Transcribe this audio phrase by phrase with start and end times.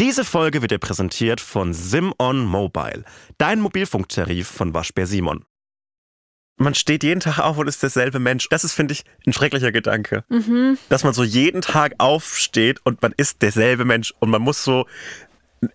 [0.00, 3.02] Diese Folge wird dir präsentiert von Simon Mobile,
[3.36, 5.44] dein Mobilfunktarif von Waschbär Simon.
[6.56, 8.48] Man steht jeden Tag auf und ist derselbe Mensch.
[8.48, 10.24] Das ist, finde ich, ein schrecklicher Gedanke.
[10.88, 14.86] Dass man so jeden Tag aufsteht und man ist derselbe Mensch und man muss so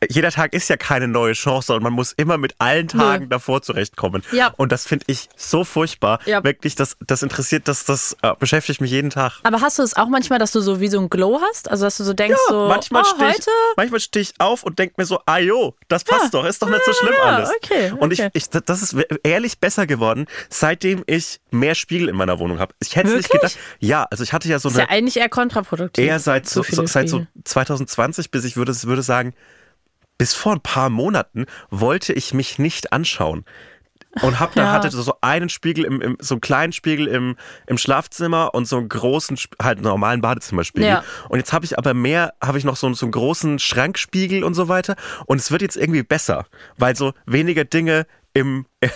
[0.09, 3.29] jeder Tag ist ja keine neue Chance, sondern man muss immer mit allen Tagen Nö.
[3.29, 4.23] davor zurechtkommen.
[4.31, 4.53] Ja.
[4.57, 6.19] Und das finde ich so furchtbar.
[6.25, 6.43] Ja.
[6.43, 9.39] Wirklich, das, das interessiert, das, das äh, beschäftigt mich jeden Tag.
[9.43, 11.69] Aber hast du es auch manchmal, dass du so wie so ein Glow hast?
[11.69, 13.51] Also dass du so denkst, so, manchmal oh, stehe ich, heute?
[13.77, 16.29] manchmal steh ich auf und denke mir so, ah jo, das passt Ja.
[16.41, 17.49] doch, ist doch nicht so schlimm Ja, alles.
[17.61, 18.29] okay, Und ich, okay.
[18.33, 22.73] ich, das ist ehrlich besser geworden, seitdem ich mehr Spiegel in meiner Wohnung habe.
[22.79, 23.57] Ich hätte es nicht gedacht.
[23.79, 26.05] Ja, also ich hatte ja so ist ja eine, eigentlich eher kontraproduktiv.
[26.05, 27.43] eher seit so, so, seit so Spiegel.
[27.43, 29.33] 2020 bis ich würde, würde sagen,
[30.17, 33.45] bis vor ein paar Monaten wollte ich mich nicht anschauen.
[34.21, 34.71] Und hab da Ja.
[34.73, 38.77] hatte so einen Spiegel im, im so einen kleinen Spiegel im, im Schlafzimmer und so
[38.77, 40.87] einen großen halt einen normalen Badezimmerspiegel.
[40.87, 41.03] Ja.
[41.29, 44.53] Und jetzt habe ich aber mehr, habe ich noch so, so einen großen Schrankspiegel und
[44.53, 44.95] so weiter.
[45.25, 46.45] Und es wird jetzt irgendwie besser,
[46.77, 48.05] weil so weniger Dinge
[48.35, 48.67] im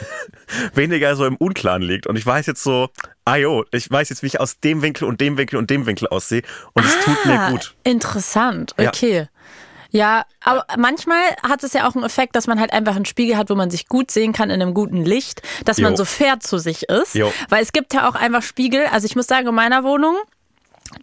[0.73, 2.05] weniger so im Unklaren liegt.
[2.07, 2.89] Und ich weiß jetzt so,
[3.25, 5.85] ah jo, ich weiß jetzt, wie ich aus dem Winkel und dem Winkel und dem
[5.87, 6.43] Winkel aussehe.
[6.73, 7.75] Und es tut mir Ah, gut.
[7.83, 9.17] Interessant, okay.
[9.17, 9.27] Ja,
[10.43, 13.49] aber manchmal hat es ja auch einen Effekt, dass man halt einfach einen Spiegel hat,
[13.49, 15.97] wo man sich gut sehen kann in einem guten Licht, dass man Jo.
[15.97, 17.15] so fair zu sich ist.
[17.15, 17.31] Jo.
[17.49, 18.85] Weil es gibt ja auch einfach Spiegel.
[18.91, 20.15] Also ich muss sagen, in meiner Wohnung,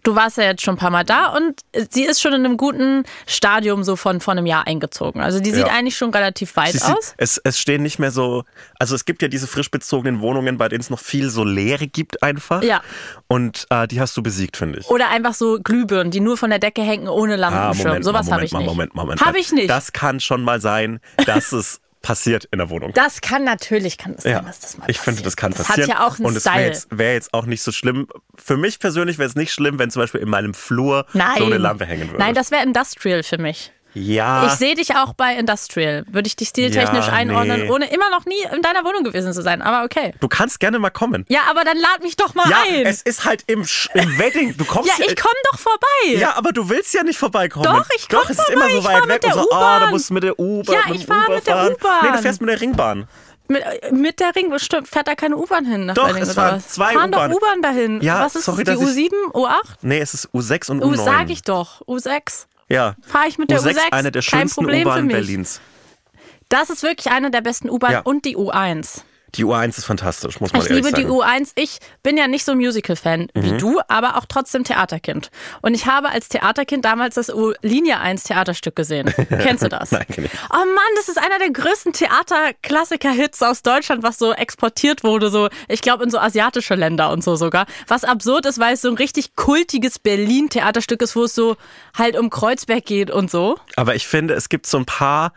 [0.03, 2.57] du warst ja jetzt schon ein paar Mal da und sie ist schon in einem
[2.57, 5.21] guten Stadium so von, von einem Jahr eingezogen.
[5.21, 5.73] Also die sieht Ja.
[5.73, 7.13] eigentlich schon relativ weit Sie sieht, aus.
[7.17, 8.43] es, es stehen nicht mehr so,
[8.79, 11.87] also es gibt ja diese frisch bezogenen Wohnungen, bei denen es noch viel so Leere
[11.87, 12.63] gibt einfach.
[12.63, 12.81] Ja.
[13.27, 14.87] Und äh, die hast du besiegt, finde ich.
[14.89, 18.03] Oder einfach so Glühbirnen, die nur von der Decke hängen ohne Lampenschirm.
[18.03, 18.65] Sowas mal, habe ich nicht.
[18.65, 19.21] Moment, Moment.
[19.25, 19.69] Habe ich nicht.
[19.69, 22.93] Das kann schon mal sein, dass es passiert in der Wohnung.
[22.93, 25.25] Das kann natürlich, kann es ja, sein, dass das mal ich finde, passiert.
[25.25, 25.89] das kann das passieren.
[25.89, 28.07] hat ja auch einen Und es wäre jetzt, wär jetzt auch nicht so schlimm.
[28.35, 31.39] Für mich persönlich wäre es nicht schlimm, wenn zum Beispiel in meinem Flur Nein.
[31.39, 32.19] so eine Lampe hängen würde.
[32.19, 33.71] Nein, das wäre Industrial für mich.
[33.95, 34.45] Ja.
[34.45, 36.05] Ich sehe dich auch bei Industrial.
[36.11, 37.69] Würde ich dich stiltechnisch Ja, einordnen, nee.
[37.71, 39.61] ohne immer noch nie in deiner Wohnung gewesen zu sein.
[39.63, 40.13] Aber okay.
[40.19, 41.25] du kannst gerne mal kommen.
[41.29, 42.85] Ja, aber dann lad mich doch mal Ja, ein.
[42.85, 44.55] es ist halt im, Sch- im Wedding.
[44.57, 46.19] Du kommst ja, ich komme doch vorbei.
[46.19, 47.65] Ja, aber du willst ja nicht vorbeikommen.
[47.65, 49.79] Doch, ich komm Doch, es ist immer so weit weg mit und der so, ah,
[49.79, 49.89] du U-Bahn.
[49.91, 50.75] musst mit der U-Bahn.
[50.75, 51.71] Ja, ich dem fahr Uber mit der.
[51.71, 51.99] U-Bahn.
[52.03, 53.07] Nee, du fährst mit der Ringbahn.
[53.47, 56.55] Mit, mit der Ring stimmt, fährt da keine U-Bahn hin nach Doch, Berlin es fahren
[56.57, 56.67] was?
[56.69, 57.29] zwei fahren doch.
[57.29, 58.01] U-Bahn dahin.
[58.01, 59.51] Ja, was ist sorry, die dass ich- U7, U8?
[59.83, 61.03] Nee, es ist U6 und U, U9.
[61.03, 61.81] sag ich doch.
[61.87, 62.47] U6.
[62.69, 62.95] Ja.
[63.01, 63.91] Fahre ich mit der U6, U6.
[63.91, 65.07] eine der schönsten U-Bahnen.
[65.07, 65.61] Berlins.
[66.49, 68.01] Das ist wirklich eine der besten U-Bahnen Ja.
[68.01, 69.01] und die U1.
[69.37, 71.13] Die U1 ist fantastisch, muss man Ich ehrlich liebe die sagen.
[71.15, 71.51] U1.
[71.55, 73.43] Ich bin ja nicht so Musical-Fan Mhm.
[73.43, 75.29] wie du, aber auch trotzdem Theaterkind.
[75.61, 79.13] Und ich habe als Theaterkind damals das U Linie 1 Theaterstück gesehen.
[79.29, 79.91] Kennst du das?
[79.91, 80.31] Nein, kenn ich.
[80.51, 85.49] Oh Mann, das ist einer der größten Theaterklassiker-Hits aus Deutschland, was so exportiert wurde, so,
[85.67, 87.65] ich glaube, in so asiatische Länder und so sogar.
[87.87, 91.57] Was absurd ist, weil es so ein richtig kultiges Berlin-Theaterstück ist, wo es so
[91.97, 93.59] halt um Kreuzberg geht und so.
[93.75, 95.33] Aber ich finde, es gibt so ein paar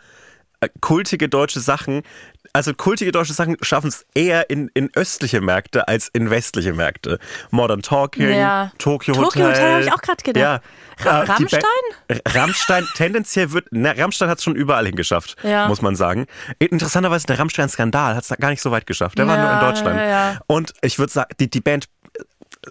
[0.61, 2.03] äh, kultige deutsche Sachen.
[2.53, 7.19] Also kultige deutsche Sachen schaffen es eher in, in östliche Märkte als in westliche Märkte.
[7.51, 8.71] Modern Talking, Ja.
[8.77, 9.23] Tokyo Hotel.
[9.25, 10.41] Tokyo Hotel hab ich auch grad gedacht.
[10.41, 10.59] Ja.
[11.01, 11.61] Ra- Äh, Rammstein?
[12.27, 15.67] Rammstein, tendenziell wird, na, Rammstein hat es schon überall hingeschafft, Ja.
[15.67, 16.25] muss man sagen.
[16.59, 19.17] Interessanterweise, der Rammstein-Skandal hat es gar nicht so weit geschafft.
[19.17, 20.41] Der war nur in Deutschland.
[20.47, 21.85] Und ich würde sagen, die, die Band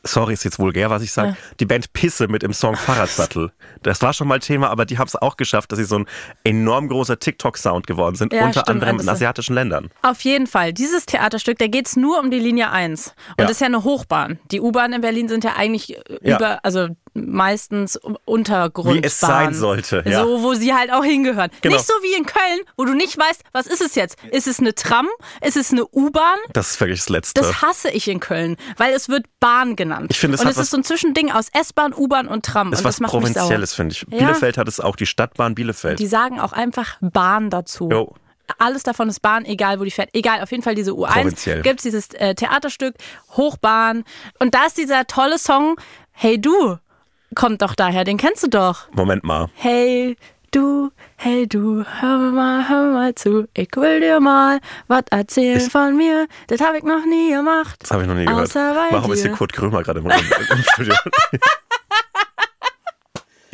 [0.04, 3.53] sorry, ist jetzt vulgär, was ich sage, die Band Pisse mit dem Song Fahrradsattel.
[3.82, 6.06] Das war schon mal Thema, aber die haben es auch geschafft, dass sie so ein
[6.44, 9.09] enorm großer TikTok-Sound geworden sind, Ja, unter stimmt, anderem in bisschen.
[9.10, 9.91] asiatischen Ländern.
[10.03, 10.72] Auf jeden Fall.
[10.72, 13.09] Dieses Theaterstück, da geht's nur um die Linie 1.
[13.09, 13.44] Und Ja.
[13.44, 14.38] das ist ja eine Hochbahn.
[14.50, 15.88] Die U-Bahnen in Berlin sind ja eigentlich
[16.22, 16.37] Ja.
[16.37, 16.88] über, also
[17.26, 19.02] meistens Untergrundbahnen.
[19.02, 20.22] Wie es sein sollte, ja.
[20.22, 21.50] So, wo sie halt auch hingehören.
[21.60, 21.76] Genau.
[21.76, 24.16] Nicht so wie in Köln, wo du nicht weißt, was ist es jetzt?
[24.30, 25.08] Ist es eine Tram?
[25.40, 26.38] Ist es eine U-Bahn?
[26.52, 27.40] Das ist wirklich das Letzte.
[27.40, 30.08] Das hasse ich in Köln, weil es wird Bahn genannt.
[30.10, 32.72] Ich finde, es Und es ist so ein Zwischending aus S-Bahn, U-Bahn und Tram.
[32.72, 33.10] ist und was das macht.
[33.12, 34.06] Provinzielles, finde ich.
[34.10, 34.18] Ja.
[34.18, 35.98] Bielefeld hat es auch, die Stadtbahn Bielefeld.
[35.98, 37.88] Die sagen auch einfach Bahn dazu.
[37.90, 38.14] Jo.
[38.56, 40.08] Alles davon ist Bahn, egal wo die fährt.
[40.14, 41.12] Egal, auf jeden Fall diese U1.
[41.12, 41.62] Provinziell.
[41.62, 42.94] Gibt es dieses äh, Theaterstück,
[43.36, 44.04] Hochbahn.
[44.38, 45.76] Und da ist dieser tolle Song,
[46.12, 46.78] Hey Du,
[47.34, 48.88] kommt doch daher, den kennst du doch.
[48.92, 49.48] Moment mal.
[49.54, 50.16] Hey
[50.50, 53.46] du, hey du, hör mir mal, hör mir mal zu.
[53.54, 56.26] Ich will dir mal was erzählen Ich- von mir.
[56.46, 57.76] Das habe ich noch nie gemacht.
[57.80, 58.44] Das habe ich noch nie gehört.
[58.44, 59.28] Außer bei Warum ist dir.
[59.28, 60.94] hier Kurt Krömer gerade im, im Studio?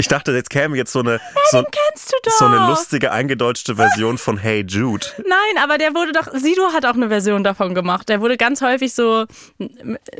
[0.04, 1.18] Ich dachte, jetzt käme jetzt so eine,
[1.50, 2.32] so, Kennst du doch.
[2.38, 5.06] so eine lustige eingedeutschte Version von Hey Jude.
[5.16, 8.10] Nein, aber der wurde doch, Sido hat auch eine Version davon gemacht.
[8.10, 9.24] Der wurde ganz häufig so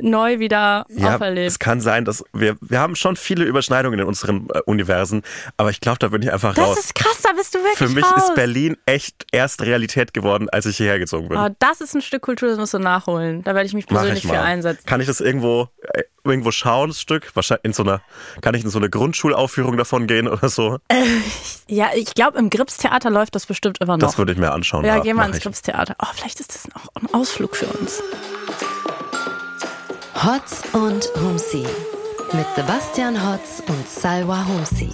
[0.00, 1.48] neu wieder Ja, auferlebt.
[1.50, 5.22] es kann sein, dass wir, wir haben schon viele Überschneidungen in unseren äh, Universen,
[5.58, 6.78] aber ich glaube, da bin ich einfach Das raus.
[6.78, 8.28] ist krass, da bist du wirklich Für mich raus.
[8.30, 11.36] ist Berlin echt erst Realität geworden, als ich hierher gezogen bin.
[11.36, 13.42] Oh, das ist ein Stück Kultur, das musst du nachholen.
[13.44, 14.86] Da werde ich mich Mach persönlich ich für einsetzen.
[14.86, 17.30] Kann ich das irgendwo äh, irgendwo schauen, das Stück?
[17.34, 18.00] Wahrscheinlich in so einer,
[18.40, 20.78] kann ich in so eine Grundschulaufführung davon gehen oder so?
[21.68, 24.06] Ja, ich glaube, im Gripstheater läuft das bestimmt immer noch.
[24.06, 24.84] Das würde ich mir anschauen.
[24.84, 25.40] ja, gehen wir ins.
[25.40, 25.96] Gripstheater.
[26.02, 28.02] Oh, vielleicht ist das auch ein Ausflug für uns.
[30.14, 31.66] Hotz und Humsi
[32.32, 34.90] mit Sebastian Hotz und Salwa Humsi.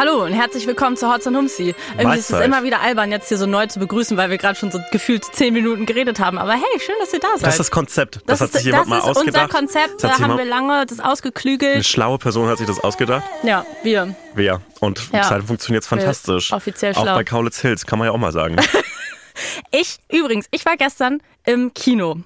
[0.00, 1.74] Hallo und herzlich willkommen zu Hotz und Humsi.
[1.98, 2.46] Irgendwie ist es Mahlzeit.
[2.46, 5.22] immer wieder albern, jetzt hier so neu zu begrüßen, weil wir gerade schon so gefühlt
[5.26, 6.38] zehn Minuten geredet haben.
[6.38, 7.42] Aber hey, schön, dass ihr da seid.
[7.42, 8.20] Das ist das Konzept.
[8.24, 9.44] Das, hat ist, sich jemand das mal ist ausgedacht.
[9.44, 9.92] unser Konzept.
[9.96, 11.84] Das Da hat haben wir lange das Eine ausgeklügelt.
[11.84, 13.24] schlaue Person hat sich das ausgedacht.
[13.42, 14.14] Ja, wir.
[14.32, 14.62] Wer?
[14.80, 15.24] Und Ja.
[15.24, 16.50] seitdem funktioniert es fantastisch.
[16.54, 17.14] offiziell Auch schlau.
[17.16, 18.56] bei Kaulitz Hills, kann man ja auch mal sagen.
[19.70, 22.18] Ich, übrigens, ich war gestern im Kino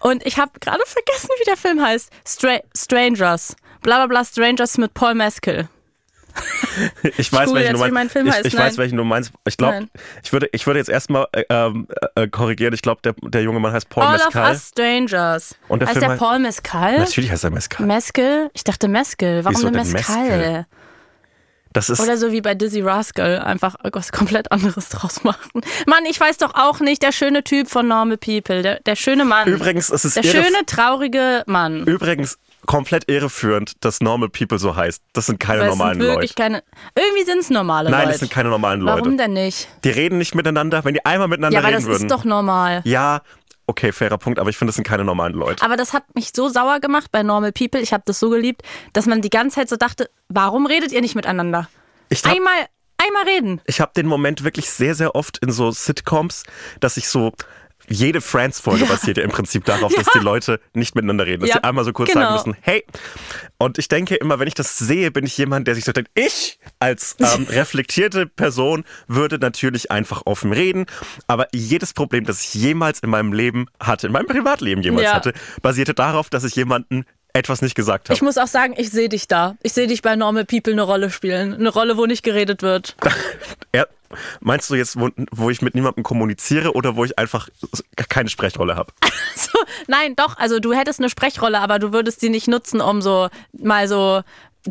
[0.00, 2.08] und ich habe gerade vergessen, wie der Film heißt.
[2.26, 3.56] Stra Strangers.
[3.82, 5.68] Bla bla bla Strangers mit Paul Mescal.
[7.18, 7.94] Ich weiß, google welchen du meinst.
[7.94, 9.32] mein Film ich ich weiß, welchen du meinst.
[9.46, 9.88] Ich glaube,
[10.22, 12.72] ich würde, ich würde jetzt erstmal äh, ähm, äh, korrigieren.
[12.72, 14.42] Ich glaube, der, der junge Mann heißt Paul All Mescal.
[14.42, 15.56] of Us Strangers.
[15.68, 16.98] Und der heißt Film der Paul Mescal?
[16.98, 17.86] Natürlich heißt er Mescal.
[17.86, 18.50] Mescal?
[18.54, 19.44] Ich dachte Mescal.
[19.44, 20.24] Warum Wieso denn Mescal?
[20.24, 20.66] Mescal?
[21.72, 25.62] Das ist Oder so wie bei Dizzy Rascal, einfach irgendwas komplett anderes draus machen.
[25.86, 29.24] Mann, ich weiß doch auch nicht, der schöne Typ von Normal People, der, der schöne
[29.24, 29.48] Mann.
[29.48, 31.86] übrigens, es ist der schöne, traurige Mann.
[31.86, 35.02] übrigens komplett irreführend, dass Normal People so heißt.
[35.12, 36.42] Das sind keine normalen sind wirklich Leute.
[36.42, 36.62] keine.
[36.96, 38.10] Irgendwie sind es normale Nein, Leute.
[38.12, 39.00] das sind keine normalen Leute.
[39.02, 39.68] Warum denn nicht?
[39.84, 42.02] Die reden nicht miteinander, wenn die einmal miteinander Ja, aber reden das würden.
[42.06, 42.82] ist doch normal.
[42.84, 43.22] ja,
[43.66, 45.64] okay, fairer Punkt, aber ich finde, das sind keine normalen Leute.
[45.64, 47.80] Aber das hat mich so sauer gemacht bei Normal People.
[47.80, 48.62] Ich habe das so geliebt,
[48.92, 51.68] dass man die ganze Zeit so dachte, warum redet ihr nicht miteinander?
[52.10, 52.54] Ich hab- Einmal,
[52.98, 53.60] einmal reden.
[53.66, 56.44] Ich habe den Moment wirklich sehr, sehr oft in so Sitcoms,
[56.80, 57.32] dass ich so.
[57.92, 60.12] Jede Friends-Folge basiert ja im Prinzip darauf, dass Ja.
[60.20, 62.22] die Leute nicht miteinander reden, dass Ja, sie einmal so kurz genau.
[62.22, 62.84] sagen müssen, hey.
[63.58, 66.10] Und ich denke immer, wenn ich das sehe, bin ich jemand, der sich so denkt,
[66.14, 70.86] ich als ähm, reflektierte Person würde natürlich einfach offen reden.
[71.26, 75.14] Aber jedes Problem, das ich jemals in meinem Leben hatte, in meinem Privatleben jemals Ja.
[75.14, 78.14] hatte, basierte darauf, dass ich jemanden etwas nicht gesagt habe.
[78.14, 79.56] Ich muss auch sagen, ich sehe dich da.
[79.62, 81.54] Ich sehe dich bei Normal People eine Rolle spielen.
[81.54, 82.96] Eine Rolle, wo nicht geredet wird.
[83.74, 83.88] Er,
[84.40, 87.48] meinst du jetzt, wo, wo ich mit niemandem kommuniziere oder wo ich einfach
[88.10, 88.92] keine Sprechrolle habe?
[89.34, 90.36] So, nein, doch.
[90.36, 94.22] Also du hättest eine Sprechrolle, aber du würdest sie nicht nutzen, um so mal so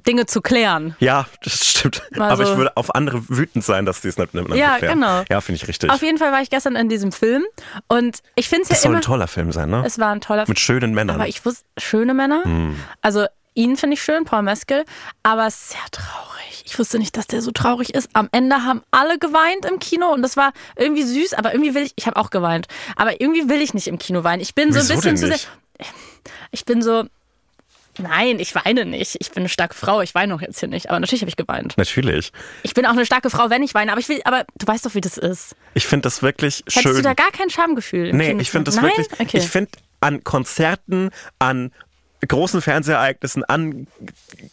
[0.08, 0.96] Dinge zu klären.
[1.00, 2.02] Ja, das stimmt.
[2.16, 4.78] Mal Aber so- ich würde auf andere wütend sein, dass die es nicht miteinander Ja,
[4.78, 4.96] klären.
[5.02, 5.24] genau.
[5.30, 5.90] Ja, finde ich richtig.
[5.90, 7.44] Auf jeden Fall war ich gestern in diesem Film
[7.88, 9.00] und ich finde es ja soll immer.
[9.00, 9.84] ein toller Film sein, ne?
[9.86, 11.16] es war ein toller Mit schönen Männern.
[11.18, 12.44] Aber ich wusste, schöne Männer.
[12.44, 12.76] Hm.
[13.02, 14.86] Also ihn finde ich schön, Paul Mescal,
[15.24, 16.64] aber sehr traurig.
[16.66, 18.10] Ich wusste nicht, dass der so traurig ist.
[18.14, 21.84] Am Ende haben alle geweint im Kino und das war irgendwie süß, aber irgendwie will
[21.84, 24.42] ich, ich habe auch geweint, aber irgendwie will ich nicht im Kino weinen.
[24.42, 25.38] Ich bin so Wieso ein bisschen zu sehr,
[26.52, 27.04] ich bin so,
[28.02, 29.18] nein, ich weine nicht.
[29.20, 31.36] Ich bin eine starke Frau, ich weine auch jetzt hier nicht, aber natürlich habe ich
[31.38, 31.78] geweint.
[31.78, 32.32] Natürlich.
[32.64, 34.86] Ich bin auch eine starke Frau, wenn ich weine, aber ich will, aber du weißt
[34.86, 35.56] doch, wie das ist.
[35.74, 36.96] Ich finde das wirklich Hättest schön.
[36.96, 38.14] du da gar kein Schamgefühl?
[38.14, 38.92] nee, ich finde das Nein?
[38.98, 39.08] wirklich.
[39.20, 39.38] Okay.
[39.38, 41.72] Ich finde an Konzerten, an
[42.28, 43.88] großen Fernsehereignissen, an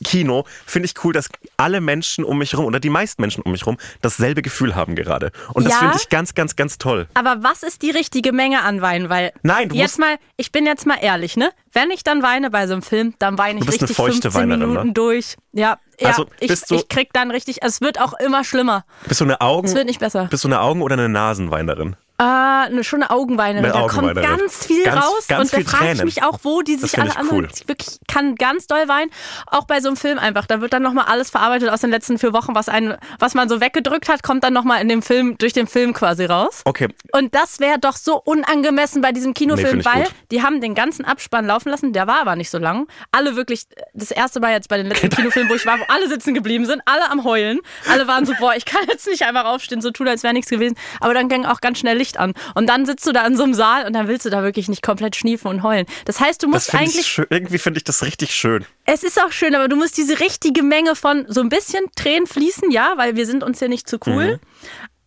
[0.05, 3.53] Kino, finde ich cool, dass alle Menschen um mich rum oder die meisten Menschen um
[3.53, 5.33] mich rum dasselbe Gefühl haben gerade.
[5.55, 5.79] Und das Ja.
[5.81, 7.09] finde ich ganz, ganz, ganz toll.
[7.15, 9.09] Aber was ist die richtige Menge an Weinen?
[9.09, 11.51] Weil Nein, du jetzt musst- mal, ich bin jetzt mal ehrlich, ne?
[11.73, 13.97] Wenn ich dann weine bei so einem Film, dann weine ich Du bist eine richtig
[13.97, 14.93] feuchte 15 Weinerin, Minuten ne?
[14.95, 15.37] durch.
[15.53, 18.85] Ja, ja Also, ich, bist du- ich krieg dann richtig, es wird auch immer schlimmer.
[19.07, 19.67] Bist du eine Augen?
[19.69, 20.27] Es wird nicht besser.
[20.31, 21.97] Bist du eine Augen- oder eine Nasenweinerin?
[22.21, 23.65] Ah, eine, schon eine Augenweinerin.
[23.71, 24.39] Eine da kommt Augenweinerin.
[24.39, 27.17] ganz viel Ganz- raus ganz und da frage ich mich auch, wo die sich alle
[27.17, 27.45] anhören.
[27.45, 27.49] cool.
[27.55, 29.11] Ich wirklich kann ganz doll weinen.
[29.47, 30.47] Auch bei so einem Film einfach.
[30.47, 33.49] Da wird dann nochmal alles verarbeitet aus den letzten vier Wochen, was, einen, was man
[33.49, 36.63] so weggedrückt hat, kommt dann nochmal in dem Film, durch den Film quasi raus.
[36.65, 40.13] Okay, Und das wäre doch so unangemessen bei diesem Nee, Kinofilm, ich weil gut.
[40.33, 42.89] die haben den ganzen Abspann laufen lassen, der war aber nicht so lang.
[43.13, 46.09] Alle wirklich, das erste Mal jetzt bei den letzten Kinofilmen, wo ich war, wo alle
[46.09, 47.61] sitzen geblieben sind, alle am Heulen.
[47.89, 50.51] Alle waren so, boah, ich kann jetzt nicht einfach aufstehen, so tun, als wäre nichts
[50.51, 50.77] gewesen.
[51.01, 52.33] Aber dann ging auch ganz schnell Licht an.
[52.55, 54.69] Und dann sitzt du da in so einem Saal und dann willst du da wirklich
[54.69, 55.87] nicht komplett schniefen und heulen.
[56.05, 57.21] Das heißt, du musst eigentlich.
[57.31, 58.65] Irgendwie finde ich das richtig schön.
[58.87, 62.27] es ist auch schön, aber du musst diese richtige Menge von so ein bisschen Tränen
[62.27, 64.33] fließen, ja, weil wir sind uns ja nicht zu cool.
[64.33, 64.39] Mhm.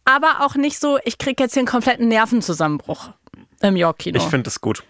[0.06, 3.10] Aber auch nicht so, ich krieg jetzt hier einen kompletten Nervenzusammenbruch
[3.62, 4.18] im York-Kino.
[4.18, 4.84] Ich finde das gut.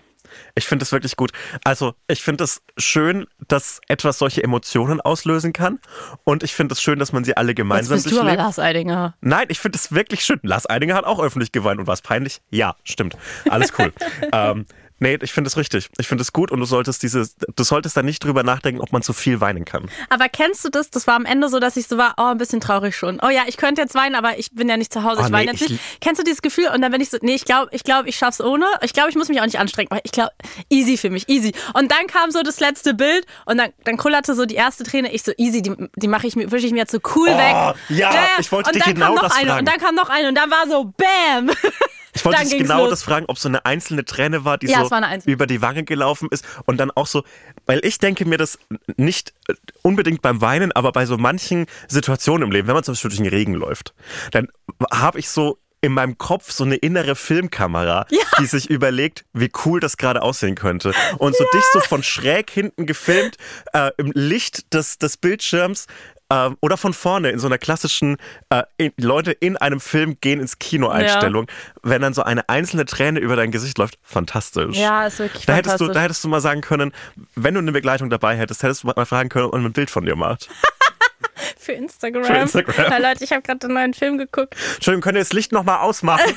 [0.55, 1.31] Ich finde das wirklich gut.
[1.63, 5.79] Also, ich finde es schön, dass etwas solche Emotionen auslösen kann.
[6.23, 8.37] Und ich finde es schön, dass man sie alle Jetzt gemeinsam bist du aber durchlebt.
[8.37, 9.15] Lars Eidinger.
[9.21, 10.39] Nein, ich finde es wirklich schön.
[10.43, 12.41] Lars Eidinger hat auch öffentlich geweint und war es peinlich?
[12.49, 13.17] Ja, stimmt.
[13.49, 13.93] Alles cool.
[14.33, 14.65] ähm,
[15.01, 15.89] Nee, ich finde es richtig.
[15.97, 18.91] Ich finde es gut und du solltest diese, du solltest da nicht drüber nachdenken, ob
[18.91, 19.89] man zu viel weinen kann.
[20.11, 20.91] Aber kennst du das?
[20.91, 23.19] Das war am Ende so, dass ich so war, oh, ein bisschen traurig schon.
[23.23, 25.21] Oh ja, ich könnte jetzt weinen, aber ich bin ja nicht zu Hause.
[25.21, 25.81] Oh, ich nee, weine jetzt ich- nicht.
[26.01, 26.67] Kennst du dieses Gefühl?
[26.73, 28.67] Und dann bin ich so, nee, ich glaube, ich glaube, ich schaff's ohne.
[28.83, 29.89] Ich glaube, ich muss mich auch nicht anstrengen.
[29.89, 30.33] Aber ich glaube,
[30.69, 31.51] easy für mich, easy.
[31.73, 35.11] Und dann kam so das letzte Bild und dann, dann kullerte so die erste Träne.
[35.11, 37.75] Ich so, easy, die, die mache ich mir, wische ich mir jetzt so cool weg.
[37.89, 39.59] ja, ich wollte und dich dann genau kam noch das eine fragen.
[39.61, 41.49] und dann kam noch eine und dann war so, bam.
[42.21, 42.89] Ich wollte dich genau los.
[42.91, 45.83] das fragen, ob so eine einzelne Träne war, die Ja, so war über die Wange
[45.83, 47.23] gelaufen ist und dann auch so,
[47.65, 48.59] weil ich denke mir das
[48.97, 52.93] nicht äh, unbedingt beim Weinen, aber bei so manchen Situationen im Leben, wenn man zum
[52.93, 53.93] Beispiel durch den Regen läuft,
[54.31, 54.49] dann
[54.91, 58.05] habe ich so in meinem Kopf so eine innere Filmkamera,
[58.39, 60.93] die sich überlegt, wie cool das gerade aussehen könnte.
[61.17, 63.37] Und so dich so von schräg hinten gefilmt,
[63.73, 65.87] äh, im Licht des, des Bildschirms
[66.31, 68.15] ähm, oder von vorne in so einer klassischen
[68.49, 71.47] äh, in, Leute in einem Film gehen ins Kino Einstellung,
[71.83, 74.77] wenn dann so eine einzelne Träne über dein Gesicht läuft, fantastisch.
[74.77, 75.93] Ja, ist wirklich Da hättest, du, fantastisch.
[75.93, 76.93] da hättest du mal sagen können,
[77.35, 79.91] wenn du eine Begleitung dabei hättest, hättest du mal fragen können, ob man ein Bild
[79.91, 80.49] von dir macht.
[81.57, 82.23] Für Instagram.
[82.23, 82.75] Für Instagram.
[82.91, 84.55] Ja, Leute, ich habe gerade den neuen Film geguckt.
[84.75, 86.33] Entschuldigung, könnt ihr das Licht nochmal ausmachen?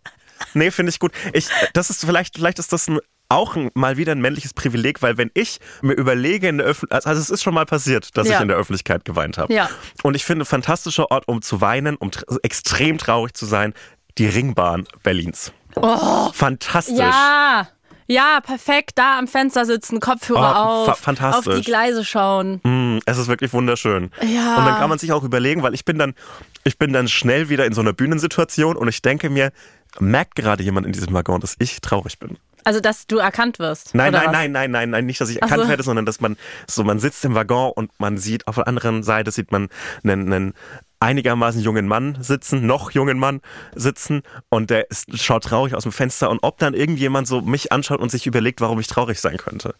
[0.54, 1.12] nee, finde ich gut.
[1.32, 5.18] Ich, das ist vielleicht, vielleicht ist das ein, auch mal wieder ein männliches Privileg, weil
[5.18, 8.36] wenn ich mir überlege, in der Öffentlichkeit, also es ist schon mal passiert, dass Ja.
[8.36, 9.52] ich in der Öffentlichkeit geweint habe.
[9.52, 9.68] Ja.
[10.02, 13.74] Und ich finde, ein fantastischer Ort, um zu weinen, um tr extrem traurig zu sein,
[14.18, 15.52] die Ringbahn Berlins.
[15.74, 16.98] Oh, Fantastisch.
[16.98, 17.68] ja.
[18.08, 18.92] Ja, perfekt.
[18.94, 21.48] Da am Fenster sitzen, Kopfhörer Oh, auf, fantastisch.
[21.48, 22.60] auf die Gleise schauen.
[22.62, 24.12] Mm, Es ist wirklich wunderschön.
[24.22, 24.58] Ja.
[24.58, 26.14] Und dann kann man sich auch überlegen, weil ich bin dann,
[26.62, 29.50] ich bin dann schnell wieder in so einer Bühnensituation und ich denke mir,
[29.98, 32.38] merkt gerade jemand in diesem Waggon, dass ich traurig bin?
[32.66, 33.94] Also, dass du erkannt wirst.
[33.94, 34.32] Nein, nein, was?
[34.32, 35.68] nein, nein, nein, nein, nicht, dass ich erkannt so.
[35.68, 39.04] werde, sondern dass man so, man sitzt im Waggon und man sieht auf der anderen
[39.04, 39.68] Seite sieht man
[40.02, 40.54] einen, einen
[40.98, 43.40] einigermaßen jungen Mann sitzen, noch jungen Mann
[43.76, 47.70] sitzen und der ist, schaut traurig aus dem Fenster und ob dann irgendjemand so mich
[47.70, 49.76] anschaut und sich überlegt, warum ich traurig sein könnte.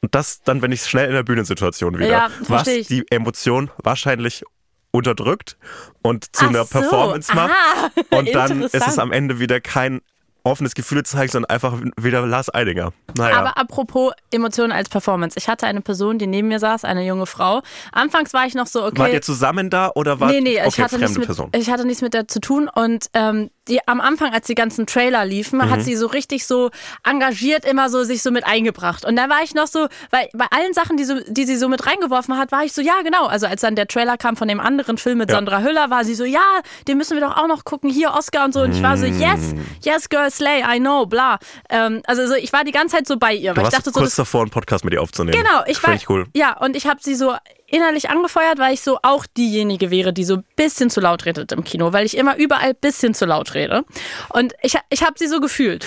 [0.00, 2.08] Und das, dann bin ich schnell in der Bühnensituation wieder.
[2.08, 2.86] Ja, was ich.
[2.86, 4.44] die Emotion wahrscheinlich
[4.92, 5.56] unterdrückt
[6.02, 6.78] und zu Ach einer so.
[6.78, 7.52] Performance macht.
[7.52, 10.00] Ah, Und dann ist es am Ende wieder kein
[10.44, 12.92] offenes Gefühl zeigen, sondern einfach wieder Lars Eidinger.
[13.16, 13.36] Naja.
[13.36, 15.38] Aber apropos Emotionen als Performance.
[15.38, 17.62] Ich hatte eine Person, die neben mir saß, eine junge Frau.
[17.92, 18.98] Anfangs war ich noch so, okay.
[18.98, 21.50] Wart ihr zusammen da oder war nee, nee, okay, ich, hatte nichts mit, Person?
[21.54, 22.68] ich hatte nichts mit der zu tun.
[22.72, 25.70] Und ähm, die, am Anfang, als die ganzen Trailer liefen, Mhm.
[25.70, 26.70] hat sie so richtig so
[27.04, 29.04] engagiert immer so sich so mit eingebracht.
[29.04, 31.68] Und da war ich noch so, weil bei allen Sachen, die, so, die sie so
[31.68, 33.26] mit reingeworfen hat, war ich so, ja, genau.
[33.26, 35.36] Also als dann der Trailer kam von dem anderen Film mit Ja.
[35.36, 36.40] Sandra Hüller, war sie so, ja,
[36.88, 37.88] den müssen wir doch auch noch gucken.
[37.90, 38.60] Hier, Oscar und so.
[38.62, 39.20] Und ich war so, Mm.
[39.20, 41.38] yes, yes, girl, slay, I know, bla.
[41.68, 43.54] Ähm, also so, ich war die ganze Zeit so bei ihr.
[43.54, 45.36] Du Weil ich dachte so, kurz das davor, einen Podcast mit ihr aufzunehmen.
[45.42, 45.96] Genau, ich war.
[46.08, 46.26] Cool.
[46.34, 47.34] Ja, und ich habe sie so
[47.70, 51.52] innerlich angefeuert, weil ich so auch diejenige wäre, die so ein bisschen zu laut redet
[51.52, 53.84] im Kino, weil ich immer überall ein bisschen zu laut rede.
[54.30, 55.86] Und ich, ich habe sie so gefühlt.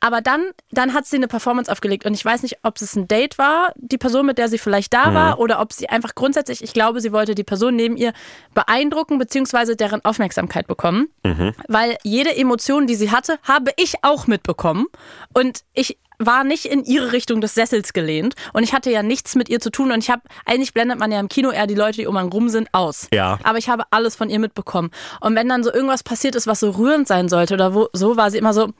[0.00, 3.08] Aber dann, dann hat sie eine Performance aufgelegt und ich weiß nicht, ob es ein
[3.08, 5.14] Date war, die Person, mit der sie vielleicht da Mhm.
[5.14, 8.12] war, oder ob sie einfach grundsätzlich, ich glaube, sie wollte die Person neben ihr
[8.52, 11.08] beeindrucken, beziehungsweise deren Aufmerksamkeit bekommen.
[11.22, 11.54] Mhm.
[11.68, 14.86] Weil jede Emotion, die sie hatte, habe ich auch mitbekommen.
[15.32, 19.34] Und ich war nicht in ihre Richtung des Sessels gelehnt und ich hatte ja nichts
[19.34, 21.74] mit ihr zu tun und ich habe eigentlich blendet man ja im Kino eher die
[21.74, 23.08] Leute, die um einen rum sind, aus.
[23.12, 23.38] Ja.
[23.42, 24.90] Aber ich habe alles von ihr mitbekommen.
[25.20, 28.16] Und wenn dann so irgendwas passiert ist, was so rührend sein sollte oder wo, so,
[28.16, 28.72] war sie immer so,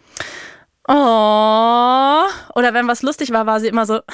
[0.88, 2.24] oh.
[2.54, 4.00] Oder wenn was lustig war, war sie immer so,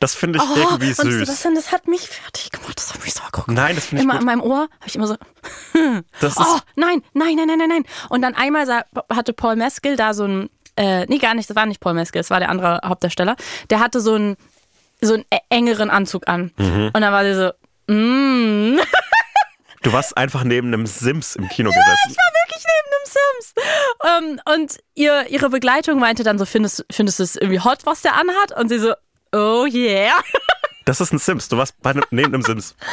[0.00, 0.56] Das finde ich oh.
[0.56, 1.26] irgendwie Und süß.
[1.26, 2.76] Sebastian, das hat mich fertig gemacht.
[2.76, 3.48] Das hat mich so geguckt.
[3.48, 4.26] Nein, das finde ich Immer in gut.
[4.26, 5.16] meinem Ohr habe ich immer so,
[6.20, 7.84] Das oh, nein, nein, nein, nein, nein, nein.
[8.08, 8.66] Und dann einmal
[9.10, 12.20] hatte Paul Meskel da so ein, äh, nee, gar nicht, das war nicht Paul Meskel,
[12.20, 13.36] das war der andere Hauptdarsteller.
[13.70, 14.36] Der hatte so einen,
[15.00, 16.52] so einen e- engeren Anzug an.
[16.56, 16.90] Mhm.
[16.92, 18.78] Und dann war sie so, mm.
[19.82, 22.16] du warst einfach neben einem Sims im Kino gesessen.
[22.16, 24.40] wirklich neben einem Sims.
[24.46, 28.02] Ähm, und ihr, ihre Begleitung meinte dann so, findest, findest du es irgendwie hot, was
[28.02, 28.56] der anhat?
[28.56, 28.94] Und sie so,
[29.32, 30.12] oh yeah.
[30.84, 31.48] Das ist ein Sims.
[31.48, 32.74] Du warst bei einem, neben einem Sims.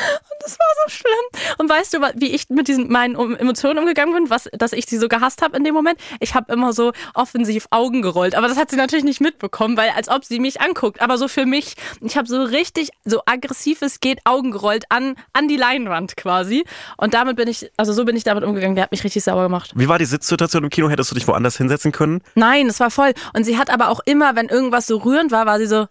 [0.44, 1.56] Das war so schlimm.
[1.60, 4.98] Und weißt du, wie ich mit diesen meinen Emotionen umgegangen bin, was, dass ich sie
[4.98, 6.00] so gehasst habe in dem Moment?
[6.20, 8.34] Ich habe immer so offensiv Augen gerollt.
[8.34, 11.00] Aber das hat sie natürlich nicht mitbekommen, weil als ob sie mich anguckt.
[11.00, 15.14] Aber so für mich, ich habe so richtig, so aggressiv es geht, Augen gerollt an,
[15.34, 16.64] an die Leinwand quasi.
[16.98, 18.76] Und damit bin ich, also so bin ich damit umgegangen.
[18.76, 19.74] Der hat mich richtig sauer gemacht.
[19.76, 20.90] Wie war die Sitzsituation im Kino?
[20.90, 22.24] Hättest du dich woanders hinsetzen können?
[22.34, 23.14] Nein, es war voll.
[23.34, 25.88] Und sie hat aber auch immer, wenn irgendwas so rührend war, war sie so,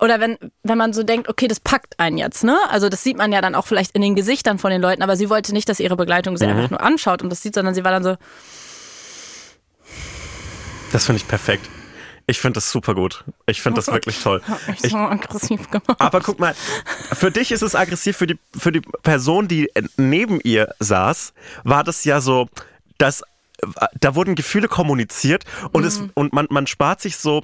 [0.00, 2.56] oder wenn, wenn man so denkt, okay, das packt einen jetzt, ne?
[2.70, 5.16] Also das sieht man ja dann auch vielleicht in den Gesichtern von den Leuten, aber
[5.16, 7.82] sie wollte nicht, dass ihre Begleitung sie einfach nur anschaut und das sieht, sondern sie
[7.82, 8.16] war dann so,
[10.92, 11.68] Das finde ich perfekt.
[12.26, 13.24] Ich finde das super gut.
[13.46, 14.40] Ich finde das wirklich toll.
[14.48, 15.96] hat mich Ich, so aggressiv gemacht.
[16.00, 16.54] aber guck mal,
[17.12, 21.84] für dich ist es aggressiv, für die, für die Person, die neben ihr saß, war
[21.84, 22.48] das ja so
[22.98, 23.22] das
[24.00, 25.88] da wurden Gefühle kommuniziert und, Mhm.
[25.88, 27.42] es, und man, man spart sich so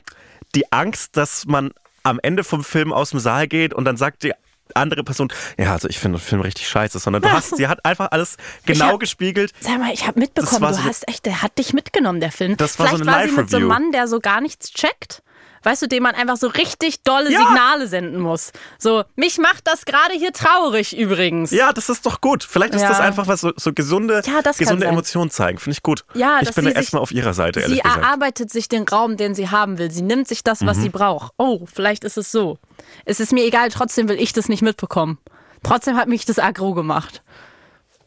[0.54, 4.22] die Angst, dass man am Ende vom Film aus dem Saal geht und dann sagt
[4.22, 4.32] die
[4.74, 7.84] andere Person, ja, also ich finde den Film richtig scheiße, sondern du hast, sie hat
[7.84, 9.52] einfach alles genau hab- gespiegelt.
[9.60, 12.56] Sag mal, ich habe mitbekommen, du so hast echt, der hat dich mitgenommen, der Film.
[12.56, 13.66] Das war so Vielleicht eine war sie mit so einem.
[13.66, 15.22] Mann, der so gar nichts checkt.
[15.62, 17.40] Weißt du, dem man einfach so richtig dolle Ja.
[17.40, 18.52] Signale senden muss.
[18.78, 21.50] So, mich macht das gerade hier traurig übrigens.
[21.50, 22.42] Ja, das ist doch gut.
[22.44, 22.88] Vielleicht ist Ja.
[22.88, 24.86] das einfach was so, so gesunde, Ja, gesunde.
[24.86, 25.58] Emotionen zeigen.
[25.58, 26.04] Finde ich gut.
[26.14, 28.02] Ja, ich bin sie da erstmal auf ihrer Seite, Sie ehrlich gesagt.
[28.02, 29.90] erarbeitet sich den Raum, den sie haben will.
[29.90, 30.82] Sie nimmt sich das, was Mhm.
[30.82, 31.32] sie braucht.
[31.36, 32.58] Oh, vielleicht ist es so.
[33.04, 35.18] Es ist mir egal, trotzdem will ich das nicht mitbekommen.
[35.62, 37.22] Trotzdem hat mich das aggro gemacht.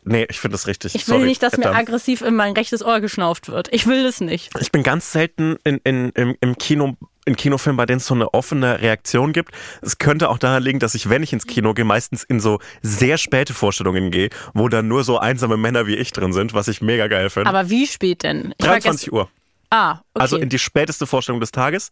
[0.05, 0.95] Nee, ich finde das richtig.
[0.95, 1.27] Ich will Sorry.
[1.27, 1.87] nicht, dass mir Verdammt.
[1.87, 3.69] aggressiv in mein rechtes Ohr geschnauft wird.
[3.71, 4.49] Ich will das nicht.
[4.59, 6.95] Ich bin ganz selten in, in, im, im Kino,
[7.25, 9.51] in Kinofilmen, bei denen es so eine offene Reaktion gibt.
[9.81, 12.59] Es könnte auch daran liegen, dass ich, wenn ich ins Kino gehe, meistens in so
[12.81, 16.67] sehr späte Vorstellungen gehe, wo dann nur so einsame Männer wie ich drin sind, was
[16.67, 17.49] ich mega geil finde.
[17.49, 18.53] Aber wie spät denn?
[18.57, 19.29] Ich war 23 Uhr.
[19.69, 20.01] Ah, okay.
[20.21, 21.89] Also in die späteste Vorstellung des Tages.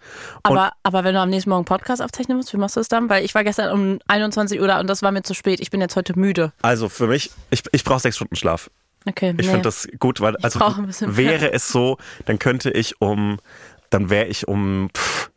[0.48, 2.90] Und aber, aber wenn du am nächsten Morgen Podcast aufzeichnen musst, wie machst du das
[2.90, 3.10] dann?
[3.10, 5.60] Weil ich war gestern um 21 Uhr da und das war mir zu spät.
[5.60, 6.54] Ich bin jetzt heute müde.
[6.62, 8.70] also für mich, ich, ich brauche sechs Stunden Schlaf.
[9.08, 9.52] Okay, Ich nee.
[9.52, 10.60] finde das gut, weil also
[11.00, 13.40] wäre es so, dann könnte ich um,
[13.92, 15.30] dann wäre ich um pff,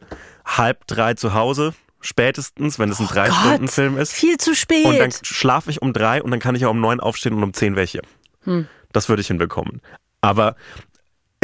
[0.44, 4.12] halb drei zu Hause, spätestens, wenn es ein drei Stunden Film ist.
[4.12, 4.86] Viel zu spät.
[4.86, 7.42] Und dann schlafe ich um drei und dann kann ich ja um neun aufstehen und
[7.42, 8.00] um zehn welche.
[8.44, 8.66] Hm.
[8.92, 9.82] Das würde ich hinbekommen.
[10.20, 10.56] Aber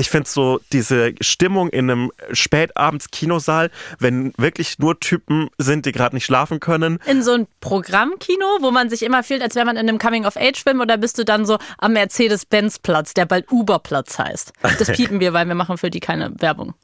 [0.01, 6.17] ich finde so diese Stimmung in einem Spätabends-Kinosaal, wenn wirklich nur Typen sind, die gerade
[6.17, 6.99] nicht schlafen können.
[7.07, 10.81] in so ein Programmkino, wo man sich immer fühlt, als wäre man in einem Coming-of-Age-Film
[10.81, 14.53] oder bist du dann so am Mercedes-Benz-Platz, der bald Uber-Platz heißt?
[14.79, 16.75] Das piepen wir, weil wir machen für die keine Werbung.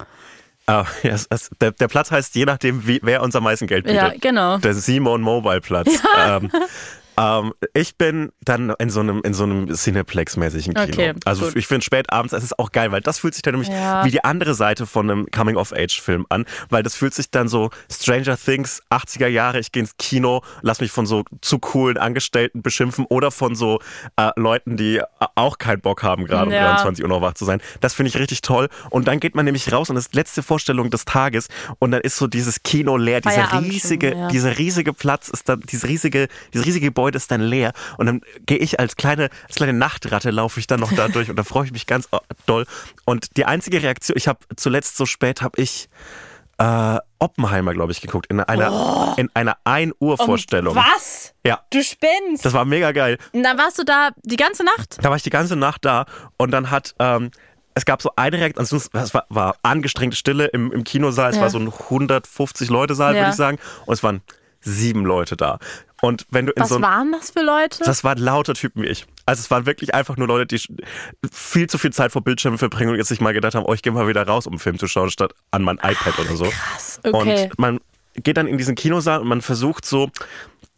[0.66, 3.66] Ah, ja, es, es, der, der Platz heißt je nachdem, wie, wer uns am meisten
[3.68, 4.02] Geld bietet.
[4.02, 4.58] Ja, genau.
[4.58, 5.88] Der Simon Mobile Platz.
[6.18, 6.50] Ähm,
[7.18, 10.86] ähm, ich bin dann in so einem, in so einem Cineplex-mäßigen Kino.
[10.92, 11.56] Okay, also gut.
[11.56, 14.04] ich finde spätabends, es ist auch geil, weil das fühlt sich dann nämlich Ja.
[14.04, 18.36] wie die andere Seite von einem Coming-of-Age-Film an, weil das fühlt sich dann so Stranger
[18.36, 23.06] Things, 80er Jahre, ich gehe ins Kino, lass mich von so zu coolen Angestellten beschimpfen
[23.08, 23.80] oder von so
[24.16, 25.04] äh, Leuten, die äh,
[25.34, 26.58] auch keinen Bock haben, gerade Ja.
[26.60, 27.60] um 23 Uhr noch wach zu sein.
[27.80, 28.68] Das finde ich richtig toll.
[28.90, 32.00] Und dann geht man nämlich raus und das ist letzte Vorstellung des Tages und dann
[32.02, 34.28] ist so dieses Kino leer, dieser riesige, ja.
[34.28, 38.20] dieser riesige Platz ist dann, dieses riesige, dieses riesige Gebäude ist dann leer und dann
[38.46, 41.44] gehe ich als kleine, als kleine Nachtratte laufe ich dann noch da durch und da
[41.44, 42.66] freue ich mich ganz äh, doll.
[43.04, 45.88] Und die einzige Reaktion, ich habe zuletzt so spät habe ich
[46.58, 50.74] äh, Oppenheimer, glaube ich, geguckt in einer in einer 1 Uhr Vorstellung.
[50.74, 51.34] Was?
[51.44, 52.44] Ja, Du spinnst.
[52.44, 53.18] das war mega geil.
[53.32, 54.96] Und dann warst du da die ganze Nacht?
[55.02, 56.06] Da war ich die ganze Nacht da
[56.38, 57.30] und dann hat ähm,
[57.74, 61.36] es gab so eine Reaktion, also es war, war angestrengte Stille im, im Kinosaal, es
[61.36, 61.42] Ja.
[61.42, 63.20] war so ein 150 Leute Saal, Ja.
[63.20, 64.22] würde ich sagen, und es waren
[64.66, 65.58] sieben Leute da.
[66.02, 67.82] Und wenn du in Was so waren das für Leute?
[67.84, 69.06] das waren lauter Typen wie ich.
[69.24, 70.60] Also es waren wirklich einfach nur Leute, die
[71.32, 73.82] viel zu viel Zeit vor Bildschirmen verbringen und jetzt sich mal gedacht haben, oh, ich
[73.82, 76.44] gehe mal wieder raus, um einen Film zu schauen, statt an mein iPad oder so.
[76.44, 77.44] Krass, okay.
[77.44, 77.80] Und man
[78.14, 80.10] geht dann in diesen Kinosaal und man versucht so,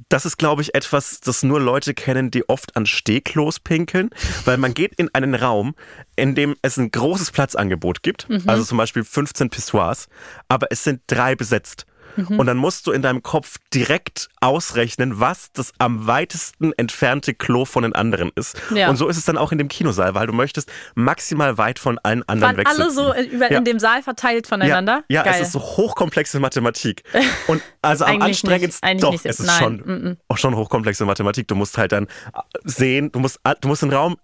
[0.09, 4.11] das ist, glaube ich, etwas, das nur Leute kennen, die oft an Stehklos pinkeln,
[4.45, 5.75] weil man geht in einen Raum,
[6.17, 8.45] in dem es ein großes Platzangebot gibt, Mhm.
[8.47, 10.09] also zum Beispiel 15 Pissoirs,
[10.49, 11.87] aber es sind drei besetzt.
[12.17, 12.39] Mhm.
[12.39, 17.65] Und dann musst du in deinem Kopf direkt ausrechnen, was das am weitesten entfernte Klo
[17.65, 18.61] von den anderen ist.
[18.75, 18.89] Ja.
[18.91, 21.99] Und so ist es dann auch in dem Kinosaal, weil du möchtest maximal weit von
[22.03, 23.59] allen anderen Waren weg alle so in, Ja.
[23.59, 25.05] in dem Saal verteilt voneinander?
[25.09, 27.03] Ja, ja es ist so hochkomplexe Mathematik.
[27.47, 29.27] Und also am anstrengendsten, doch, nicht.
[29.27, 30.17] es ist Nein, schon, mm, mm.
[30.29, 31.49] auch schon hochkomplexe Mathematik.
[31.49, 34.17] Du musst halt dann äh, sehen, du musst, du musst den Raum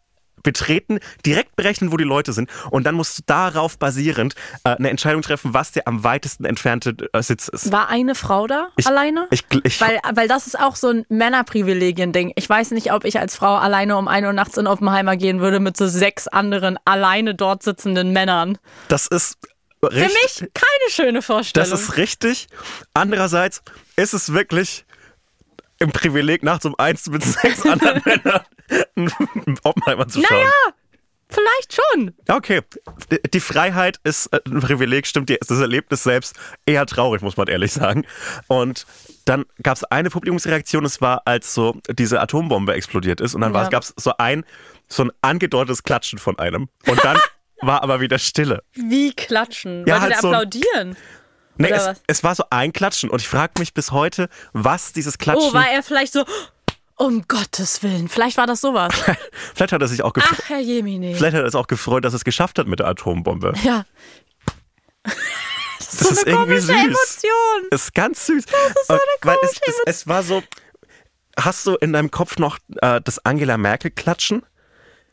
[0.45, 4.91] betreten, direkt berechnen, wo die Leute sind und dann musst du darauf basierend äh, eine
[4.91, 7.73] Entscheidung treffen, was der am weitesten entfernte äh, Sitz ist.
[7.73, 9.27] War eine Frau da Ich- alleine?
[9.33, 12.33] Ich, ich, weil, weil das ist auch so ein Männerprivilegien-Ding.
[12.37, 15.41] Ich weiß nicht, ob ich als Frau alleine um 1 Uhr nachts in Oppenheimer gehen
[15.41, 18.59] würde mit so sechs anderen alleine dort sitzenden Männern.
[18.89, 19.37] das ist
[19.81, 21.69] Für richtig, mich keine schöne Vorstellung.
[21.71, 22.47] das ist richtig.
[22.93, 23.63] Andererseits
[23.97, 24.85] ist es wirklich
[25.79, 28.41] im Privileg, nachts um eins mit sechs anderen Männern
[28.97, 30.39] einen Oppenheimer zu schauen.
[30.39, 30.51] naja,
[31.29, 32.15] vielleicht schon.
[32.29, 32.61] Okay,
[33.33, 37.49] Die- Freiheit ist äh, ein Privileg, stimmt, die- das Erlebnis selbst eher traurig, muss man
[37.49, 38.05] ehrlich sagen.
[38.47, 38.87] Und
[39.25, 43.53] dann gab es eine Publikumsreaktion, es war, als so diese Atombombe explodiert ist und dann
[43.55, 43.69] Ja.
[43.69, 44.45] gab es so ein,
[44.89, 46.69] so ein angedeutetes Klatschen von einem.
[46.87, 47.19] Und dann
[47.63, 48.63] war aber wieder Stille.
[48.75, 49.85] Wie klatschen?
[49.87, 50.97] Ja, Wollte halt der so- applaudieren?
[51.57, 55.19] Nee, es, es war so ein Klatschen und ich frage mich bis heute, was dieses
[55.19, 55.51] Klatschen.
[55.51, 56.25] Oh, war er vielleicht so,
[56.97, 58.09] um Gottes Willen.
[58.09, 58.95] Vielleicht war das sowas.
[59.55, 60.39] Vielleicht hat er sich auch gefreut.
[60.45, 61.15] Ach, Herr Jemine.
[61.15, 63.53] Vielleicht hat er es auch gefreut, dass er es geschafft hat mit der Atombombe.
[63.63, 63.85] Ja.
[65.79, 66.75] Das, so ist eine irgendwie komische süß.
[66.75, 67.69] Emotion.
[67.71, 68.47] Das ist ganz süß.
[68.47, 70.43] Das ist so eine Weil es, komische es, es war so.
[71.39, 74.45] Hast du in deinem Kopf noch äh, das Angela Merkel klatschen?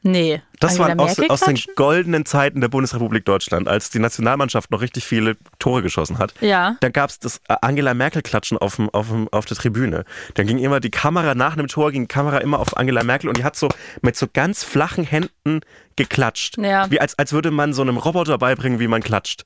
[0.02, 0.42] Nee.
[0.62, 4.82] Das Angela waren aus, aus den goldenen Zeiten der Bundesrepublik Deutschland, als die Nationalmannschaft noch
[4.82, 6.34] richtig viele Tore geschossen hat.
[6.40, 6.78] Ja.
[6.80, 10.06] Da gab es das äh, Angela Merkel klatschen auf, dem, auf, dem, auf der Tribüne.
[10.36, 13.28] Dann ging immer die Kamera nach einem Tor, ging die Kamera immer auf Angela Merkel
[13.28, 13.70] und die hat so
[14.02, 15.62] mit so ganz flachen Händen
[15.96, 16.58] geklatscht.
[16.58, 16.90] Ja.
[16.90, 19.46] Wie als, als würde man so einem Roboter beibringen, wie man klatscht.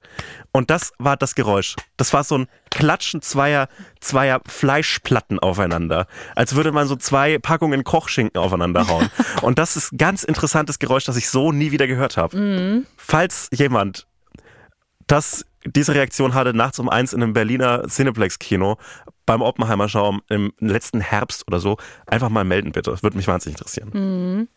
[0.51, 1.75] Und das war das Geräusch.
[1.97, 3.67] Das war so ein Klatschen zweier,
[3.99, 6.07] zweier Fleischplatten aufeinander.
[6.35, 9.09] Als würde man so zwei Packungen Kochschinken aufeinander hauen.
[9.41, 12.83] und das ist ein ganz interessantes Geräusch, das ich so nie wieder gehört habe.
[12.97, 14.07] Falls jemand
[15.07, 18.77] das, diese Reaktion hatte nachts um eins in einem Berliner Cineplex-Kino
[19.25, 22.91] beim Oppenheimer-Schau im letzten Herbst oder so, einfach mal melden bitte.
[22.91, 24.47] Das würde mich wahnsinnig interessieren.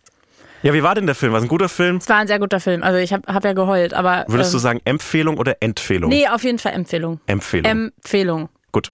[0.63, 1.33] Ja, wie war denn der Film?
[1.33, 1.97] War es ein guter Film?
[1.97, 2.83] Es war ein sehr guter Film.
[2.83, 4.25] Also ich habe hab ja geheult, aber.
[4.27, 6.11] Würdest du ähm, sagen Empfehlung oder Empfehlung?
[6.11, 7.21] Nee, auf jeden Fall Empfehlung.
[7.27, 7.71] Empfehlung.
[7.71, 8.49] Empfehlung.
[8.73, 8.89] Gut.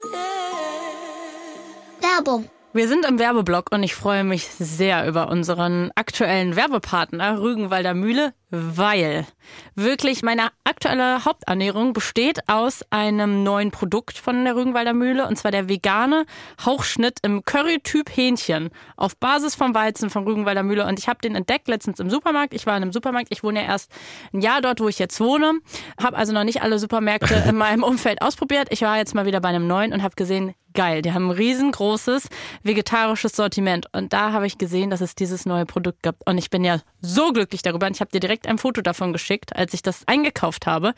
[2.00, 2.48] Werbung.
[2.76, 8.34] Wir sind im Werbeblock und ich freue mich sehr über unseren aktuellen Werbepartner Rügenwalder Mühle,
[8.50, 9.28] weil
[9.76, 15.52] wirklich meine aktuelle Haupternährung besteht aus einem neuen Produkt von der Rügenwalder Mühle und zwar
[15.52, 16.26] der vegane
[16.66, 21.36] Hauchschnitt im Curry-Typ Hähnchen auf Basis vom Weizen von Rügenwalder Mühle und ich habe den
[21.36, 22.54] entdeckt letztens im Supermarkt.
[22.54, 23.92] Ich war in einem Supermarkt, ich wohne ja erst
[24.32, 25.60] ein Jahr dort, wo ich jetzt wohne,
[26.02, 28.66] habe also noch nicht alle Supermärkte in meinem Umfeld ausprobiert.
[28.70, 31.02] Ich war jetzt mal wieder bei einem neuen und habe gesehen, geil.
[31.02, 32.28] Die haben ein riesengroßes
[32.62, 33.86] vegetarisches Sortiment.
[33.92, 36.26] Und da habe ich gesehen, dass es dieses neue Produkt gibt.
[36.26, 37.86] Und ich bin ja so glücklich darüber.
[37.86, 40.94] Und ich habe dir direkt ein Foto davon geschickt, als ich das eingekauft habe.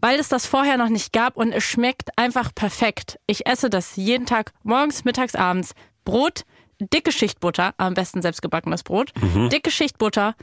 [0.00, 3.18] Weil es das vorher noch nicht gab und es schmeckt einfach perfekt.
[3.26, 5.72] Ich esse das jeden Tag, morgens, mittags, abends.
[6.04, 6.44] Brot,
[6.78, 9.12] dicke Schicht Butter, am besten selbstgebackenes Brot,
[9.50, 10.34] dicke Schicht Butter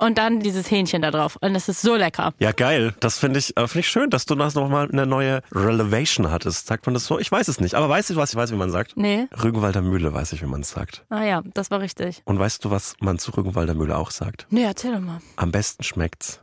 [0.00, 1.36] und dann dieses Hähnchen da drauf.
[1.40, 2.32] Und es ist so lecker.
[2.38, 2.94] Ja, geil.
[3.00, 6.66] Das finde ich, äh, finde ich schön, dass du das nochmal eine neue Relevation hattest.
[6.66, 7.18] Sagt man das so?
[7.18, 7.74] Ich weiß es nicht.
[7.74, 8.96] Aber weißt du, was ich weiß, wie man sagt?
[8.96, 9.26] Nee.
[9.42, 11.04] Rügenwalder Mühle weiß ich, wie man es sagt.
[11.10, 12.22] Ah ja, das war richtig.
[12.24, 14.46] Und weißt du, was man zu Rügenwalder Mühle auch sagt?
[14.50, 15.20] Nee, erzähl doch mal.
[15.36, 16.40] Am besten schmeckt's,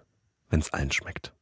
[0.49, 1.33] wenn es allen schmeckt.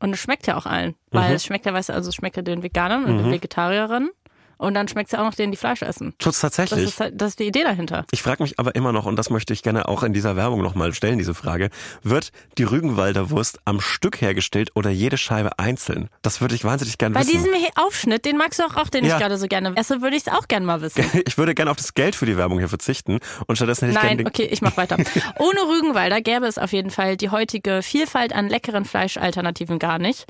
[0.00, 0.94] Und es schmeckt ja auch allen.
[1.10, 1.34] Weil Mhm.
[1.34, 4.10] es schmeckt ja, weißt du, also es schmeckt ja den Veganern und den Vegetarierinnen.
[4.58, 6.14] Und dann schmeckt es ja auch noch denen, die Fleisch essen.
[6.18, 6.88] Tut's Das tatsächlich.
[6.88, 8.04] ist, halt, das ist die Idee dahinter.
[8.10, 10.62] Ich frage mich aber immer noch, und das möchte ich gerne auch in dieser Werbung
[10.62, 11.70] nochmal stellen, diese Frage,
[12.02, 16.08] wird die Rügenwalder Wurst am Stück hergestellt oder jede Scheibe einzeln?
[16.22, 17.32] Das würde ich wahnsinnig gerne Bei wissen.
[17.32, 19.14] diesem Aufschnitt, den magst du auch, auch den Ja.
[19.16, 21.04] ich gerade so gerne esse, würde ich es auch gerne mal wissen.
[21.26, 24.16] ich würde gerne auf das Geld für die Werbung hier verzichten und stattdessen hätte ich
[24.16, 24.96] Nein, okay, ich mach weiter.
[25.38, 30.26] Ohne Rügenwalder gäbe es auf jeden Fall die heutige Vielfalt an leckeren Fleischalternativen gar nicht.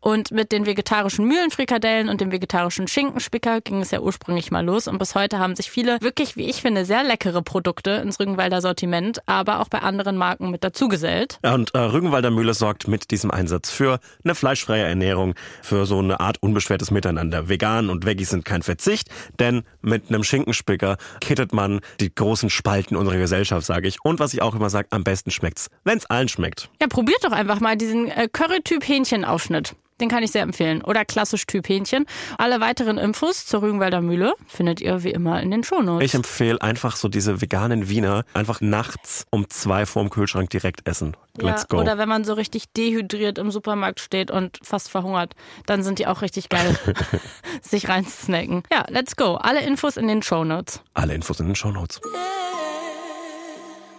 [0.00, 4.86] Und mit den vegetarischen Mühlenfrikadellen und dem vegetarischen Schinkenspicker ging es ja ursprünglich mal los.
[4.86, 8.60] Und bis heute haben sich viele wirklich, wie ich finde, sehr leckere Produkte ins Rügenwalder
[8.60, 11.38] Sortiment, aber auch bei anderen Marken mit dazugesellt.
[11.42, 16.20] Und äh, Rügenwalder Mühle sorgt mit diesem Einsatz für eine fleischfreie Ernährung, für so eine
[16.20, 17.48] Art unbeschwertes Miteinander.
[17.48, 19.08] Vegan und Veggies sind kein Verzicht,
[19.38, 24.04] denn mit einem Schinkenspicker kittet man die großen Spalten unserer Gesellschaft, sage ich.
[24.04, 26.68] Und was ich auch immer sage, am besten schmeckt's, wenn's allen schmeckt.
[26.78, 29.74] Ja, probiert doch einfach mal diesen äh, Curry-Typ Hähnchenaufschnitt.
[30.02, 30.82] Den kann ich sehr empfehlen.
[30.82, 32.06] Oder klassisch Typ Hähnchen.
[32.36, 36.04] Alle weiteren Infos zur Rügenwalder Mühle findet ihr wie immer in den Shownotes.
[36.04, 41.16] Ich empfehle einfach so diese veganen Wiener einfach nachts um zwei vorm Kühlschrank direkt essen.
[41.38, 41.80] Let's ja, go.
[41.80, 45.36] Oder wenn man so richtig dehydriert im Supermarkt steht und fast verhungert,
[45.66, 46.76] dann sind die auch richtig geil,
[47.62, 48.64] sich reinzusnacken.
[48.72, 49.36] Ja, let's go.
[49.36, 50.82] Alle Infos in den Shownotes.
[50.94, 52.00] Alle Infos in den Shownotes.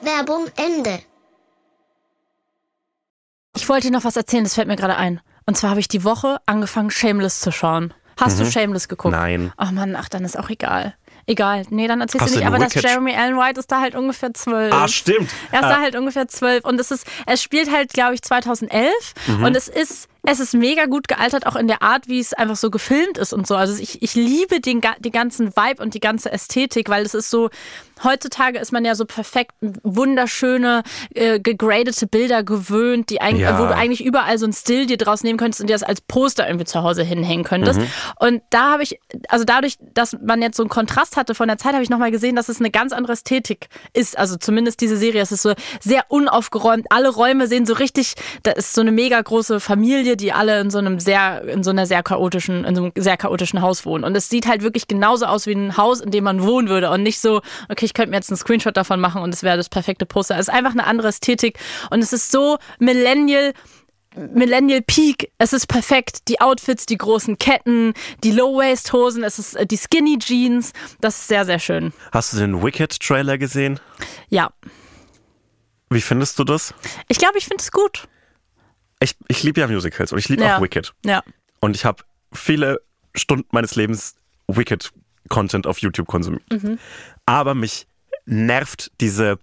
[0.02, 1.00] Werbung Ende.
[3.56, 5.22] Ich wollte dir noch was erzählen, das fällt mir gerade ein.
[5.45, 7.93] Und zwar habe ich die Woche angefangen, Shameless zu schauen.
[8.19, 9.13] Hast du Shameless geguckt?
[9.15, 9.19] Mhm.
[9.19, 9.53] Nein.
[9.58, 10.93] Oh Mann, ach, dann ist auch egal.
[11.25, 11.65] Egal.
[11.69, 12.47] Nee, dann erzählst Hast du nicht.
[12.47, 14.73] Aber das Jeremy Allen White ist da halt ungefähr zwölf.
[14.73, 15.29] Ah, stimmt.
[15.51, 15.69] Er ist Ah.
[15.69, 16.65] da halt ungefähr zwölf.
[16.65, 18.91] Und es ist, es spielt halt, glaube ich, 2011.
[19.27, 19.43] Mhm.
[19.45, 22.58] Und es ist, es ist mega gut gealtert, auch in der Art, wie es einfach
[22.58, 23.56] so gefilmt ist und so.
[23.56, 27.29] Also ich, ich liebe den, den ganzen Vibe und die ganze Ästhetik, weil es ist
[27.29, 27.49] so,
[28.04, 33.60] heutzutage ist man ja so perfekt wunderschöne, äh, gegradete Bilder gewöhnt, die eigentlich, Ja.
[33.60, 36.02] wo du eigentlich überall so ein Still dir draus nehmen könntest und dir das als
[36.02, 37.80] Poster irgendwie zu Hause hinhängen könntest.
[37.80, 37.88] Mhm.
[38.20, 41.58] Und da habe ich, also dadurch, dass man jetzt so einen Kontrast hatte von der
[41.58, 44.18] Zeit, habe ich nochmal gesehen, dass es eine ganz andere Ästhetik ist.
[44.18, 46.88] Also zumindest diese Serie, es ist so sehr unaufgeräumt.
[46.89, 48.13] Alle Räume sehen so richtig,
[48.44, 51.70] da ist so eine mega große Familie, die alle in so einem sehr, in so
[51.72, 54.04] einer sehr chaotischen, in so einem sehr chaotischen Haus wohnen.
[54.04, 56.89] Und es sieht halt wirklich genauso aus wie ein Haus, in dem man wohnen würde
[56.89, 59.58] und nicht so, okay, ich könnte mir jetzt einen Screenshot davon machen und es wäre
[59.58, 60.36] das perfekte Poster.
[60.36, 63.53] Es ist einfach eine andere Ästhetik und es ist so Millennial,
[64.15, 65.32] Millennial Peak.
[65.39, 66.27] Es ist perfekt.
[66.27, 70.71] Die Outfits, die großen Ketten, die Low-Waist-Hosen, es ist äh, die Skinny Jeans.
[71.01, 71.93] Das ist sehr, sehr schön.
[72.12, 73.79] Hast du den Wicked-Trailer gesehen?
[74.29, 74.51] Ja.
[75.89, 76.73] Wie findest du das?
[77.08, 78.08] Ich glaube, ich finde es gut.
[78.99, 80.58] Ich, ich liebe ja Musicals und ich liebe Ja.
[80.58, 80.93] auch Wicked.
[81.06, 81.23] Ja.
[81.60, 82.03] Und ich habe
[82.34, 82.82] viele
[83.15, 84.15] Stunden meines Lebens
[85.24, 86.44] Wicked-Content auf YouTube konsumiert.
[86.52, 86.80] Mhm.
[87.26, 87.88] Aber mich
[88.26, 89.40] nervt diese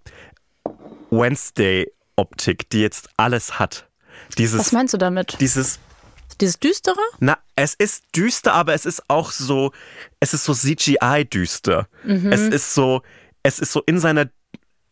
[1.10, 3.88] Wednesday Filmoptik, die jetzt alles hat.
[4.36, 5.40] Dieses, Was meinst du damit?
[5.40, 5.78] dieses
[6.38, 7.00] Dieses Düstere?
[7.18, 9.72] Na, es ist düster, aber es ist auch so,
[10.20, 11.88] es ist so CGI-düster.
[12.30, 13.00] Es ist so,
[13.42, 14.28] es ist so in seiner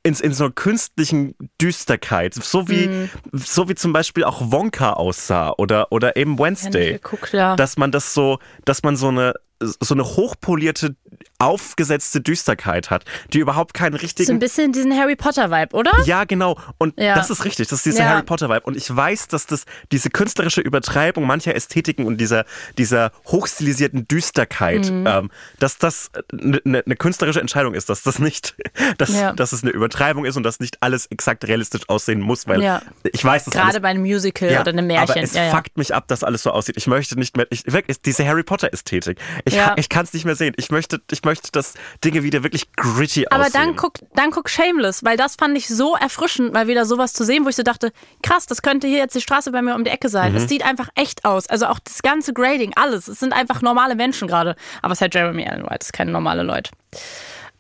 [0.05, 5.53] in, in so einer künstlichen Düsterkeit, so wie, so wie zum Beispiel auch Wonka aussah
[5.59, 6.93] oder, oder eben Ja, Wednesday.
[6.95, 7.57] geguckt, ja.
[7.57, 10.97] Dass man das so, dass man so eine, so eine hochpolierte,
[11.39, 15.93] aufgesetzte Düsterkeit hat, die überhaupt keinen so ein richtigen bisschen diesen Harry Potter-Vibe, oder?
[16.05, 16.59] ja, genau.
[16.79, 17.15] Und Ja.
[17.15, 17.69] das ist richtig.
[17.69, 18.09] Das ist dieser Ja.
[18.11, 18.63] Harry Potter-Vibe.
[18.63, 22.45] Und ich weiß, dass das diese künstlerische Übertreibung mancher Ästhetiken und dieser,
[22.77, 25.07] dieser hochstilisierten Düsterkeit, Mhm.
[25.07, 28.57] ähm, dass das eine ne, künstlerische Entscheidung ist, dass das nicht,
[28.99, 29.33] dass, Ja.
[29.33, 32.81] dass es eine Übertreibung ist und dass nicht alles exakt realistisch aussehen muss, weil
[33.13, 35.11] ich weiß, dass Gerade alles, bei einem Musical oder einem Märchen.
[35.11, 36.77] aber es fuckt mich ab, dass alles so aussieht.
[36.77, 39.19] Ich möchte nicht mehr, ich, wirklich, diese Harry Potter-Ästhetik.
[39.45, 40.55] Ich, ich kann es nicht mehr sehen.
[40.57, 43.53] Ich möchte, ich möchte, dass Dinge wieder wirklich gritty Aber aussehen.
[43.53, 47.25] dann guck, dann guck Shameless, weil das fand ich so erfrischend, mal wieder sowas zu
[47.25, 49.85] sehen, wo ich so dachte, krass, das könnte hier jetzt die Straße bei mir um
[49.85, 50.33] die Ecke sein.
[50.33, 50.39] Mhm.
[50.39, 51.47] Es sieht einfach echt aus.
[51.49, 53.09] Also auch das ganze Grading, alles.
[53.09, 54.57] Es sind einfach normale Menschen gerade.
[54.83, 56.71] Aber es ist halt Jeremy Allen White, es ist keine normale Leute.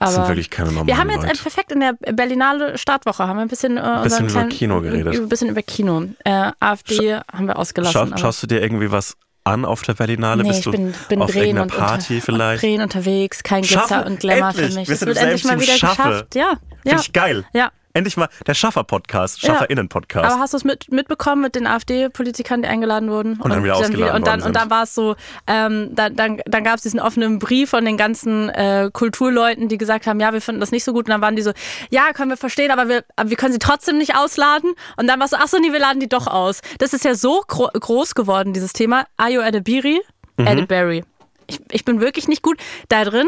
[0.01, 1.35] Aber das sind wirklich keine normalen wir haben jetzt Leute.
[1.38, 4.81] äh, perfekt in der Berlinale Startwoche haben wir ein bisschen, äh, Bisschen über kleinen- Kino
[4.81, 5.14] geredet.
[5.16, 6.05] Ein bisschen über Kino.
[6.24, 7.92] Äh, AfD haben wir ausgelassen.
[7.92, 9.16] Schau, aber- schaust du dir irgendwie was
[9.48, 10.42] an auf der Berlinale?
[10.42, 12.62] Nee, Bist ich du bin, bin auf drehen irgendeiner Party unter, vielleicht?
[12.62, 14.66] drehen unterwegs, kein Glitzer Schaffe, und Glamour endlich.
[14.68, 14.88] für mich.
[14.88, 15.72] Wir Es wird endlich mal wieder.
[15.72, 16.02] Schaffe.
[16.02, 16.34] geschafft.
[16.34, 16.56] Ja, ja.
[16.84, 17.44] Finde ich geil.
[17.52, 17.70] Ja.
[17.98, 19.50] Endlich mal der Schaffer-Podcast, Ja.
[19.54, 20.24] SchafferInnen-Podcast.
[20.30, 23.40] Aber hast du es mit, mitbekommen mit den AfD-Politikern, die eingeladen wurden?
[23.40, 25.16] Und dann wieder ausgeladen und dann, und dann war es so,
[25.48, 29.78] ähm, dann, dann, dann gab es diesen offenen Brief von den ganzen äh, Kulturleuten, die
[29.78, 31.06] gesagt haben, ja, wir finden das nicht so gut.
[31.06, 31.52] Und dann waren die so,
[31.90, 34.72] ja, können wir verstehen, aber wir, aber wir können sie trotzdem nicht ausladen.
[34.96, 36.61] Und dann war es so, ach so, nee, wir laden die doch aus.
[36.78, 39.04] Das ist ja so gro groß geworden, dieses Thema.
[39.16, 40.00] Ayo Edebiri,
[40.37, 40.46] Mhm.
[40.46, 41.04] Edeberry.
[41.48, 42.58] Ich, ich bin wirklich nicht gut
[42.88, 43.26] da drin,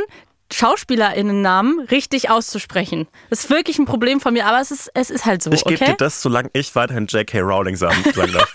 [0.52, 3.06] SchauspielerInnen-Namen richtig auszusprechen.
[3.30, 5.64] Das ist wirklich ein Problem von mir, aber es ist, es ist halt so, ich
[5.64, 5.92] gebe okay?
[5.92, 7.40] dir das, solange ich weiterhin J.K.
[7.40, 8.52] Rowling sagen, darf.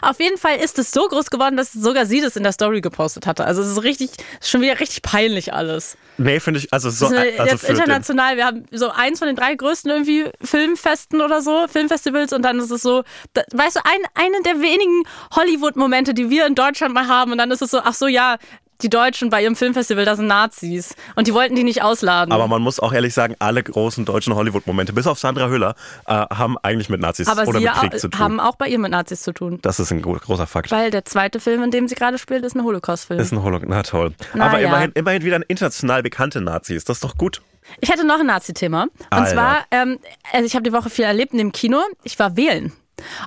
[0.00, 2.80] Auf jeden Fall ist es so groß geworden, dass sogar sie das in der Story
[2.80, 3.44] gepostet hatte.
[3.44, 5.96] Also es ist richtig, schon wieder richtig peinlich alles.
[6.16, 7.06] Nee, finde ich, also so.
[7.06, 11.66] Also jetzt international, wir haben so eins von den drei größten irgendwie Filmfesten oder so,
[11.68, 13.04] Filmfestivals und dann ist es so,
[13.34, 15.04] da, weißt du, ein, einen der wenigen
[15.34, 18.38] Hollywood-Momente, die wir in Deutschland mal haben und dann ist es so, ach so, ja,
[18.82, 22.32] die Deutschen bei ihrem Filmfestival, da sind Nazis und die wollten die nicht ausladen.
[22.32, 25.74] aber man muss auch ehrlich sagen, alle großen deutschen Hollywood-Momente, bis auf Sandra Hüller,
[26.06, 28.20] äh, haben eigentlich mit Nazis Aber oder sie mit Krieg auch, zu tun.
[28.20, 29.58] haben auch bei ihr mit Nazis zu tun.
[29.62, 30.70] das ist ein gro- großer Fakt.
[30.70, 33.18] Weil der zweite Film, in dem sie gerade spielt, ist ein Holocaust-Film.
[33.18, 34.14] ist ein Holo Na toll.
[34.34, 34.68] Na Aber ja.
[34.68, 36.84] immerhin, immerhin wieder ein international bekannte Nazis.
[36.84, 37.42] Das ist doch gut.
[37.80, 38.84] Ich hätte noch ein Nazi-Thema.
[38.84, 39.32] Und Alter.
[39.32, 39.98] zwar, ähm,
[40.32, 41.78] also ich habe die Woche viel erlebt in dem Kino.
[42.04, 42.72] Ich war wählen.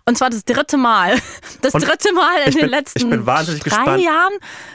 [0.06, 1.18] Und zwar das dritte Mal.
[1.62, 4.02] Das Und dritte Mal in ich den bin- letzten bin drei gespannt.
[4.04, 4.34] Jahren.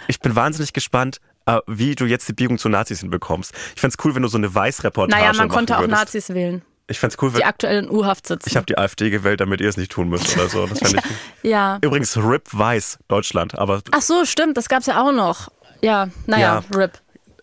[0.08, 3.52] Ich bin wahnsinnig gespannt, äh, wie du jetzt die Biegung zu Nazis hinbekommst.
[3.74, 5.98] Ich fände es cool, wenn du so eine Weiß-Reportage Naja, man konnte auch würdest.
[6.00, 8.48] Nazis wählen, Ich fände es cool, wenn die aktuell in U-Haft sitzen.
[8.48, 10.66] ich habe die AfD gewählt, damit ihr es nicht tun müsst oder so.
[10.66, 11.02] Das fänd ich.
[11.50, 11.78] ja.
[11.82, 13.58] Übrigens, RIP Weiß, Deutschland.
[13.58, 15.48] Aber Ach so, stimmt, das gab's ja auch noch.
[15.82, 16.76] Ja, naja, Ja.
[16.78, 16.92] RIP.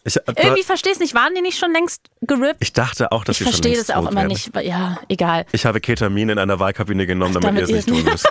[0.05, 2.57] Ich, äh, Irgendwie versteh's nicht, waren die nicht schon längst gerippt?
[2.59, 4.27] ich dachte auch, dass Ich sie schon verstehe längst das auch immer wären.
[4.27, 4.51] nicht.
[4.63, 5.45] Ja, egal.
[5.51, 8.27] Ich habe Ketamin in einer Wahlkabine genommen, damit, damit ihr es nicht es tun müsst.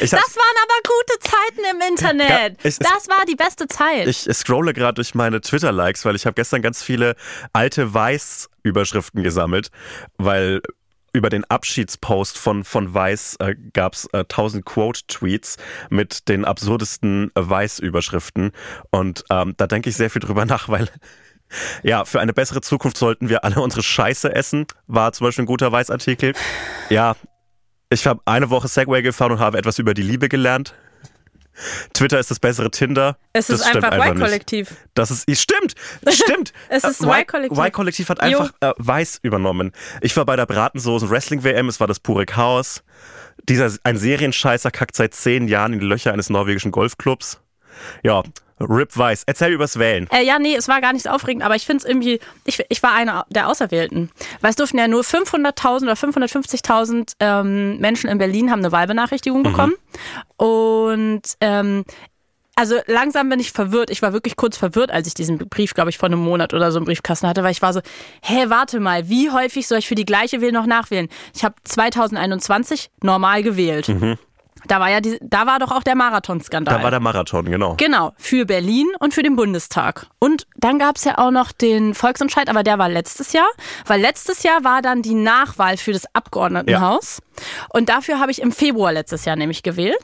[0.00, 2.28] Ich, Das waren aber gute Zeiten im Internet.
[2.28, 4.06] Ja, ich- das war die beste Zeit.
[4.08, 7.14] ich scrolle gerade durch meine Twitter-Likes, weil ich habe gestern ganz viele
[7.52, 9.70] alte Weiß-Überschriften gesammelt,
[10.18, 10.60] weil
[11.18, 15.56] über den Abschiedspost von, von Weiß äh, gab es äh, 1000 Quote-Tweets
[15.90, 18.52] mit den absurdesten Weiß-Überschriften.
[18.90, 20.88] Und ähm, da denke ich sehr viel drüber nach, weil
[21.82, 25.46] ja, für eine bessere Zukunft sollten wir alle unsere Scheiße essen, war zum Beispiel ein
[25.46, 26.34] guter Weiß-Artikel.
[26.90, 27.16] Ja,
[27.90, 30.74] ich habe eine Woche Segway gefahren und habe etwas über die Liebe gelernt.
[31.92, 33.16] Twitter ist das bessere Tinder.
[33.32, 33.92] es ist einfach.
[33.92, 34.76] Y-Kollektiv.
[34.94, 35.74] Das ist, stimmt,
[36.08, 36.52] stimmt.
[36.68, 37.58] Es ist Äh, Y-Kollektiv.
[37.58, 39.72] Y-Kollektiv hat einfach äh, Weiß übernommen.
[40.00, 42.82] Ich war bei der Bratensoßen Wrestling WM, es war das pure Chaos.
[43.48, 47.40] Dieser, ein Serienscheißer kackt seit zehn Jahren in die Löcher eines norwegischen Golfclubs.
[48.02, 48.22] Ja,
[48.60, 49.24] Rip Weiß.
[49.26, 50.08] Erzähl übers Wählen.
[50.10, 52.62] Äh, ja, nee, es war gar nicht so aufregend, aber ich finde es irgendwie, ich,
[52.68, 54.10] ich war einer der Auserwählten.
[54.40, 59.42] Weil es durften ja nur 500.000 oder 550.000 ähm, Menschen in Berlin haben eine Wahlbenachrichtigung
[59.42, 59.74] bekommen.
[60.36, 61.84] Und ähm,
[62.58, 63.88] also langsam bin ich verwirrt.
[63.88, 66.72] Ich war wirklich kurz verwirrt, als ich diesen Brief, glaube ich, vor einem Monat oder
[66.72, 67.80] so im Briefkasten hatte, weil ich war so,
[68.20, 71.08] hä, warte mal, wie häufig soll ich für die gleiche Wähl noch nachwählen?
[71.36, 73.88] Ich habe 2021 normal gewählt.
[74.68, 76.76] Da war ja die, da war doch auch der Marathonskandal.
[76.76, 77.74] Da war der Marathon, genau.
[77.76, 80.06] Genau, für Berlin und für den Bundestag.
[80.18, 83.48] Und dann gab es ja auch noch den Volksentscheid, aber der war letztes Jahr.
[83.86, 87.20] Weil letztes Jahr war dann die Nachwahl für das Abgeordnetenhaus.
[87.70, 89.98] Und dafür habe ich im Februar letztes Jahr nämlich gewählt.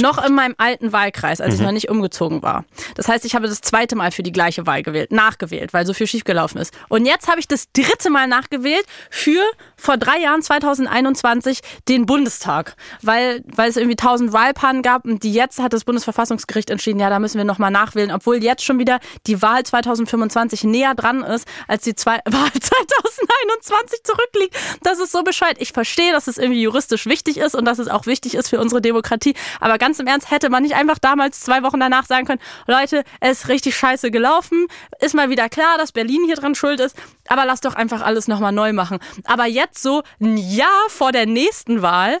[0.00, 2.64] noch in meinem alten Wahlkreis, als ich noch nicht umgezogen war.
[2.94, 5.92] Das heißt, ich habe das zweite Mal für die gleiche Wahl gewählt, nachgewählt, weil so
[5.92, 6.72] viel schiefgelaufen ist.
[6.88, 9.42] Und jetzt habe ich das dritte Mal nachgewählt für
[9.76, 12.76] vor drei Jahren, 2021, den Bundestag.
[13.02, 17.10] Weil, weil es irgendwie tausend Wahlpannen gab und die jetzt hat das Bundesverfassungsgericht entschieden, ja,
[17.10, 21.46] da müssen wir nochmal nachwählen, obwohl jetzt schon wieder die Wahl 2025 näher dran ist,
[21.68, 24.56] als die zwei Wahl 2021 zurückliegt.
[24.82, 25.56] Das ist so bescheuert.
[25.58, 26.75] Ich verstehe, dass es irgendwie juristisch
[27.06, 29.34] wichtig ist und dass es auch wichtig ist für unsere Demokratie.
[29.60, 33.04] Aber ganz im Ernst hätte man nicht einfach damals zwei Wochen danach sagen können, Leute,
[33.20, 34.66] es ist richtig scheiße gelaufen.
[35.00, 36.96] Ist mal wieder klar, dass Berlin hier dran schuld ist.
[37.28, 38.98] Aber lass doch einfach alles nochmal neu machen.
[39.24, 42.18] Aber jetzt so ein Jahr vor der nächsten Wahl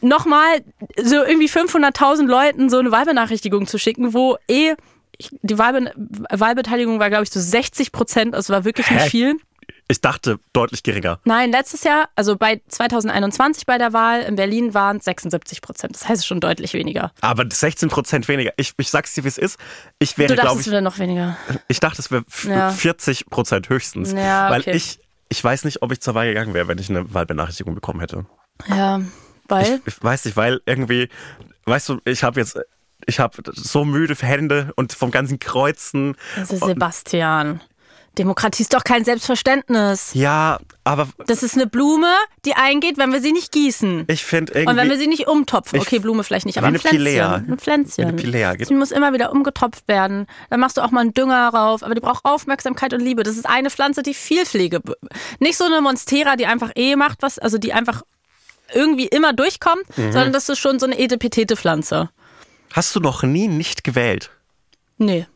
[0.00, 0.62] nochmal
[1.02, 4.74] so irgendwie 500.000 Leuten so eine Wahlbenachrichtigung zu schicken, wo eh
[5.42, 5.92] die Wahlbe
[6.30, 8.34] Wahlbeteiligung war, glaube ich, so 60 Prozent.
[8.34, 9.36] Also war wirklich nicht viel.
[9.86, 11.20] Ich dachte deutlich geringer.
[11.24, 15.94] Nein, letztes Jahr, also bei 2021 bei der Wahl in Berlin waren es 76 Prozent.
[15.94, 17.12] Das heißt schon deutlich weniger.
[17.20, 18.52] Aber 16 Prozent weniger.
[18.56, 19.58] Ich, ich sag's dir, wie es ist.
[19.98, 20.72] Ich wäre, Du glaube dachtest ich.
[20.72, 21.36] wieder noch weniger.
[21.68, 22.70] Ich dachte, es wäre Ja.
[22.70, 24.12] 40 Prozent höchstens.
[24.12, 24.72] Ja, Weil okay.
[24.74, 28.00] ich, ich weiß nicht, ob ich zur Wahl gegangen wäre, wenn ich eine Wahlbenachrichtigung bekommen
[28.00, 28.24] hätte.
[28.68, 29.02] Ja,
[29.48, 29.80] weil.
[29.86, 31.10] Ich, ich weiß nicht, weil irgendwie,
[31.66, 32.58] weißt du, ich habe jetzt,
[33.06, 36.16] ich habe so müde Hände und vom ganzen Kreuzen.
[36.36, 37.60] Also Sebastian.
[38.18, 40.10] Demokratie ist doch kein Selbstverständnis.
[40.14, 42.12] Ja, aber Das ist eine Blume,
[42.44, 44.04] die eingeht, wenn wir sie nicht gießen.
[44.08, 44.98] ich finde Und wenn wir irgendwie.
[44.98, 45.80] sie nicht umtopfen.
[45.80, 46.98] Okay, Blume vielleicht nicht, aber ein eine Pflänzchen.
[47.04, 47.34] Pilea.
[47.34, 48.04] Ein Pflänzchen.
[48.04, 48.54] Eine Pilea.
[48.54, 50.26] Die muss immer wieder umgetopft werden.
[50.50, 51.82] Dann machst du auch mal einen Dünger rauf.
[51.82, 53.22] Aber die braucht Aufmerksamkeit und Liebe.
[53.24, 54.80] Das ist eine Pflanze, die viel Pflege.
[55.40, 58.02] Nicht so eine Monstera, die einfach eh macht was, also die einfach
[58.72, 60.12] irgendwie immer durchkommt, Mhm.
[60.12, 62.10] sondern das ist schon so eine Etepetete-Pflanze.
[62.72, 64.30] Hast du noch nie nicht gewählt?
[64.98, 65.26] Nee.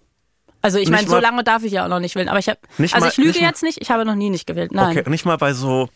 [0.63, 2.29] Also ich meine, so lange darf ich ja auch noch nicht wählen.
[2.29, 3.81] Aber ich habe, Nicht also mal- ich lüge jetzt nicht.
[3.81, 4.73] Ich habe noch nie nicht gewählt.
[4.73, 4.97] Nein.
[4.99, 5.89] Okay, nicht mal bei so,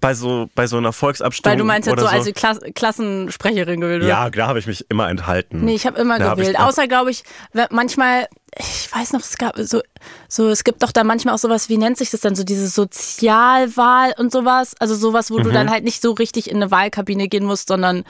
[0.00, 1.52] bei so, bei so einer Volksabstimmung.
[1.52, 4.00] Weil du meinst jetzt oder so als Klass Klassensprecherin gewählt.
[4.02, 4.08] oder?
[4.08, 5.64] Ja, da habe ich mich immer enthalten.
[5.64, 6.54] Nee, ich habe immer Da hab gewählt.
[6.58, 7.24] ich- Außer, glaube ich,
[7.70, 8.26] manchmal,
[8.58, 9.82] ich weiß noch, es gab so,
[10.28, 12.68] so, es gibt doch da manchmal auch sowas, wie nennt sich das dann, so diese
[12.68, 14.74] Sozialwahl und sowas.
[14.78, 15.44] Also sowas, wo Mhm.
[15.44, 18.04] du dann halt nicht so richtig in eine Wahlkabine gehen musst, sondern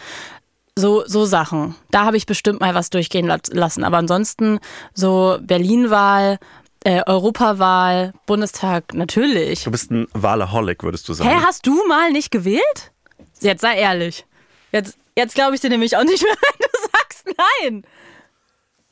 [0.76, 1.74] so, so Sachen.
[1.90, 3.85] Da habe ich bestimmt mal was durchgehen la- lassen.
[3.85, 4.59] Aber ansonsten
[4.94, 6.38] so Berlin-Wahl,
[6.85, 9.64] äh, Europawahl, Bundestag, natürlich.
[9.64, 11.28] Du bist ein Wahlaholic, würdest du sagen.
[11.30, 12.92] Hä, hast du mal nicht gewählt?
[13.40, 14.24] Jetzt sei ehrlich.
[14.72, 17.26] Jetzt, jetzt glaube ich dir nämlich auch nicht mehr, wenn du sagst
[17.62, 17.83] nein.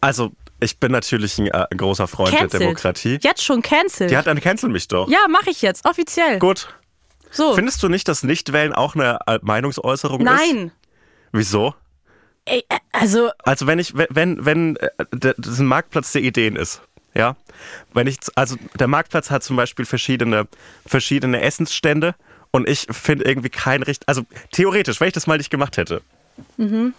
[0.00, 2.62] Also, ich bin natürlich ein äh, großer Freund der Cancelled.
[2.62, 3.18] Demokratie.
[3.22, 4.10] Jetzt schon cancelled.
[4.10, 5.08] Die hat dann cancel mich doch.
[5.08, 6.38] ja, mache ich jetzt, offiziell.
[6.38, 6.68] Gut.
[7.30, 7.54] So.
[7.54, 10.24] Findest du nicht, dass Nichtwählen auch eine äh, Meinungsäußerung ist?
[10.24, 10.72] Nein.
[11.32, 11.74] Wieso?
[12.44, 16.56] Ey, äh, also, Also wenn ich, wenn, wenn äh, der- das ein Marktplatz der Ideen
[16.56, 16.80] ist,
[17.14, 17.36] ja,
[17.92, 20.46] wenn ich, also der Marktplatz hat zum Beispiel verschiedene,
[20.86, 22.14] verschiedene Essensstände
[22.50, 26.02] und ich finde irgendwie kein Richt, also theoretisch, wenn ich das mal nicht gemacht hätte,
[26.56, 26.94] Mhm.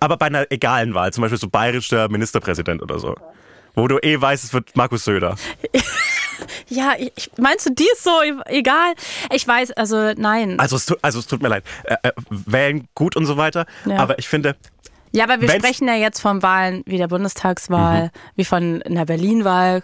[0.00, 3.14] Aber bei einer egalen Wahl, zum Beispiel so bayerischer Ministerpräsident oder so,
[3.76, 5.36] wo du eh weißt, es wird Markus Söder.
[6.68, 8.94] ja, ich, meinst du, die ist so e- egal?
[9.32, 10.58] Ich weiß, also nein.
[10.58, 13.66] Also es, tu- also es tut mir leid, äh, äh, wählen gut und so weiter,
[13.84, 13.98] Ja.
[13.98, 14.56] aber ich finde,
[15.12, 19.82] ja, aber wir sprechen ja jetzt von Wahlen wie der Bundestagswahl, wie von einer Berlin-Wahl.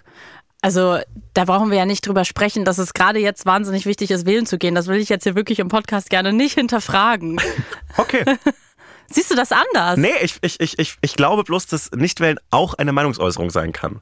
[0.61, 0.99] Also
[1.35, 4.47] da brauchen wir ja nicht drüber sprechen, dass es gerade jetzt wahnsinnig wichtig ist, wählen
[4.47, 4.75] zu gehen.
[4.75, 7.41] Das will ich jetzt hier wirklich im Podcast gerne nicht hinterfragen.
[7.97, 8.25] okay.
[9.11, 9.97] Siehst du das anders?
[9.97, 14.01] Nee, ich, ich, ich, ich, ich glaube bloß, dass Nichtwählen auch eine Meinungsäußerung sein kann.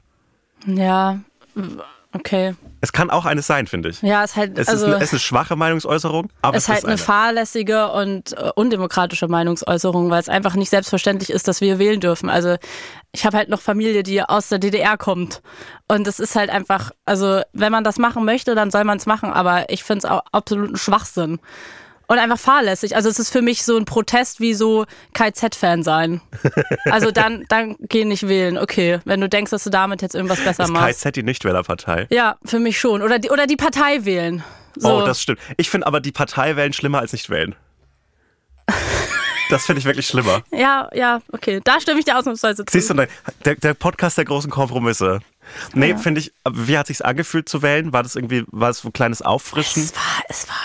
[0.65, 1.19] Ja,
[2.13, 2.55] okay.
[2.83, 4.01] Es kann auch eines sein, finde ich.
[4.01, 6.79] Ja, ist halt, Es, also, ist, eine, es ist eine schwache Meinungsäußerung, aber ist halt
[6.79, 7.05] es eine ist eine.
[7.05, 12.29] fahrlässige und äh, undemokratische Meinungsäußerung, weil es einfach nicht selbstverständlich ist, dass wir wählen dürfen.
[12.29, 12.55] Also
[13.11, 15.41] ich habe halt noch Familie, die aus der DDR kommt.
[15.87, 19.05] Und es ist halt einfach, also wenn man das machen möchte, dann soll man es
[19.05, 21.39] machen, aber ich finde es auch absoluten Schwachsinn.
[22.11, 22.93] Und einfach fahrlässig.
[22.97, 26.19] Also es ist für mich so ein Protest wie so KZ-Fan sein.
[26.89, 28.57] Also dann, dann geh nicht wählen.
[28.57, 31.03] Okay, wenn du denkst, dass du damit jetzt irgendwas besser ist machst.
[31.03, 32.07] KZ die Nichtwählerpartei.
[32.09, 33.01] Ja, für mich schon.
[33.01, 34.43] Oder die, oder die Partei wählen.
[34.75, 34.89] So.
[34.89, 35.39] Oh, das stimmt.
[35.55, 37.55] Ich finde aber die Partei wählen schlimmer als nicht wählen.
[39.49, 40.43] Das finde ich wirklich schlimmer.
[40.51, 41.61] Ja, ja, okay.
[41.63, 42.71] Da stimme ich dir ausnahmsweise zu.
[42.73, 43.07] Siehst du,
[43.45, 45.21] der, der Podcast der großen Kompromisse.
[45.73, 47.93] Nee, finde ich, wie hat sich's angefühlt zu wählen?
[47.93, 49.83] War das irgendwie, war es so ein kleines Auffrischen?
[49.83, 50.55] Es war, es war,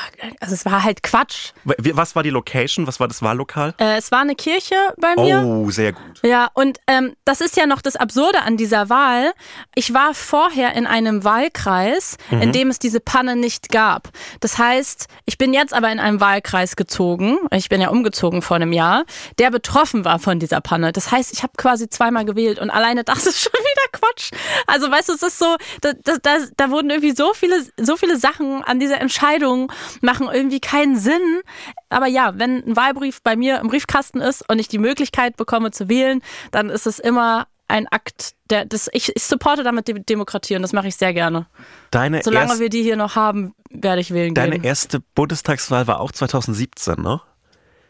[0.40, 1.52] also es war halt Quatsch.
[1.64, 2.86] Was war die Location?
[2.86, 3.74] Was war das Wahllokal?
[3.78, 5.42] Äh, es war eine Kirche bei mir.
[5.42, 6.20] Oh, sehr gut.
[6.22, 9.32] Ja, und ähm, das ist ja noch das Absurde an dieser Wahl.
[9.74, 14.10] Ich war vorher in einem Wahlkreis, in dem es diese Panne nicht gab.
[14.40, 18.56] Das heißt, ich bin jetzt aber in einem Wahlkreis gezogen, ich bin ja umgezogen vor
[18.56, 19.04] einem Jahr,
[19.38, 20.92] der betroffen war von dieser Panne.
[20.92, 24.30] Das heißt, ich habe quasi zweimal gewählt und alleine das ist schon wieder Quatsch.
[24.76, 28.18] Also weißt du, es ist so, da, da, da wurden irgendwie so viele, so viele
[28.18, 29.72] Sachen an dieser Entscheidung
[30.02, 31.40] machen irgendwie keinen Sinn.
[31.88, 35.70] Aber ja, wenn ein Wahlbrief bei mir im Briefkasten ist und ich die Möglichkeit bekomme
[35.70, 36.20] zu wählen,
[36.50, 40.62] dann ist es immer ein Akt, der das ich, ich supporte damit die Demokratie und
[40.62, 41.46] das mache ich sehr gerne.
[41.90, 44.64] Deine Solange erst, wir die hier noch haben, werde ich wählen deine gehen.
[44.64, 47.20] erste Bundestagswahl war auch 2017, ne?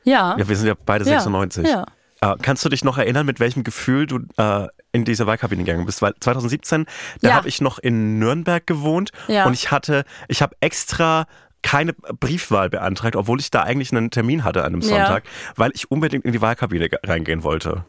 [0.05, 0.37] Ja.
[0.39, 1.67] Ja, wir sind ja beide Ja, 96.
[1.67, 1.85] ja.
[2.33, 5.87] Äh, kannst du dich noch erinnern, mit welchem Gefühl du äh, in diese Wahlkabine gegangen
[5.87, 6.03] bist?
[6.03, 6.87] Weil 2017,
[7.21, 7.35] da Ja.
[7.35, 9.47] habe ich noch in Nürnberg gewohnt Ja.
[9.47, 11.27] und ich hatte, ich habe extra
[11.63, 14.89] keine Briefwahl beantragt, obwohl ich da eigentlich einen Termin hatte an einem Ja.
[14.89, 15.25] Sonntag,
[15.57, 17.85] weil ich unbedingt in die Wahlkabine ge- reingehen wollte.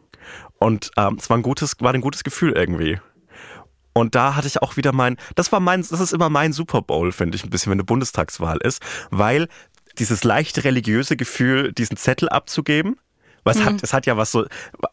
[0.59, 2.99] Und ähm, es war ein gutes, war ein gutes Gefühl irgendwie.
[3.93, 6.81] Und da hatte ich auch wieder mein, das war mein, das ist immer mein Super
[6.81, 9.47] Bowl, finde ich, ein bisschen, wenn eine Bundestagswahl ist, weil
[9.99, 12.97] dieses leicht religiöse Gefühl, diesen Zettel abzugeben,
[13.47, 14.45] weil es hat, es hat ja was so,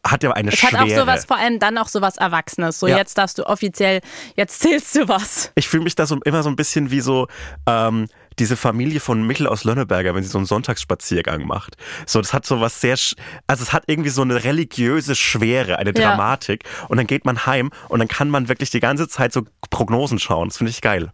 [0.06, 0.54] hat ja eine Mhm.
[0.54, 0.82] Es hat Schwere.
[0.84, 2.78] auch sowas, vor allem dann auch sowas Erwachsenes.
[2.80, 2.96] So, Ja.
[2.96, 4.00] jetzt darfst du offiziell,
[4.36, 5.50] jetzt zählst du was.
[5.56, 7.28] Ich fühle mich da so immer so ein bisschen wie so
[7.66, 11.76] ähm, diese Familie von Michel aus Lönneberger, wenn sie so einen Sonntagsspaziergang macht.
[12.06, 12.96] So, das hat so was sehr,
[13.46, 16.10] also es hat irgendwie so eine religiöse Schwere, eine Ja.
[16.10, 16.64] Dramatik.
[16.88, 20.18] Und dann geht man heim und dann kann man wirklich die ganze Zeit so Prognosen
[20.18, 20.48] schauen.
[20.48, 21.12] Das finde ich geil.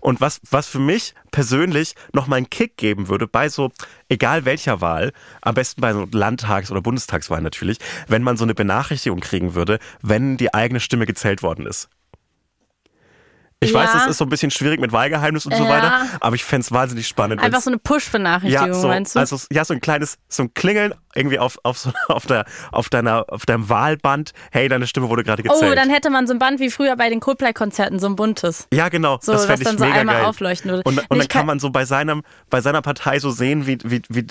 [0.00, 3.70] Und was, was für mich persönlich nochmal einen Kick geben würde, bei so,
[4.08, 5.12] egal welcher Wahl,
[5.42, 9.78] am besten bei so Landtags- oder Bundestagswahl natürlich, wenn man so eine Benachrichtigung kriegen würde,
[10.02, 11.88] wenn die eigene Stimme gezählt worden ist.
[13.62, 13.98] Ich weiß, Ja.
[13.98, 15.68] das ist so ein bisschen schwierig mit Wahlgeheimnis und so Ja.
[15.68, 17.42] weiter, aber ich fände es wahnsinnig spannend.
[17.42, 19.18] Einfach so eine Push-Benachrichtigung, ja, so, meinst du?
[19.18, 22.88] also ja, so ein kleines, so ein Klingeln irgendwie auf, auf, so, auf, der, auf,
[22.88, 24.32] deiner, auf deinem Wahlband.
[24.52, 25.72] Hey, deine Stimme wurde gerade gezählt.
[25.72, 28.66] oh, dann hätte man so ein Band wie früher bei den Coldplay-Konzerten, so ein buntes.
[28.72, 29.18] ja, genau.
[29.20, 30.24] So, das was fände ich dann so einmal geil.
[30.24, 30.82] aufleuchten würde.
[30.84, 33.66] Und, und dann ich kann kann- man so bei, seinem, bei seiner Partei so sehen,
[33.66, 34.26] wie, wie, wie,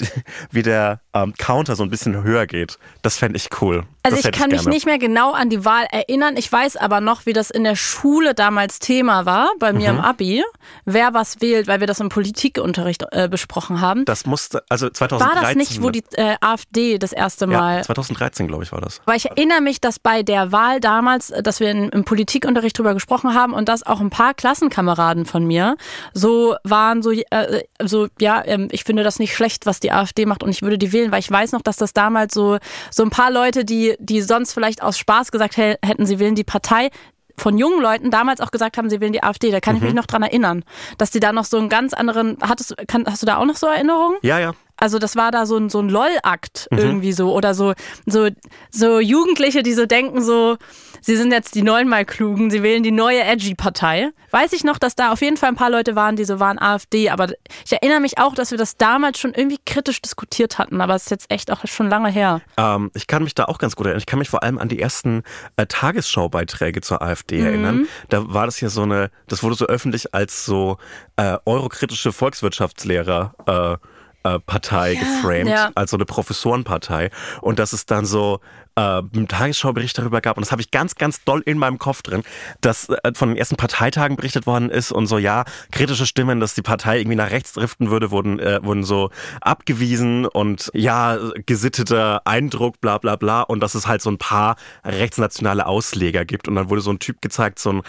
[0.52, 2.78] wie der ähm, Counter so ein bisschen höher geht.
[3.02, 3.84] Das fände ich cool.
[4.04, 4.70] Also das ich kann mich gerne.
[4.76, 6.36] nicht mehr genau an die Wahl erinnern.
[6.38, 10.00] Ich weiß aber noch, wie das in der Schule damals Thema war, bei mir Mhm.
[10.00, 10.44] im Abi,
[10.86, 14.06] wer was wählt, weil wir das im Politikunterricht äh, besprochen haben.
[14.06, 15.42] Das musste, also War 2013.
[15.42, 19.02] das nicht, wo die äh, AfD das erste Mal ja, 2013, glaube ich, war das.
[19.06, 22.78] Weil ich erinnere mich, dass bei der Wahl damals, äh, dass wir in, im Politikunterricht
[22.78, 25.76] drüber gesprochen haben und dass auch ein paar Klassenkameraden von mir
[26.14, 30.26] so waren, so, äh, so ja, ähm, ich finde das nicht schlecht, was die AfD
[30.26, 32.58] macht und ich würde die wählen, weil ich weiß noch, dass das damals so,
[32.92, 36.36] so ein paar Leute, die, die sonst vielleicht aus Spaß gesagt hä- hätten, sie wählen
[36.36, 36.90] die Partei,
[37.38, 39.50] von jungen Leuten damals auch gesagt haben, sie wählen die AfD.
[39.50, 40.66] Da kann ich mich noch dran erinnern,
[40.98, 43.56] dass die da noch so einen ganz anderen, hattest, kann, hast du da auch noch
[43.56, 44.18] so Erinnerungen?
[44.24, 44.52] Ja, ja.
[44.80, 46.78] Also das war da so ein, so ein LOL-Akt Mhm.
[46.78, 47.34] irgendwie so.
[47.34, 47.74] Oder so,
[48.06, 48.30] so,
[48.72, 50.58] so Jugendliche, die so denken, so,
[51.02, 54.12] sie sind jetzt die neunmal Klugen, sie wählen die neue Edgy-Partei.
[54.32, 56.60] Weiß ich noch, dass da auf jeden Fall ein paar Leute waren, die so waren
[56.60, 57.10] AfD.
[57.10, 57.30] Aber
[57.66, 60.82] ich erinnere mich auch, dass wir das damals schon irgendwie kritisch diskutiert hatten.
[60.82, 62.42] Aber es ist jetzt echt auch schon lange her.
[62.58, 64.00] Ähm, ich kann mich da auch ganz gut erinnern.
[64.00, 65.24] Ich kann mich vor allem an die ersten
[65.58, 67.88] äh, Tagesschau-Beiträge zur AfD erinnern.
[68.10, 70.78] Da war das ja so eine, das wurde so öffentlich als so
[71.16, 73.34] äh, eurokritische Volkswirtschaftslehrer
[73.82, 73.88] äh,
[74.24, 75.72] Partei geframed, ja.
[75.76, 77.10] als so eine Professorenpartei.
[77.42, 78.42] Und dass es dann so
[78.76, 82.02] äh, einen Tagesschau-Bericht darüber gab, und das habe ich ganz, ganz doll in meinem Kopf
[82.02, 82.24] drin,
[82.62, 86.54] dass äh, von den ersten Parteitagen berichtet worden ist und so, ja, kritische Stimmen, dass
[86.54, 89.10] die Partei irgendwie nach rechts driften würde, wurden, äh, wurden so
[89.42, 94.56] abgewiesen und ja, gesitteter Eindruck, bla bla bla, und dass es halt so ein paar
[94.84, 96.48] rechtsnationale Ausleger gibt.
[96.48, 97.82] Und dann wurde so ein Typ gezeigt, so ein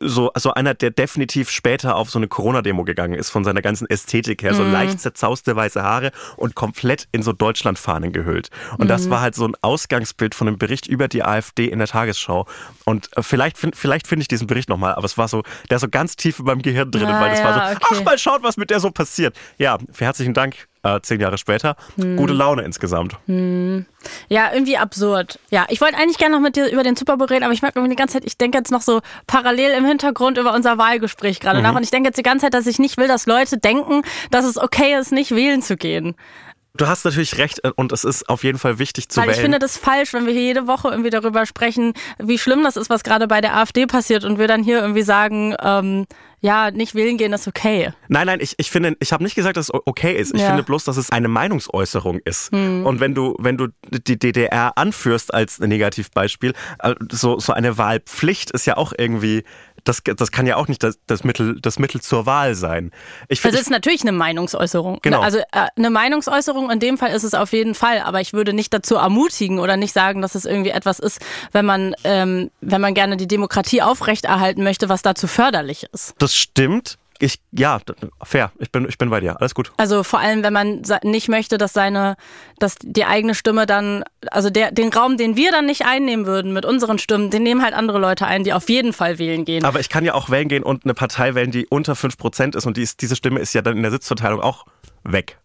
[0.00, 3.88] so also einer, der definitiv später auf so eine Corona-Demo gegangen ist, von seiner ganzen
[3.88, 8.50] Ästhetik her, so leicht zerzauste weiße Haare und komplett in so Deutschlandfahnen gehüllt.
[8.78, 11.88] Und das war halt so ein Ausgangsbild von einem Bericht über die AfD in der
[11.88, 12.46] Tagesschau.
[12.84, 15.82] Und äh, vielleicht, vielleicht finde ich diesen Bericht nochmal, aber es war so, der ist
[15.82, 17.86] so ganz tief in meinem Gehirn drin, Ah, weil es war so, ja, okay.
[17.90, 19.36] ach mal schaut, was mit der so passiert.
[19.58, 20.68] Ja, herzlichen Dank.
[20.84, 21.76] Äh, zehn Jahre später.
[21.96, 23.16] Gute Laune insgesamt.
[23.26, 25.38] Ja, irgendwie absurd.
[25.50, 27.62] Ja, ich wollte eigentlich gerne noch mit dir über den Super Bowl reden, aber ich
[27.62, 30.76] merke irgendwie die ganze Zeit, ich denke jetzt noch so parallel im Hintergrund über unser
[30.76, 31.74] Wahlgespräch gerade nach.
[31.74, 34.44] Und ich denke jetzt die ganze Zeit, dass ich nicht will, dass Leute denken, dass
[34.44, 36.14] es okay ist, nicht wählen zu gehen.
[36.76, 39.36] Du hast natürlich recht äh, und es ist auf jeden Fall wichtig zu Weil wählen.
[39.36, 42.76] ich finde das falsch, wenn wir hier jede Woche irgendwie darüber sprechen, wie schlimm das
[42.76, 46.06] ist, was gerade bei der AfD passiert und wir dann hier irgendwie sagen, ähm,
[46.44, 47.92] ja, nicht wählen gehen ist okay.
[48.08, 50.34] Nein, nein, ich, ich finde, ich habe nicht gesagt, dass es okay ist.
[50.34, 50.48] Ich Ja.
[50.48, 52.52] finde bloß, dass es eine Meinungsäußerung ist.
[52.52, 58.50] Und wenn du, wenn du die DDR anführst als Negativbeispiel, äh, so, so eine Wahlpflicht
[58.50, 59.44] ist ja auch irgendwie,
[59.84, 62.90] das, das kann ja auch nicht das, das, Mittel, das Mittel zur Wahl sein.
[63.28, 64.98] Ich Das finde, ist natürlich eine Meinungsäußerung.
[65.02, 65.20] Genau.
[65.20, 65.42] Also äh,
[65.76, 68.96] eine Meinungsäußerung, in dem Fall ist es auf jeden Fall, aber ich würde nicht dazu
[68.96, 71.20] ermutigen oder nicht sagen, dass es irgendwie etwas ist,
[71.52, 76.14] wenn man, ähm, wenn man gerne die Demokratie aufrechterhalten möchte, was dazu förderlich ist.
[76.18, 76.98] das stimmt.
[77.20, 77.80] ich, ja,
[78.22, 78.52] fair.
[78.58, 79.40] Ich bin, ich bin bei dir.
[79.40, 79.72] Alles gut.
[79.76, 82.16] Also vor allem, wenn man nicht möchte, dass seine,
[82.58, 86.52] dass die eigene Stimme dann, also der, den Raum, den wir dann nicht einnehmen würden
[86.52, 89.64] mit unseren Stimmen, den nehmen halt andere Leute ein, die auf jeden Fall wählen gehen.
[89.64, 92.66] Aber ich kann ja auch wählen gehen und eine Partei wählen, die unter 5% ist
[92.66, 94.66] und die ist, diese Stimme ist ja dann in der Sitzverteilung auch
[95.04, 95.38] weg.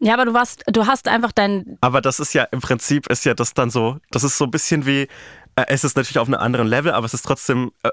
[0.00, 1.78] Ja, aber du warst, du hast einfach dein.
[1.80, 4.50] Aber das ist ja im Prinzip ist ja das dann so, das ist so ein
[4.50, 5.08] bisschen wie,
[5.56, 7.90] es ist natürlich auf einem anderen Level, aber es ist trotzdem, äh,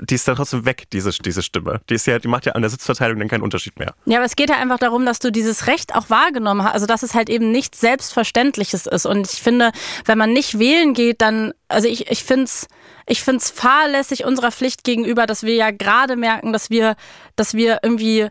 [0.00, 1.80] die ist dann trotzdem weg, diese, diese Stimme.
[1.88, 3.94] Die ist ja, die macht ja an der Sitzverteilung dann keinen Unterschied mehr.
[4.06, 6.86] Ja, aber es geht ja einfach darum, dass du dieses Recht auch wahrgenommen hast, also
[6.86, 9.06] dass es halt eben nichts Selbstverständliches ist.
[9.06, 9.72] Und ich finde,
[10.04, 12.68] wenn man nicht wählen geht, dann, also ich, ich finde es,
[13.06, 16.94] ich finde es fahrlässig unserer Pflicht gegenüber, dass wir ja gerade merken, dass wir,
[17.34, 18.28] dass wir irgendwie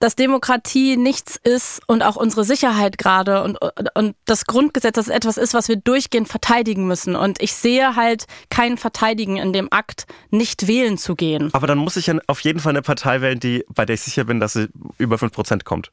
[0.00, 3.58] dass Demokratie nichts ist und auch unsere Sicherheit gerade und,
[3.94, 7.16] und das Grundgesetz, das etwas ist, was wir durchgehend verteidigen müssen.
[7.16, 11.50] Und ich sehe halt kein Verteidigen in dem Akt, nicht wählen zu gehen.
[11.52, 14.02] Aber dann muss ich ja auf jeden Fall eine Partei wählen, die, bei der ich
[14.02, 14.68] sicher bin, dass sie
[14.98, 15.90] über 5% kommt.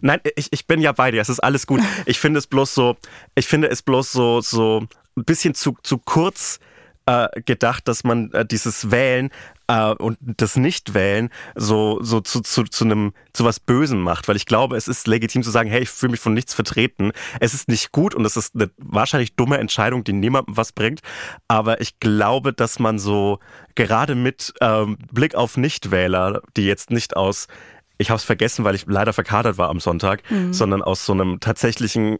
[0.00, 1.80] Nein, ich, ich bin ja bei dir, es ist alles gut.
[2.06, 2.96] Ich finde es bloß so,
[3.34, 4.86] ich finde es bloß so, so
[5.16, 6.60] ein bisschen zu, zu kurz
[7.06, 9.30] äh, gedacht, dass man äh, dieses Wählen
[9.68, 14.28] äh, und das Nichtwählen so, so zu, zu, zu einem, zu was Bösen macht.
[14.28, 17.12] Weil ich glaube, es ist legitim zu sagen, hey, ich fühle mich von nichts vertreten.
[17.40, 21.00] Es ist nicht gut und es ist eine wahrscheinlich dumme Entscheidung, die niemandem was bringt.
[21.48, 23.38] Aber ich glaube, dass man so
[23.74, 27.46] gerade mit ähm, Blick auf Nichtwähler, die jetzt nicht aus
[27.98, 30.52] ich habe es vergessen, weil ich leider verkadert war am Sonntag, mhm.
[30.52, 32.18] sondern aus so einem tatsächlichen,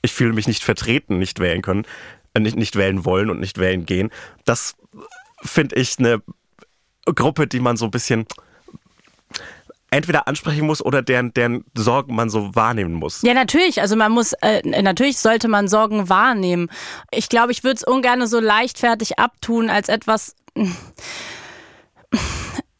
[0.00, 1.84] ich fühle mich nicht vertreten, nicht wählen können,
[2.32, 4.08] äh, nicht, nicht wählen wollen und nicht wählen gehen.
[4.46, 4.76] Das
[5.42, 6.22] finde ich eine
[7.14, 8.26] Gruppe, die man so ein bisschen
[9.90, 13.22] entweder ansprechen muss oder deren, deren Sorgen man so wahrnehmen muss.
[13.22, 13.80] Ja, natürlich.
[13.80, 16.70] Also man muss, äh, natürlich sollte man Sorgen wahrnehmen.
[17.10, 20.34] Ich glaube, ich würde es ungern so leichtfertig abtun als etwas.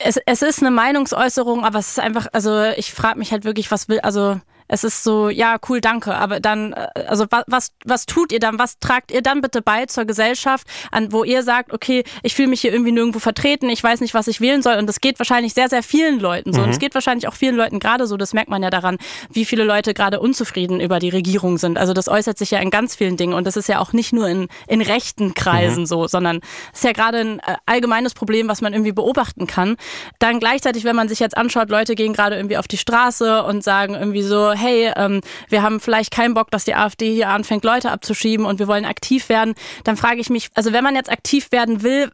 [0.03, 3.70] Es, es ist eine Meinungsäußerung, aber es ist einfach, also ich frage mich halt wirklich,
[3.70, 6.14] was will, also es ist so, ja, cool, danke.
[6.14, 8.58] Aber dann, äh, also was, was, tut ihr dann?
[8.58, 12.48] Was tragt ihr dann bitte bei zur Gesellschaft, an wo ihr sagt, okay, ich fühle
[12.48, 14.76] mich hier irgendwie nirgendwo vertreten, ich weiß nicht, was ich wählen soll.
[14.76, 16.60] Und das geht wahrscheinlich sehr, sehr vielen Leuten so.
[16.60, 16.66] Mhm.
[16.66, 18.16] Und es geht wahrscheinlich auch vielen Leuten gerade so.
[18.16, 18.98] Das merkt man ja daran,
[19.32, 21.76] wie viele Leute gerade unzufrieden über die Regierung sind.
[21.76, 23.34] Also das äußert sich ja in ganz vielen Dingen.
[23.34, 25.86] Und das ist ja auch nicht nur in, in rechten Kreisen mhm.
[25.86, 26.40] so, sondern
[26.72, 29.76] es ist ja gerade ein äh, allgemeines Problem, was man irgendwie beobachten kann.
[30.20, 33.64] Dann gleichzeitig, wenn man sich jetzt anschaut, Leute gehen gerade irgendwie auf die Straße und
[33.64, 37.64] sagen irgendwie so, hey, ähm, wir haben vielleicht keinen Bock, dass die AfD hier anfängt,
[37.64, 39.54] Leute abzuschieben und wir wollen aktiv werden,
[39.84, 42.11] dann frage ich mich, also wenn man jetzt aktiv werden will,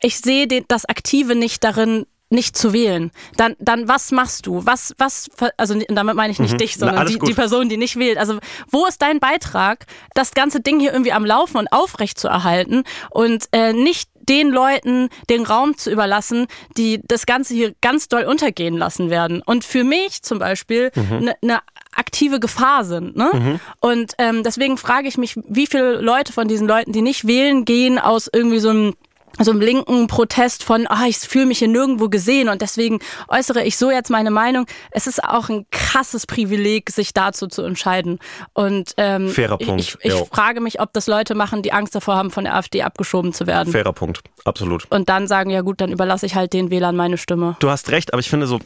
[0.00, 4.64] ich sehe das Aktive nicht darin, nicht zu wählen, dann, dann was machst du?
[4.64, 6.58] Was, was, also damit meine ich nicht mhm.
[6.58, 8.18] dich, sondern die, die, Person, die nicht wählt.
[8.18, 8.38] Also
[8.70, 12.84] wo ist dein Beitrag, das ganze Ding hier irgendwie am Laufen und aufrecht zu erhalten
[13.10, 16.46] und äh, nicht den Leuten den Raum zu überlassen,
[16.76, 19.42] die das Ganze hier ganz doll untergehen lassen werden.
[19.44, 21.32] Und für mich zum Beispiel eine mhm.
[21.42, 21.60] ne
[21.94, 23.16] aktive Gefahr sind.
[23.16, 23.30] Ne?
[23.32, 23.60] Mhm.
[23.80, 27.64] Und ähm, deswegen frage ich mich, wie viele Leute von diesen Leuten, die nicht wählen
[27.64, 28.94] gehen, aus irgendwie so einem
[29.40, 33.64] so einem linken Protest von, ah, ich fühle mich hier nirgendwo gesehen und deswegen äußere
[33.64, 34.66] ich so jetzt meine Meinung.
[34.90, 38.18] Es ist auch ein krasses Privileg, sich dazu zu entscheiden.
[38.52, 39.80] Und ähm, Fairer Punkt.
[39.80, 42.82] ich, ich frage mich, ob das Leute machen, die Angst davor haben, von der AfD
[42.82, 43.72] abgeschoben zu werden.
[43.72, 44.86] Fairer Punkt, absolut.
[44.90, 47.56] Und dann sagen, ja gut, dann überlasse ich halt den Wählern meine Stimme.
[47.60, 48.60] Du hast recht, aber ich finde so,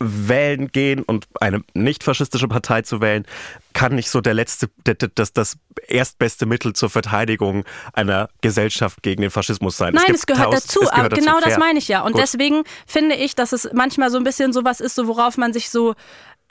[0.00, 3.26] wählen gehen und eine nicht faschistische Partei zu wählen,
[3.74, 4.70] kann nicht so der letzte,
[5.14, 9.94] das, das erstbeste Mittel zur Verteidigung einer Gesellschaft gegen den Faschismus sein.
[9.94, 11.50] Nein, es, es gehört taus, dazu, es gehört genau dazu.
[11.50, 12.02] das meine ich ja.
[12.02, 12.22] Und Gut.
[12.22, 15.70] deswegen finde ich, dass es manchmal so ein bisschen sowas ist, so worauf man sich
[15.70, 15.94] so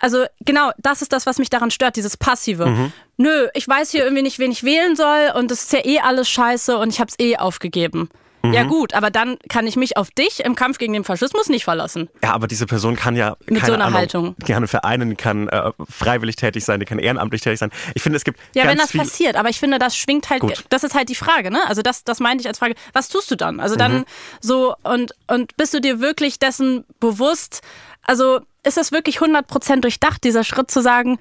[0.02, 2.68] also genau, das ist das, was mich daran stört, dieses Passive.
[2.68, 2.94] Mhm.
[3.18, 6.00] Nö, ich weiß hier irgendwie nicht, wen ich wählen soll und es ist ja eh
[6.00, 8.10] alles scheiße und ich habe es eh aufgegeben.
[8.42, 8.54] Mhm.
[8.54, 11.66] Ja gut, aber dann kann ich mich auf dich im Kampf gegen den Faschismus nicht
[11.66, 12.10] verlassen.
[12.24, 15.72] Ja, aber diese Person kann ja mit so einer Ahnung, Haltung gerne vereinen, kann äh,
[15.90, 17.72] freiwillig tätig sein, die kann ehrenamtlich tätig sein.
[17.96, 20.42] Ich finde, es gibt ja, wenn das passiert, aber ich finde, das schwingt halt.
[20.42, 20.64] Gut.
[20.70, 21.60] Das ist halt die Frage, ne?
[21.68, 22.76] Also das, das meinte ich als Frage.
[22.94, 23.60] Was tust du dann?
[23.60, 24.06] Also dann mhm.
[24.40, 27.62] so und und bist du dir wirklich dessen bewusst?
[28.04, 31.20] Also ist das wirklich 100% durchdacht, dieser Schritt zu sagen,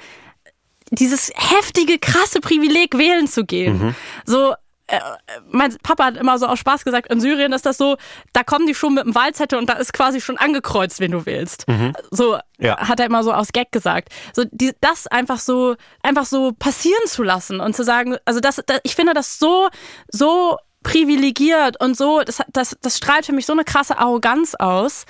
[0.90, 3.78] dieses heftige, krasse Privileg wählen zu gehen.
[3.78, 3.94] Mhm.
[4.24, 4.54] So,
[4.88, 5.00] äh,
[5.50, 7.96] mein Papa hat immer so aus Spaß gesagt, in Syrien ist das so,
[8.32, 11.26] da kommen die schon mit dem Wahlzettel und da ist quasi schon angekreuzt, wen du
[11.26, 11.68] wählst.
[11.68, 11.92] Mhm.
[12.10, 12.78] So ja.
[12.78, 14.08] hat er immer so aus Gag gesagt.
[14.34, 18.62] So die, das einfach so einfach so passieren zu lassen und zu sagen, also das,
[18.66, 19.68] das ich finde das so
[20.10, 25.04] so privilegiert und so das das das strahlt für mich so eine krasse Arroganz aus,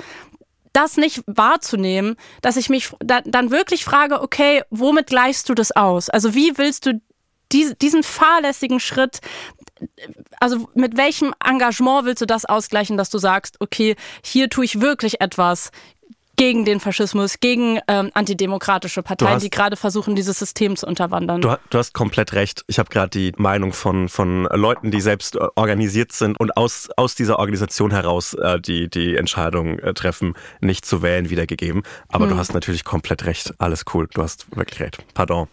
[0.73, 5.73] das nicht wahrzunehmen, dass ich mich da, dann wirklich frage, okay, womit gleichst du das
[5.73, 6.11] aus?
[6.11, 7.01] Also wie willst du
[7.53, 9.21] diesen fahrlässigen Schritt
[10.41, 14.81] also mit welchem Engagement willst du das ausgleichen, dass du sagst, okay, hier tue ich
[14.81, 15.71] wirklich etwas
[16.37, 21.41] gegen den Faschismus, gegen ähm, antidemokratische Parteien, hast- die gerade versuchen, dieses System zu unterwandern.
[21.41, 22.63] Du, du hast komplett recht.
[22.69, 26.91] Ich habe gerade die Meinung von, von Leuten, die selbst äh, organisiert sind und aus,
[26.97, 31.83] aus dieser Organisation heraus äh, die, die Entscheidung äh, treffen, nicht zu wählen, wiedergegeben.
[32.09, 32.31] Aber Hm.
[32.35, 33.53] du hast natürlich komplett recht.
[33.59, 34.07] Alles cool.
[34.15, 34.99] Du hast wirklich recht.
[35.15, 35.49] Pardon.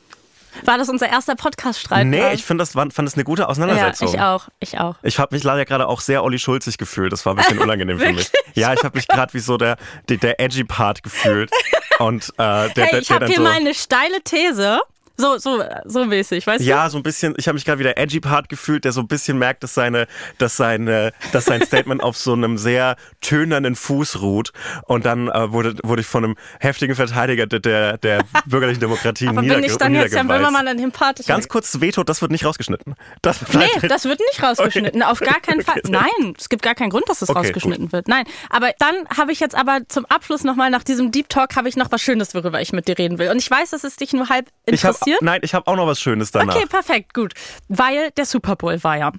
[0.64, 2.08] War das unser erster Podcast-Streit?
[2.08, 4.14] Nee, ich finde das fand das eine gute ja, Auseinandersetzung.
[4.14, 4.95] ich auch, ich auch.
[5.03, 7.12] Ich habe mich leider gerade auch sehr Olli Schulzig gefühlt.
[7.12, 8.32] Das war ein bisschen unangenehm für mich.
[8.53, 9.78] Ja, ich habe mich gerade wie so der,
[10.10, 11.51] der, der edgy Part gefühlt.
[11.99, 14.80] Und äh, der, der, Hey, ich der habe dann hier so, mal eine steile These.
[15.18, 16.68] So, so, so mäßig, weißt du?
[16.68, 19.07] Ja, so ein bisschen, ich habe mich gerade wieder edgy Part gefühlt, der so ein
[19.07, 20.07] bisschen merkt, dass seine,
[20.38, 24.51] dass seine, dass sein Statement auf so einem sehr tönernen Fuß ruht.
[24.88, 29.41] Und dann äh, wurde, wurde ich von einem heftigen Verteidiger der, der, bürgerlichen Demokratie Aber
[29.41, 30.28] bin ich dann jetzt niedergewalzt.
[30.28, 31.26] Böhmermann an dem Part?
[31.26, 32.95] Ganz kurz Veto, das wird nicht rausgeschnitten.
[33.22, 35.01] Das Nee, bleibt- das wird nicht rausgeschnitten.
[35.03, 35.80] Auf gar keinen Fall.
[35.84, 35.91] Okay.
[35.91, 38.07] Nein, es gibt gar keinen Grund, dass es Okay, rausgeschnitten wird.
[38.07, 41.70] Nein, aber dann habe ich jetzt aber zum Abschluss nochmal nach diesem Deep Talk habe
[41.70, 43.30] ich noch was Schönes, worüber ich mit dir reden will.
[43.30, 45.22] Und ich weiß, dass es dich nur halb ich hab, interessiert.
[45.22, 46.56] nein, ich habe auch noch was Schönes danach.
[46.56, 47.34] Okay, perfekt, gut.
[47.68, 49.12] Weil der Super Bowl war ja.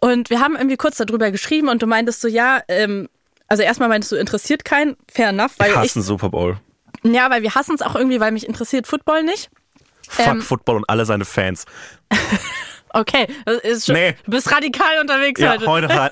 [0.00, 3.08] Und wir haben irgendwie kurz darüber geschrieben und du meintest so, ja, ähm,
[3.48, 6.58] also erstmal meintest du, interessiert keinen, fair enough, weil ich hasse Super Bowl.
[7.02, 9.50] ja, weil wir hassen es auch irgendwie, weil mich interessiert Football nicht.
[10.08, 11.64] Fuck Ähm, Football und alle seine Fans.
[12.92, 14.16] Okay, das ist schon, Nee.
[14.24, 15.66] du bist radikal unterwegs Ja, heute.
[15.66, 15.88] heute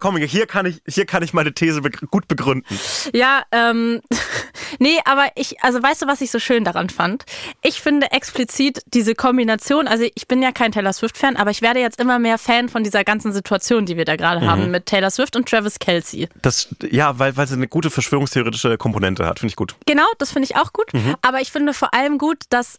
[0.00, 2.66] Komm, hier kann ich, hier kann ich meine These begr- gut begründen.
[3.14, 4.02] Ja, ähm,
[4.78, 7.24] nee, aber ich, also weißt du, was ich so schön daran fand?
[7.62, 11.80] Ich finde explizit diese Kombination, also ich bin ja kein Taylor Swift-Fan, aber ich werde
[11.80, 14.50] jetzt immer mehr Fan von dieser ganzen Situation, die wir da gerade Mhm.
[14.50, 16.28] haben mit Taylor Swift und Travis Kelsey.
[16.42, 19.76] Das, ja, weil, weil sie eine gute verschwörungstheoretische Komponente hat, finde ich gut.
[19.86, 20.92] Genau, das finde ich auch gut.
[20.92, 21.16] Mhm.
[21.22, 22.78] Aber ich finde vor allem gut, dass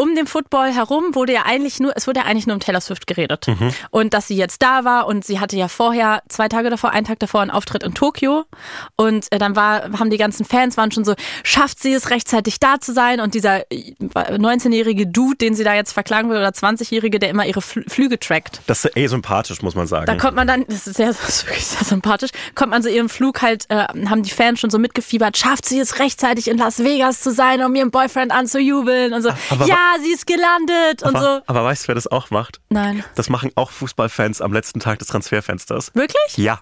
[0.00, 2.80] um den Football herum wurde ja eigentlich nur, es wurde ja eigentlich nur um Taylor
[2.80, 3.48] Swift geredet.
[3.48, 3.74] Mhm.
[3.90, 7.04] Und dass sie jetzt da war und sie hatte ja vorher, zwei Tage davor, einen
[7.04, 8.44] Tag davor einen Auftritt in Tokio.
[8.94, 12.60] Und äh, dann war, haben die ganzen Fans waren schon so, schafft sie es rechtzeitig
[12.60, 13.18] da zu sein?
[13.20, 17.46] Und dieser äh, 19-jährige Dude, den sie da jetzt verklagen will, oder 20-jährige, der immer
[17.46, 18.60] ihre Fl Flüge trackt.
[18.68, 20.06] Das ist eh sympathisch, muss man sagen.
[20.06, 22.88] Da kommt man dann, das ist, sehr, das ist wirklich sehr sympathisch, kommt man so
[22.88, 26.56] ihrem Flug halt, äh, haben die Fans schon so mitgefiebert, schafft sie es rechtzeitig in
[26.56, 31.02] Las Vegas zu sein, um ihren Boyfriend anzujubeln und so, Aber- ja, sie ist gelandet
[31.02, 31.42] und aber, so.
[31.46, 32.60] aber weißt du, wer das auch macht?
[32.70, 33.04] Nein.
[33.14, 35.90] Das machen auch Fußballfans am letzten Tag des Transferfensters.
[35.94, 36.36] Wirklich?
[36.36, 36.60] Ja.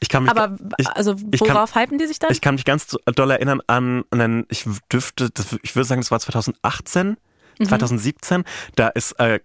[0.00, 2.30] Ich kann mich, Aber ich, also ich kann- worauf hypen die sich dann?
[2.32, 5.30] ich kann mich ganz doll erinnern an einen, ich dürfte,
[5.62, 7.16] ich würde sagen, das war 2018,
[7.58, 7.66] Mhm.
[7.68, 8.44] 2017.
[8.74, 9.38] Da ist, äh,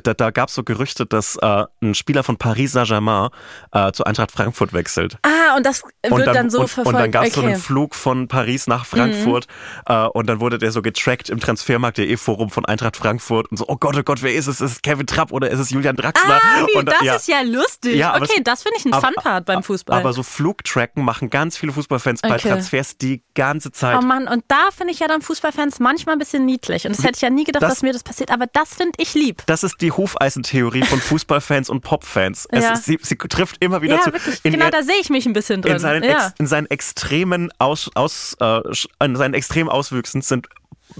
[0.00, 3.28] da, da gab es so Gerüchte, dass äh, ein Spieler von Paris Saint-Germain
[3.72, 5.18] äh, zu Eintracht Frankfurt wechselt.
[5.22, 6.88] ah, und das wird dann, so und, verfolgt.
[6.88, 7.48] und dann gab es so okay.
[7.48, 7.54] Mhm.
[7.54, 9.46] einen Flug von Paris nach Frankfurt
[9.86, 13.64] äh, und dann wurde der so getrackt im Transfermarkt.de Forum von Eintracht Frankfurt und so,
[13.68, 14.60] oh Gott, oh Gott, wer ist es?
[14.60, 16.40] Ist es Kevin Trapp oder ist es Julian Draxler?
[16.42, 17.14] Ah, wie, und, das ja.
[17.14, 17.96] ist ja lustig.
[17.96, 19.98] Ja, okay, es- das finde ich ein Fun-Part beim Fußball.
[19.98, 22.48] Aber so Flugtracken machen ganz viele Fußballfans bei Okay.
[22.50, 23.96] Transfers die ganze Zeit.
[23.98, 26.86] Oh Mann, und da finde ich ja dann Fußballfans manchmal ein bisschen niedlich.
[26.86, 28.30] Und das hätte ich ja nie gedacht, Das- dass mir das passiert.
[28.30, 29.42] Aber das finde ich lieb.
[29.46, 32.46] Das ist die Hufeisentheorie von Fußballfans und Popfans.
[32.50, 32.72] Es Ja.
[32.72, 34.12] ist, sie, sie trifft immer wieder Ja, zu.
[34.12, 34.40] wirklich.
[34.44, 35.72] in Genau, ihr- da sehe ich mich ein bisschen drin.
[35.74, 36.26] in seinen, ja.
[36.26, 38.60] ex, in seinen extremen Aus, aus, äh,
[39.04, 40.48] in seinen extremen Auswüchsen sind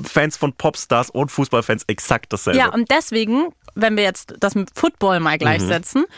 [0.05, 2.59] Fans von Popstars und Fußballfans exakt dasselbe.
[2.59, 6.11] Ja, und deswegen, wenn wir jetzt das mit Football mal gleichsetzen, ist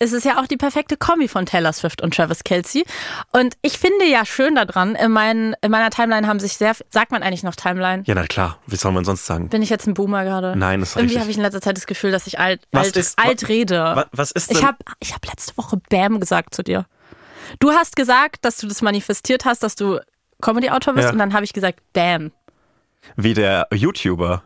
[0.00, 2.84] es ja auch die perfekte Kombi von Taylor Swift und Travis Kelsey.
[3.32, 7.12] Und ich finde ja schön daran, in, meinen, in meiner Timeline haben sich sehr, sagt
[7.12, 8.02] man eigentlich noch Timeline?
[8.06, 8.58] Ja, na klar.
[8.66, 9.48] Wie soll man sonst sagen?
[9.48, 10.56] Bin ich jetzt ein Boomer gerade?
[10.56, 12.86] Nein, das ist Irgendwie habe ich in letzter Zeit das Gefühl, dass ich alt, Was
[12.88, 13.78] alt, ist- alt rede.
[13.78, 16.86] wa- was ist ich denn- habe ich hab letzte Woche Bam gesagt zu dir.
[17.60, 20.00] Du hast gesagt, dass du das manifestiert hast, dass du
[20.40, 21.12] Comedy-Autor bist Ja.
[21.12, 22.32] und dann habe ich gesagt Bam.
[23.16, 24.42] Wie der YouTuber.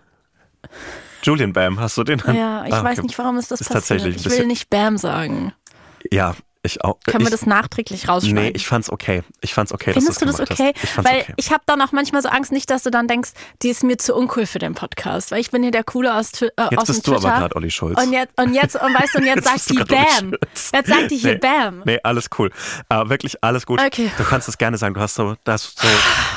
[1.23, 2.23] Julian Bam, hast du den?
[2.27, 3.07] Ja, ich Ah, weiß okay.
[3.07, 4.01] nicht, warum ist das Ist passiert.
[4.01, 5.53] tatsächlich ich will nicht Bam sagen.
[6.13, 6.99] Ja, ich auch.
[7.07, 8.43] Können wir das nachträglich rausschneiden?
[8.43, 9.23] Nee, ich fand's okay.
[9.41, 10.73] Ich fand's okay, Findest dass du das okay?
[10.75, 10.85] Hast.
[10.85, 11.35] Ich fand's Weil okay.
[11.37, 13.31] ich habe dann auch manchmal so Angst, nicht, dass du dann denkst,
[13.63, 16.33] die ist mir zu uncool für den Podcast, weil ich bin hier der Coole aus,
[16.43, 17.29] äh, Jetzt aus bist dem du Twitter.
[17.33, 18.03] aber gerade Olli Schulz.
[18.03, 20.33] Und jetzt, und jetzt, und weißt du, und jetzt, Jetzt sagt die Bam.
[20.73, 21.83] Jetzt sagt die hier nee, Bam.
[21.85, 22.51] Nee, alles cool.
[22.89, 23.81] Äh, wirklich alles gut.
[23.81, 24.11] Okay.
[24.19, 24.95] Du kannst es gerne sagen.
[24.95, 25.89] Du hast so, das so,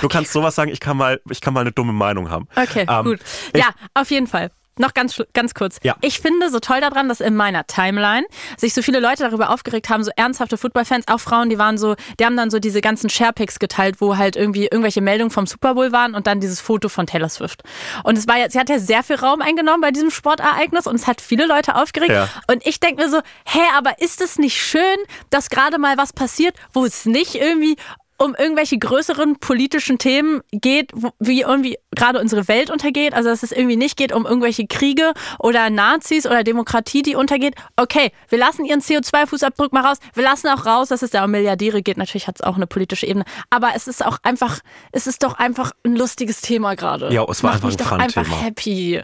[0.01, 0.71] du kannst sowas sagen.
[0.71, 2.47] Ich kann mal, ich kann mal eine dumme Meinung haben.
[2.55, 3.19] Okay, Ähm, gut.
[3.55, 4.51] Ja, auf jeden Fall.
[4.78, 5.78] Noch ganz, ganz kurz.
[5.84, 5.95] Ja.
[6.01, 8.26] Ich finde so toll daran, dass in meiner Timeline
[8.57, 11.95] sich so viele Leute darüber aufgeregt haben, so ernsthafte Footballfans, auch Frauen, die waren so,
[12.19, 15.76] die haben dann so diese ganzen Sharepics geteilt, wo halt irgendwie irgendwelche Meldungen vom Super
[15.76, 17.63] Bowl waren und dann dieses Foto von Taylor Swift.
[18.03, 20.95] Und es war ja, sie hat ja sehr viel Raum eingenommen bei diesem Sportereignis und
[20.95, 22.11] es hat viele Leute aufgeregt.
[22.11, 22.30] Ja.
[22.49, 24.97] Und ich denke mir so, hä, aber ist es nicht schön,
[25.30, 27.76] dass gerade mal was passiert, wo es nicht irgendwie
[28.22, 33.51] um irgendwelche größeren politischen Themen geht, wie irgendwie gerade unsere Welt untergeht, also dass es
[33.51, 37.55] irgendwie nicht geht um irgendwelche Kriege oder Nazis oder Demokratie, die untergeht.
[37.78, 39.97] Okay, wir lassen ihren CO2-Fußabdruck mal raus.
[40.13, 41.97] Wir lassen auch raus, dass es da um Milliardäre geht.
[41.97, 44.59] Natürlich hat es auch eine politische Ebene, aber es ist auch einfach,
[44.91, 47.11] es ist doch einfach ein lustiges Thema gerade.
[47.11, 49.01] Ja, es war Macht einfach ein doch einfach happy.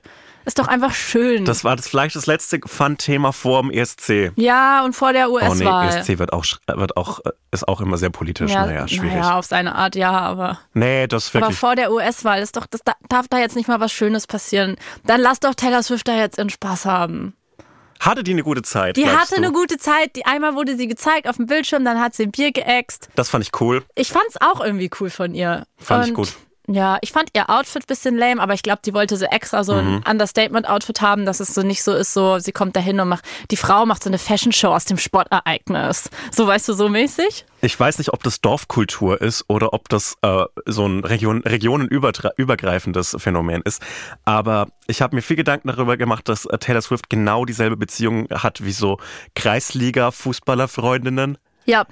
[0.47, 1.43] Ist doch einfach schön.
[1.43, 4.31] Das war das vielleicht das letzte Fun-Thema vor dem ESC.
[4.37, 5.89] ja, und vor der Oh nee, US-Wahl.
[5.89, 8.53] ESC wird auch, wird auch, äh, ist auch immer sehr politisch.
[8.53, 9.11] naja, schwierig.
[9.13, 10.59] naja, auf seine Art ja, aber.
[10.73, 11.59] Nee, das ist Aber wirklich.
[11.59, 14.77] vor der US-Wahl ist doch, das da- darf da jetzt nicht mal was Schönes passieren.
[15.05, 17.35] Dann lass doch Taylor Swift da jetzt ihren Spaß haben.
[17.99, 18.95] Hatte die eine gute Zeit?
[18.95, 19.41] Die hatte du?
[19.41, 20.15] eine gute Zeit.
[20.15, 23.09] Die einmal wurde sie gezeigt auf dem Bildschirm, dann hat sie ein Bier geäxt.
[23.15, 23.83] Das fand ich cool.
[23.95, 25.65] Ich fand's auch irgendwie cool von ihr.
[25.77, 26.33] Fand ich Und, gut.
[26.69, 29.63] Ja, ich fand ihr Outfit ein bisschen lame, aber ich glaube, die wollte so extra
[29.63, 30.01] so Mhm.
[30.03, 33.07] ein Understatement-Outfit haben, dass es so nicht so ist, so sie kommt da hin und
[33.07, 36.09] macht, die Frau macht so eine Fashion-Show aus dem Sportereignis.
[36.29, 37.45] So, weißt du, so mäßig?
[37.61, 43.15] Ich weiß nicht, ob das Dorfkultur ist oder ob das äh, so ein Region, regionenübergreifendes
[43.17, 43.81] Phänomen ist.
[44.25, 48.27] Aber ich habe mir viel Gedanken darüber gemacht, dass äh, Taylor Swift genau dieselbe Beziehung
[48.29, 48.97] hat wie so
[49.35, 51.37] Kreisliga-Fußballerfreundinnen.
[51.65, 51.85] Ja.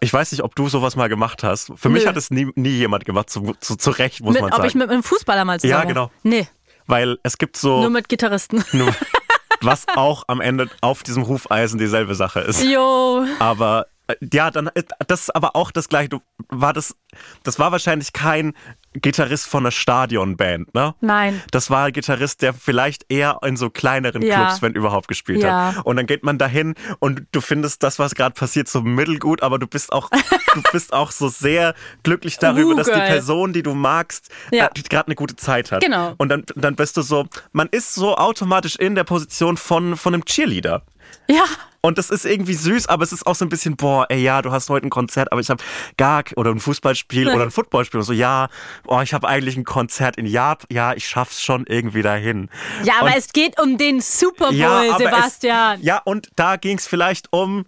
[0.00, 1.72] Ich weiß nicht, ob du sowas mal gemacht hast.
[1.76, 2.08] Für mich Nö.
[2.08, 4.68] hat es nie, nie jemand gemacht, zu, zu, zu Recht, muss Mit, man ob sagen.
[4.68, 6.10] ich mit einem Fußballer mal zusammen Ja, genau.
[6.22, 6.48] Nee,
[6.86, 8.64] Weil es gibt so, nur mit Gitarristen.
[8.72, 8.94] nur,
[9.60, 12.62] was auch am Ende auf diesem Hufeisen dieselbe Sache ist.
[12.64, 13.24] Jo.
[13.38, 13.86] Aber
[14.32, 16.08] ja, dann äh, das ist aber auch das gleiche.
[16.10, 16.94] Du, war das,
[17.42, 18.54] das war wahrscheinlich kein
[18.92, 20.94] Gitarrist von einer Stadionband, ne?
[21.00, 21.42] Nein.
[21.50, 24.36] Das war ein Gitarrist, der vielleicht eher in so kleineren Ja.
[24.46, 25.74] Clubs, wenn überhaupt, gespielt Ja.
[25.76, 25.86] hat.
[25.86, 29.58] Und dann geht man dahin und du findest das, was gerade passiert, so mittelgut, aber
[29.58, 32.92] du bist auch, du bist auch so sehr glücklich darüber, Uh, dass die.
[32.92, 34.66] Person, die du magst, Ja.
[34.66, 35.82] äh, gerade eine gute Zeit hat.
[35.82, 36.14] Genau.
[36.18, 40.14] Und dann, dann bist du so, man ist so automatisch in der Position von, von
[40.14, 40.82] einem Cheerleader.
[41.28, 41.44] Ja.
[41.84, 44.40] Und das ist irgendwie süß, aber es ist auch so ein bisschen, boah, ey, ja,
[44.40, 45.62] du hast heute ein Konzert, aber ich habe
[45.98, 48.00] gar, oder ein Fußballspiel oder ein Footballspiel.
[48.00, 48.48] Und so, ja,
[48.86, 50.66] oh, ich habe eigentlich ein Konzert in Japan.
[50.70, 52.48] Ja, ich schaff's schon irgendwie dahin.
[52.84, 55.80] Ja, aber Und- es geht um den Super Bowl, aber Sebastian.
[55.80, 57.66] Es, ja, und da ging es vielleicht um,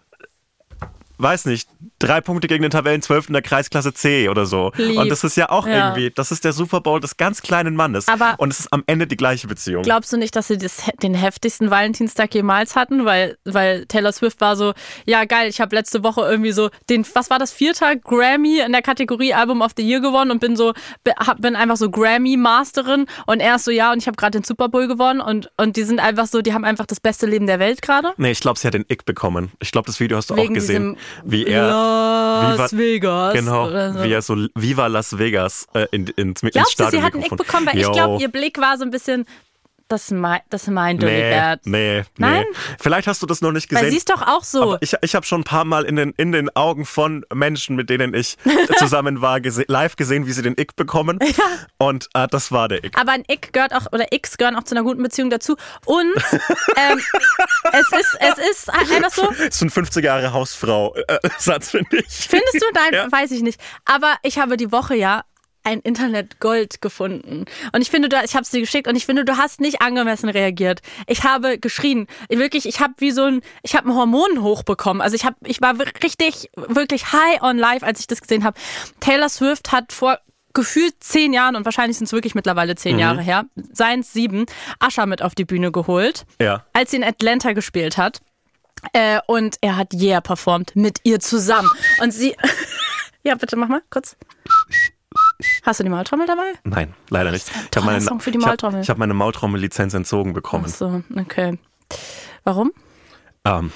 [1.19, 4.73] weiß nicht, drei Punkte gegen den Tabellenzwölften der Kreisklasse C oder so.
[4.77, 4.99] Lieb.
[4.99, 5.89] Und das ist ja auch Ja.
[5.89, 8.09] irgendwie, das ist der Super Bowl des ganz kleinen Mannes.
[8.09, 9.83] Aber- und es ist am Ende die gleiche Beziehung.
[9.83, 13.05] Glaubst du nicht, dass sie das, den heftigsten Valentinstag jemals hatten?
[13.05, 14.75] Weil, weil Taylor Swift war so,
[15.07, 18.73] ja geil, ich habe letzte Woche irgendwie so den, was war das, vierter Grammy in
[18.73, 20.73] der Kategorie Album of the Year gewonnen und bin so,
[21.39, 24.69] bin einfach so Grammy-Masterin und er ist so, ja, und ich habe gerade den Super
[24.69, 27.59] Bowl gewonnen und, und die sind einfach so, die haben einfach das beste Leben der
[27.59, 28.12] Welt gerade.
[28.17, 29.53] Nee, ich glaube, sie hat den Ick bekommen.
[29.61, 30.97] Ich glaube, das Video hast du Wegen auch gesehen.
[31.25, 31.67] Wie er.
[32.57, 33.35] Las Viva- Vegas.
[33.35, 34.03] Genau, so.
[34.05, 37.15] wie er so Viva Las Vegas äh, in, ins, ins Glaubst du, Stadion sie hat
[37.15, 37.67] einen Ick bekommen?
[37.67, 37.93] Weil ich Jo.
[37.93, 39.25] glaube, ihr Blick war so ein bisschen,
[39.89, 41.61] das, mei- das meint du Nee, bad.
[41.64, 42.45] nee, Nein?
[42.51, 42.57] nee.
[42.80, 43.91] Vielleicht hast du das noch nicht Weil gesehen.
[43.93, 44.62] sie ist doch auch so.
[44.62, 47.76] aber ich, ich habe schon ein paar Mal in den, in den Augen von Menschen,
[47.76, 48.37] mit denen ich
[48.78, 51.18] zusammen war, gese live gesehen, wie sie den Ick bekommen.
[51.78, 52.99] Und äh, das war der Ick.
[52.99, 55.57] Aber ein Ick gehört auch, oder X gehören auch zu einer guten Beziehung dazu.
[55.84, 56.12] Und
[56.76, 57.01] ähm,
[57.72, 62.07] es, ist, es ist einfach so, Das ist ein 50 Jahre Hausfrau-Satz, finde ich.
[62.09, 63.12] findest du, nein, Ja.
[63.12, 63.61] weiß ich nicht.
[63.84, 65.22] Aber ich habe die Woche ja
[65.67, 67.45] ein Internet Gold gefunden.
[67.73, 69.83] Und ich finde, du, ich habe es dir geschickt und ich finde, du hast nicht
[69.83, 70.81] angemessen reagiert.
[71.07, 72.07] Ich habe geschrien.
[72.29, 75.01] Ich Wirklich, ich habe wie so ein, ich habe einen Hormon hochbekommen.
[75.03, 78.57] Also ich habe, ich war richtig, wirklich high on life, als ich das gesehen habe.
[79.01, 80.19] Taylor Swift hat vor
[80.55, 84.47] gefühlt zehn Jahren und wahrscheinlich sind es wirklich mittlerweile zehn Jahre her, seien es sieben,
[84.79, 86.64] Ascher mit auf die Bühne geholt Ja.
[86.73, 88.21] als sie in Atlanta gespielt hat.
[88.93, 91.69] Äh, und er hat Yeah performt mit ihr zusammen.
[92.01, 92.37] Und sie.
[93.25, 94.17] ja, bitte mach mal kurz.
[95.64, 96.53] Hast du die Maultrommel dabei?
[96.64, 97.49] Nein, leider nicht.
[97.49, 98.80] Ich habe meine, Song für die ich hab- Maultrommel.
[98.80, 100.64] ich hab meine Maultrommel-Lizenz entzogen bekommen.
[100.66, 101.59] Ach so, okay.
[102.45, 102.72] Warum?
[103.45, 103.70] Ähm,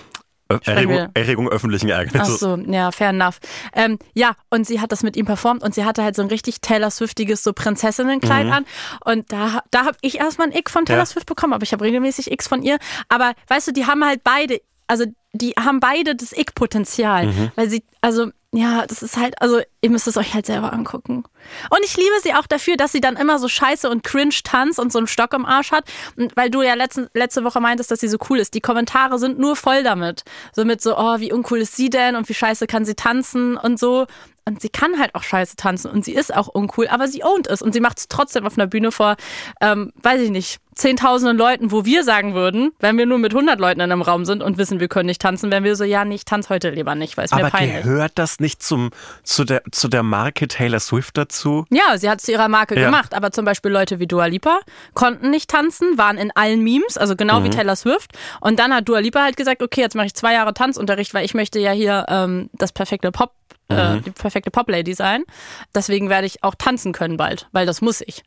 [0.64, 2.40] Erregung, Erregung öffentlichen Ach Ärgernisses.
[2.40, 3.38] so, ja, fair enough.
[3.72, 6.28] Ähm, ja, und sie hat das mit ihm performt und sie hatte halt so ein
[6.28, 8.64] richtig Taylor Swiftiges so Prinzessinnenkleid an.
[9.04, 11.06] Und da, da habe ich erstmal ein Ick von Taylor Ja.
[11.06, 12.78] Swift bekommen, aber ich habe regelmäßig Icks von ihr.
[13.08, 17.52] Aber weißt du, die haben halt beide, also die haben beide das Ick-Potenzial.
[17.54, 21.22] Weil sie, also, ja, das ist halt, also, ihr müsst es euch halt selber angucken.
[21.70, 24.80] Und ich liebe sie auch dafür, dass sie dann immer so scheiße und cringe tanzt
[24.80, 25.84] und so einen Stock im Arsch hat.
[26.16, 28.54] Und weil du ja letzten, letzte Woche meintest, dass sie so cool ist.
[28.54, 30.24] Die Kommentare sind nur voll damit.
[30.52, 33.56] So mit so, oh, wie uncool ist sie denn und wie scheiße kann sie tanzen
[33.56, 34.06] und so.
[34.50, 37.46] Und sie kann halt auch scheiße tanzen und sie ist auch uncool, aber sie ownt
[37.46, 39.16] es und sie macht es trotzdem auf einer Bühne vor,
[39.60, 43.60] ähm, weiß ich nicht, zehntausenden Leuten, wo wir sagen würden, wenn wir nur mit 100
[43.60, 46.04] Leuten in einem Raum sind und wissen, wir können nicht tanzen, wenn wir so, ja,
[46.04, 47.82] nee, ich tanze heute lieber nicht, weil es mir Aber peinlich.
[47.84, 48.90] gehört das nicht zum,
[49.22, 51.64] zu, der, zu der Marke Taylor Swift dazu?
[51.70, 52.86] Ja, sie hat es zu ihrer Marke Ja.
[52.86, 54.58] gemacht, aber zum Beispiel Leute wie Dua Lipa
[54.94, 57.44] konnten nicht tanzen, waren in allen Memes, also genau Mhm.
[57.44, 58.12] wie Taylor Swift.
[58.40, 61.24] Und dann hat Dua Lipa halt gesagt, okay, jetzt mache ich zwei Jahre Tanzunterricht, weil
[61.24, 63.32] ich möchte ja hier ähm, das perfekte Pop
[63.70, 65.24] äh, die perfekte Pop-Lady sein.
[65.74, 68.22] Deswegen werde ich auch tanzen können bald, weil das muss ich.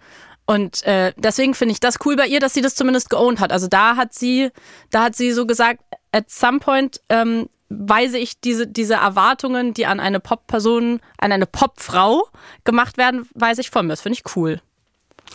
[0.46, 3.52] Und äh, deswegen finde ich das cool bei ihr, dass sie das zumindest geowned hat.
[3.52, 4.52] Also da hat sie,
[4.89, 5.82] da hat sie so gesagt,
[6.12, 11.46] at some point ähm, weise ich diese, diese Erwartungen, die an eine Pop-Person, an eine
[11.46, 12.28] Pop-Frau
[12.66, 13.94] gemacht werden, weise ich von mir.
[13.94, 14.62] Das finde ich cool.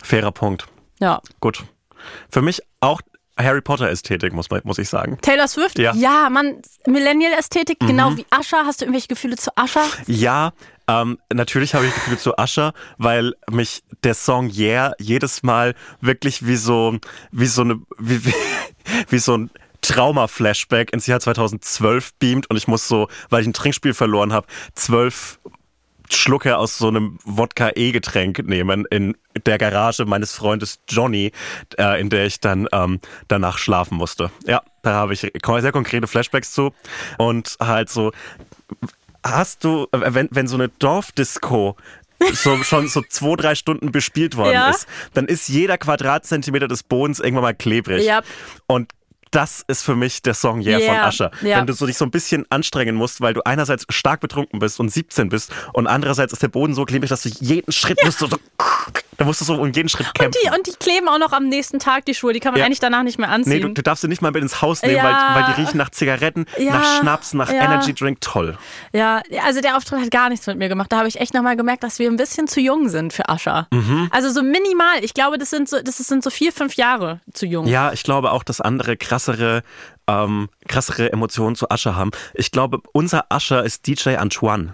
[0.03, 0.67] Fairer Punkt.
[0.99, 1.21] Ja.
[1.39, 1.63] Gut.
[2.29, 3.01] Für mich auch
[3.39, 5.17] Harry Potter-Ästhetik, muss, man- muss ich sagen.
[5.21, 5.79] Taylor Swift?
[5.79, 5.93] Ja.
[5.95, 8.65] Ja, Mann, Millennial-Ästhetik, genau wie Ascher.
[8.65, 9.85] Hast du irgendwelche Gefühle zu Ascher?
[10.07, 10.51] Ja,
[10.87, 16.45] ähm, natürlich habe ich Gefühle zu Usher, weil mich der Song Yeah jedes Mal wirklich
[16.47, 16.97] wie so,
[17.31, 18.33] wie so eine, wie, wie,
[19.09, 23.53] wie so ein Trauma-Flashback ins Jahr 2012 beamt und ich muss so, weil ich ein
[23.53, 25.39] Trinkspiel verloren habe, zwölf
[26.09, 29.15] Schlucke aus so einem Wodka-E-Getränk nehmen in
[29.45, 31.31] der Garage meines Freundes Johnny,
[31.77, 34.31] äh, in der ich dann ähm, danach schlafen musste.
[34.45, 36.73] Ja, da habe ich sehr konkrete Flashbacks zu
[37.17, 38.11] und halt so,
[39.25, 41.75] hast du, äh, wenn, wenn so eine Dorfdisco
[42.33, 44.69] so schon so zwei, drei Stunden bespielt worden Ja.
[44.69, 48.03] ist, dann ist jeder Quadratzentimeter des Bodens irgendwann mal klebrig.
[48.05, 48.21] Ja.
[48.67, 48.91] Und
[49.31, 51.31] das ist für mich der Song Yeah, Yeah, von Usher.
[51.47, 51.59] ja.
[51.59, 54.79] Wenn du so dich so ein bisschen anstrengen musst, weil du einerseits stark betrunken bist
[54.79, 58.21] und 17 bist und andererseits ist der Boden so klebrig, dass du jeden Schritt musst
[58.21, 58.37] du so,
[59.17, 60.39] da musst du so um jeden Schritt kämpfen.
[60.43, 62.33] Die, und die kleben auch noch am nächsten Tag die Schuhe.
[62.33, 62.65] Die kann man Ja.
[62.65, 63.61] eigentlich danach nicht mehr Nee, anziehen.
[63.61, 65.03] du, du darfst sie nicht mal mit ins Haus nehmen, Ja.
[65.35, 66.73] weil, weil die riechen nach Zigaretten, Ja.
[66.73, 67.49] nach Schnaps, nach.
[67.49, 68.21] Energy Drink.
[68.21, 68.57] Toll.
[68.93, 70.91] Ja, also der Auftritt hat gar nichts mit mir gemacht.
[70.91, 73.67] Da habe ich echt nochmal gemerkt, dass wir ein bisschen zu jung sind für Ascher.
[73.71, 74.09] Mhm.
[74.11, 75.03] Also so minimal.
[75.03, 77.67] Ich glaube, das sind so, das sind so vier, fünf Jahre zu jung.
[77.67, 79.63] Ja, ich glaube auch, dass andere krassere,
[80.07, 82.11] ähm, krassere Emotionen zu Ascher haben.
[82.33, 84.73] Ich glaube, unser Ascher ist DJ Antoine.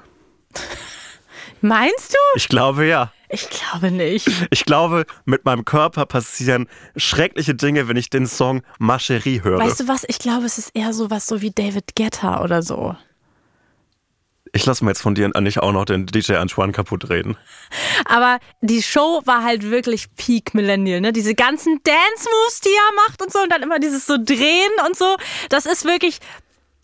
[1.62, 2.18] Meinst du?
[2.36, 3.12] Ich glaube ja.
[3.30, 4.30] Ich glaube nicht.
[4.52, 9.60] Ich glaube, mit meinem Körper passieren schreckliche Dinge, wenn ich den Song Ma Chérie höre.
[9.60, 10.06] Weißt du was?
[10.08, 12.96] Ich glaube, es ist eher so was so wie David Guetta oder so.
[14.54, 17.36] Ich lasse mir jetzt von dir nicht auch noch den DJ Antoine kaputt reden.
[18.06, 21.12] Aber die Show war halt wirklich Peak Millennial, ne?
[21.12, 24.96] Diese ganzen Dance-Moves, die er macht und so und dann immer dieses so Drehen und
[24.96, 25.18] so.
[25.50, 26.20] Das ist wirklich,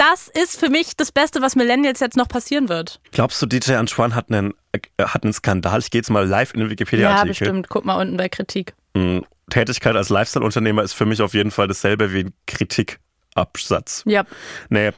[0.01, 2.99] das ist für mich das Beste, was Millennials jetzt noch passieren wird.
[3.11, 5.79] Glaubst du, DJ Antoine hat einen, äh, hat einen Skandal?
[5.79, 7.27] Ich gehe jetzt mal live in den Ja, Wikipedia-Artikel.
[7.29, 7.69] bestimmt.
[7.69, 8.73] Guck mal unten bei Kritik.
[8.95, 9.19] Mm,
[9.51, 14.03] Tätigkeit als Lifestyle-Unternehmer ist für mich auf jeden Fall dasselbe wie ein Kritikabsatz.
[14.05, 14.23] Ja.
[14.69, 14.91] Nee.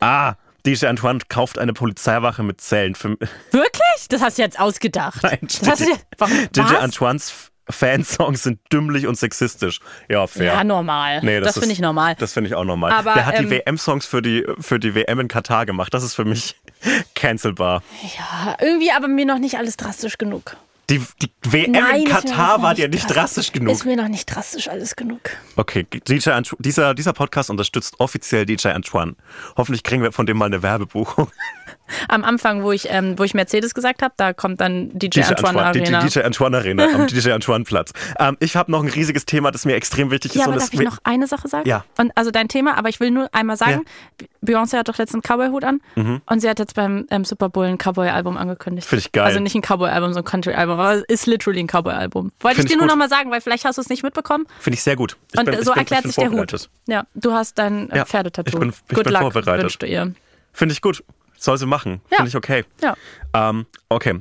[0.00, 0.34] Ah,
[0.66, 2.94] DJ Antoine kauft eine Polizeiwache mit Zellen.
[2.96, 3.10] Für,
[3.50, 4.08] Wirklich?
[4.08, 5.22] Das hast du jetzt ausgedacht.
[5.22, 6.62] Nein, das hast du warum, DJ?
[6.76, 9.80] Antoines Fansongs sind dümmlich und sexistisch.
[10.08, 10.54] Ja, fair.
[10.54, 11.20] Ja, normal.
[11.22, 12.14] Nee, das ist- finde ich normal.
[12.18, 12.92] Das finde ich auch normal.
[12.92, 15.92] Aber, Der hat die ähm, WM-Songs für die, für die WM in Katar gemacht.
[15.94, 16.56] Das ist für mich
[17.14, 17.82] cancelbar.
[18.16, 20.56] Ja, irgendwie aber mir noch nicht alles drastisch genug.
[20.90, 23.74] Die, die WM Nein, in Katar war dir nicht drastisch genug.
[23.74, 25.20] Ist mir noch nicht drastisch alles genug.
[25.56, 29.14] Okay, DJ dieser, dieser Podcast unterstützt offiziell DJ Antoine.
[29.58, 31.30] Hoffentlich kriegen wir von dem mal eine Werbebuchung.
[32.08, 35.72] Am Anfang, wo ich, ähm, wo ich Mercedes gesagt habe, da kommt dann DJ, Antoine,
[35.72, 36.06] die, die Arena.
[36.06, 37.92] DJ Antoine Arena am DJ Antoine Platz.
[38.18, 40.38] Ähm, ich habe noch ein riesiges Thema, das mir extrem wichtig ist.
[40.40, 41.68] ja, aber darf ich noch eine Sache sagen?
[41.68, 41.84] Ja.
[41.98, 43.84] Und also dein Thema, aber ich will nur einmal sagen,
[44.44, 46.20] Beyoncé hat doch letztens einen Cowboy-Hut an Mhm.
[46.26, 48.86] und sie hat jetzt beim ähm, Super Bowl ein Cowboy-Album angekündigt.
[48.86, 49.24] Find ich geil.
[49.24, 52.32] Also nicht ein Cowboy-Album, sondern ein Country-Album, aber es ist literally ein Cowboy-Album.
[52.40, 52.90] Wollte Find ich dir nur gut.
[52.90, 54.46] noch mal sagen, weil vielleicht hast du es nicht mitbekommen.
[54.60, 55.16] Finde ich sehr gut.
[55.32, 56.68] Ich Und bin, so erklärt sich der Hut.
[56.86, 58.50] Ja, du hast dein äh, Ja, Pferdetattoo.
[58.52, 59.62] ich bin- ich Good bin luck, vorbereitet.
[59.64, 60.12] wünschst du ihr.
[60.52, 61.02] Finde ich gut.
[61.38, 62.00] Soll sie machen.
[62.10, 62.18] Ja.
[62.18, 62.64] Finde ich okay.
[62.82, 62.94] Ja.
[63.34, 64.20] Ähm, okay.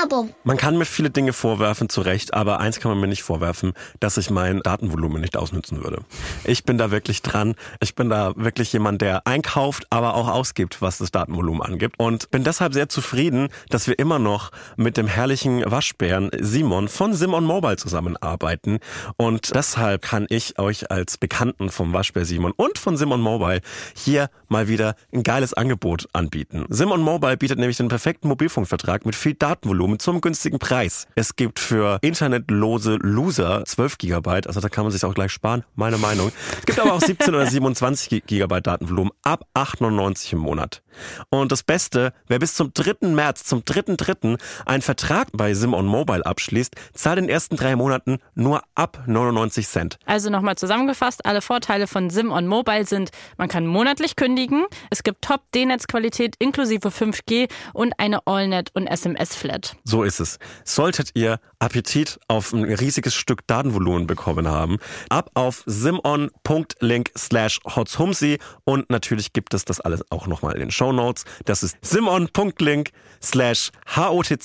[0.00, 0.34] Werbung.
[0.44, 3.72] Man kann mir viele Dinge vorwerfen, zu Recht, aber eins kann man mir nicht vorwerfen,
[4.00, 6.02] dass ich mein Datenvolumen nicht ausnutzen würde.
[6.44, 7.54] Ich bin da wirklich dran.
[7.80, 11.96] Ich bin da wirklich jemand, der einkauft, aber auch ausgibt, was das Datenvolumen angibt.
[11.98, 17.12] Und bin deshalb sehr zufrieden, dass wir immer noch mit dem herrlichen Waschbären Simon von
[17.12, 18.78] Simon Mobile zusammenarbeiten.
[19.16, 23.60] Und deshalb kann ich euch als Bekannten vom Waschbär Simon und von Simon Mobile
[23.94, 26.64] hier mal wieder ein geiles Angebot anbieten.
[26.68, 31.06] Simon Mobile bietet nämlich den perfekten Mobilfunkvertrag mit viel Datenvolumen zum günstigen Preis.
[31.14, 35.64] Es gibt für internetlose Loser 12 Gigabyte, also da kann man sich auch gleich sparen,
[35.74, 36.32] meine Meinung.
[36.58, 40.82] Es gibt aber auch 17 oder 27 Gigabyte Datenvolumen ab 8,99 im Monat.
[41.30, 43.08] Und das Beste, wer bis zum 3.
[43.08, 44.38] März, zum 3.3.
[44.66, 49.66] einen Vertrag bei Simon Mobile abschließt, zahlt in den ersten drei Monaten nur ab 99
[49.66, 49.98] Cent.
[50.06, 55.02] Also nochmal zusammengefasst, alle Vorteile von Sim on Mobile sind, man kann monatlich kündigen, es
[55.02, 59.76] gibt Top-D-Netz-Qualität inklusive 5G und eine Allnet- und SMS-Flat.
[59.84, 60.38] So ist es.
[60.64, 64.78] Solltet ihr Appetit auf ein riesiges Stück Datenvolumen bekommen haben,
[65.08, 70.70] ab auf simon.link slash hotzhumsi und natürlich gibt es das alles auch nochmal in den
[70.70, 71.24] Shownotes.
[71.44, 72.90] Das ist simon.link
[73.22, 74.40] slash h-o-t-z-h-o-u-m-s-i.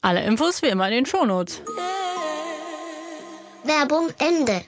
[0.00, 1.62] Alle Infos wie immer in den Shownotes.
[3.64, 4.62] Werbung Ende.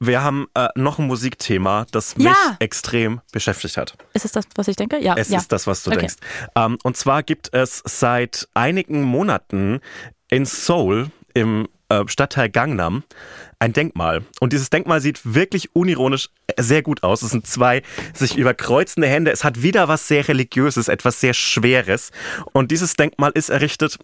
[0.00, 2.56] Wir haben äh, noch ein Musikthema, das mich Ja.
[2.60, 3.96] extrem beschäftigt hat.
[4.14, 4.98] Ist es das, was ich denke?
[5.02, 5.14] Ja.
[5.16, 5.38] Es ja.
[5.38, 6.00] ist das, was du Okay.
[6.00, 6.16] denkst.
[6.54, 9.80] Ähm, und zwar gibt es seit einigen Monaten
[10.30, 13.02] in Seoul im äh, Stadtteil Gangnam
[13.58, 14.22] ein Denkmal.
[14.40, 16.28] Und dieses Denkmal sieht wirklich unironisch
[16.58, 17.22] sehr gut aus.
[17.22, 17.82] Es sind zwei
[18.14, 19.32] sich überkreuzende Hände.
[19.32, 22.12] Es hat wieder was sehr Religiöses, etwas sehr Schweres.
[22.52, 23.98] Und dieses Denkmal ist errichtet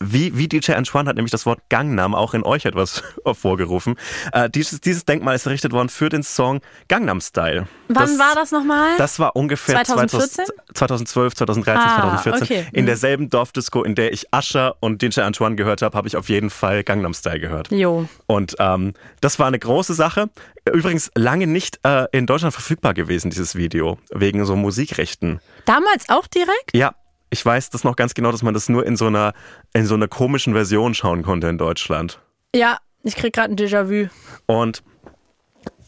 [0.00, 3.96] wie, wie DJ Antoine hat nämlich das Wort Gangnam auch in euch etwas hervorgerufen.
[4.32, 7.66] Äh, dieses, dieses Denkmal ist errichtet worden für den Song Gangnam Style.
[7.88, 8.96] Wann das, war das nochmal?
[8.98, 10.44] Das war ungefähr 2014?
[10.74, 12.42] 2012, 2013, Ah, 2014.
[12.42, 12.66] okay.
[12.72, 12.86] In Mhm.
[12.86, 16.50] derselben Dorfdisco, in der ich Usher und DJ Antoine gehört habe, habe ich auf jeden
[16.50, 17.70] Fall Gangnam Style gehört.
[17.70, 18.08] Jo.
[18.26, 20.28] Und ähm, das war eine große Sache.
[20.72, 25.40] Übrigens lange nicht äh, in Deutschland verfügbar gewesen, dieses Video, wegen so Musikrechten.
[25.64, 26.74] Damals auch direkt?
[26.74, 26.94] Ja,
[27.30, 29.32] ich weiß das noch ganz genau, dass man das nur in so einer,
[29.72, 32.20] in so einer komischen Version schauen konnte in Deutschland.
[32.54, 34.08] Ja, ich krieg gerade ein Déjà-vu.
[34.46, 34.82] Und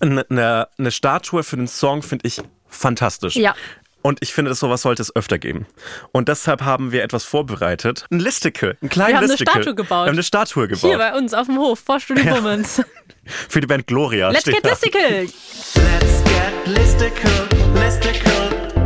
[0.01, 3.37] eine, eine, eine Statue für den Song finde ich fantastisch.
[3.37, 3.55] Ja.
[4.01, 5.67] Und ich finde, sowas sollte es öfter geben.
[6.13, 8.07] Und deshalb haben wir etwas vorbereitet.
[8.11, 9.53] Ein Listicle, ein kleines Wir haben eine Listicle.
[9.53, 9.91] Statue gebaut.
[9.91, 10.99] Wir haben eine Statue Hier gebaut.
[10.99, 12.83] bei uns auf dem Hof, vor Studio Bummens.
[13.49, 14.31] Für die Band Gloria.
[14.31, 14.71] Let's steht get da.
[14.71, 15.21] listicle!
[15.21, 18.78] Let's get listicle, listicle.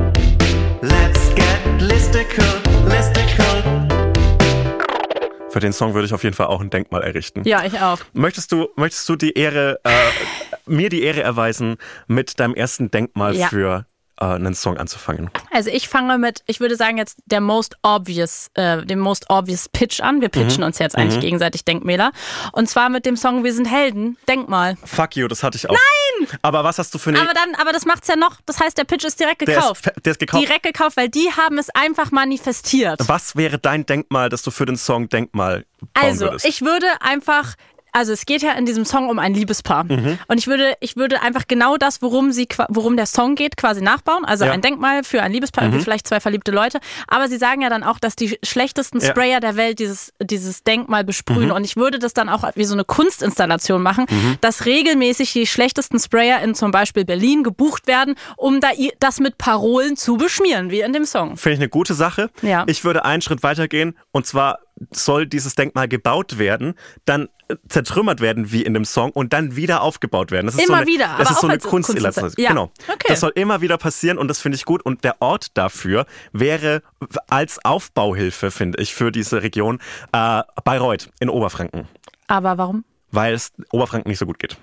[2.12, 2.44] Listicle,
[2.90, 3.88] listicle.
[5.48, 7.40] Für den Song würde ich auf jeden Fall auch ein Denkmal errichten.
[7.46, 8.00] Ja, ich auch.
[8.12, 9.90] Möchtest du, möchtest du die Ehre, äh,
[10.66, 13.46] mir die Ehre erweisen, mit deinem ersten Denkmal Ja.
[13.48, 13.86] für
[14.22, 15.30] äh, einen Song anzufangen?
[15.50, 19.68] Also ich fange mit, ich würde sagen jetzt der most obvious, äh, dem most obvious
[19.68, 20.20] Pitch an.
[20.20, 20.66] Wir pitchen Mhm.
[20.66, 22.12] uns jetzt eigentlich gegenseitig Denkmäler.
[22.52, 24.76] Und zwar mit dem Song Wir sind Helden, Denkmal.
[24.84, 25.74] Fuck you, das hatte ich auch.
[25.74, 26.28] Nein!
[26.42, 27.20] Aber was hast du für eine...
[27.20, 29.86] Aber dann, aber das macht's ja noch, das heißt, der Pitch ist direkt der, gekauft.
[29.86, 30.42] ist, fe- der ist gekauft.
[30.46, 33.00] Direkt gekauft, weil die haben es einfach manifestiert.
[33.08, 36.44] Was wäre dein Denkmal, das du für den Song Denkmal bauen Also, würdest?
[36.46, 37.54] ich würde einfach,
[37.92, 39.84] also es geht ja in diesem Song um ein Liebespaar.
[39.84, 40.18] Mhm.
[40.28, 43.80] Und ich würde, ich würde einfach genau das, worum sie, worum der Song geht, quasi
[43.82, 44.24] nachbauen.
[44.24, 44.50] Also Ja.
[44.50, 44.54] Mhm.
[44.54, 46.80] ein Denkmal für ein Liebespaar, irgendwie vielleicht zwei verliebte Leute.
[47.08, 49.06] Aber sie sagen ja dann auch, dass die schlechtesten Ja.
[49.06, 49.10] Mhm.
[49.10, 51.50] Sprayer der Welt dieses, dieses Denkmal besprühen.
[51.50, 54.36] Und ich würde das dann auch wie so eine Kunstinstallation machen, Mhm.
[54.40, 58.68] dass regelmäßig die schlechtesten Sprayer in zum Beispiel Berlin gebucht werden, um da
[59.00, 61.36] das mit Parolen zu beschmieren, wie in dem Song.
[61.36, 62.30] Finde ich eine gute Sache.
[62.42, 62.64] Ja.
[62.66, 64.58] Ich würde einen Schritt weitergehen und zwar
[64.90, 66.74] soll dieses Denkmal gebaut werden,
[67.04, 70.46] dann äh, zertrümmert werden wie in dem Song und dann wieder aufgebaut werden.
[70.46, 72.22] Das ist Immer so eine, wieder, Das ist so eine Kunstinstallation.
[72.24, 72.44] Kunstinstallation.
[72.44, 72.48] Ja.
[72.50, 72.70] Genau.
[72.94, 73.06] Okay.
[73.08, 74.82] Das soll immer wieder passieren und das finde ich gut.
[74.82, 76.82] Und der Ort dafür wäre
[77.28, 79.78] als Aufbauhilfe, finde ich, für diese Region
[80.12, 81.88] äh, Bayreuth in Oberfranken,
[82.26, 82.84] Aber warum?
[83.10, 84.56] weil es Oberfranken nicht so gut geht.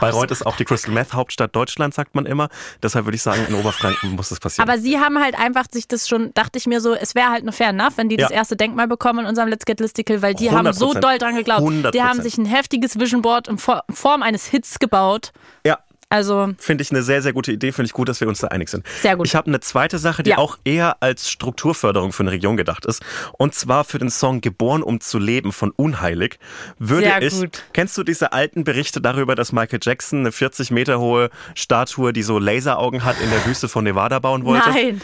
[0.00, 2.48] Bayreuth ist auch die Crystal Meth Hauptstadt Deutschlands, sagt man immer.
[2.82, 4.68] Deshalb würde ich sagen, in Oberfranken muss das passieren.
[4.68, 7.44] Aber sie haben halt einfach sich das schon, dachte ich mir so, es wäre halt
[7.44, 8.36] nur fair enough, wenn die das Ja.
[8.36, 11.00] erste Denkmal bekommen in unserem Let's Get Listicle, weil die haben so 100%.
[11.00, 11.94] doll dran geglaubt.
[11.94, 12.22] Die haben 100%.
[12.22, 15.32] sich ein heftiges Vision Board in For- Form eines Hits gebaut.
[15.64, 15.78] ja,
[16.08, 17.72] Also, Finde ich eine sehr, sehr gute Idee.
[17.72, 18.86] Finde ich gut, dass wir uns da einig sind.
[19.02, 19.26] Sehr gut.
[19.26, 20.38] Ich habe eine zweite Sache, die Ja.
[20.38, 23.02] auch eher als Strukturförderung für eine Region gedacht ist.
[23.38, 26.38] Und zwar für den Song Geboren, um zu leben von Unheilig.
[26.78, 27.34] Würde Sehr ich.
[27.40, 27.64] gut.
[27.72, 32.22] Kennst du diese alten Berichte darüber, dass Michael Jackson eine 40 Meter hohe Statue, die
[32.22, 34.68] so Laseraugen hat, in der Wüste von Nevada bauen wollte?
[34.70, 35.00] nein,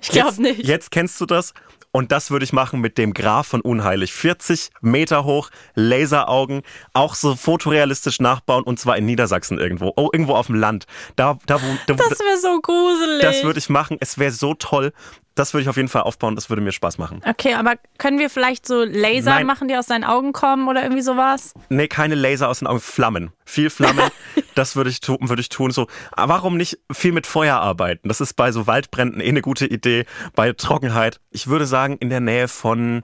[0.00, 0.64] ich glaube nicht.
[0.68, 1.52] Jetzt kennst du das.
[1.96, 4.12] Und das würde ich machen mit dem Graf von Unheilig.
[4.12, 9.92] 40 Meter hoch, Laseraugen, auch so fotorealistisch nachbauen und zwar in Niedersachsen irgendwo.
[9.94, 10.86] Oh, irgendwo auf dem Land.
[11.14, 13.22] Da, da, wo, da, Das wäre so gruselig.
[13.22, 13.96] das würde ich machen.
[14.00, 14.92] Es wäre so toll.
[15.34, 16.36] Das würde ich auf jeden Fall aufbauen.
[16.36, 17.20] Das würde mir Spaß machen.
[17.28, 19.46] okay, aber können wir vielleicht so Laser Nein.
[19.46, 21.54] machen, die aus seinen Augen kommen oder irgendwie sowas?
[21.68, 22.80] Nee, keine Laser aus den Augen.
[22.80, 23.32] Flammen.
[23.44, 24.10] Viel Flammen.
[24.54, 25.70] das würde ich, tu, würde ich tun.
[25.70, 28.08] So, warum nicht viel mit Feuer arbeiten?
[28.08, 30.06] Das ist bei so Waldbränden eh eine gute Idee.
[30.34, 31.20] Bei Trockenheit.
[31.30, 33.02] Ich würde sagen, in der Nähe von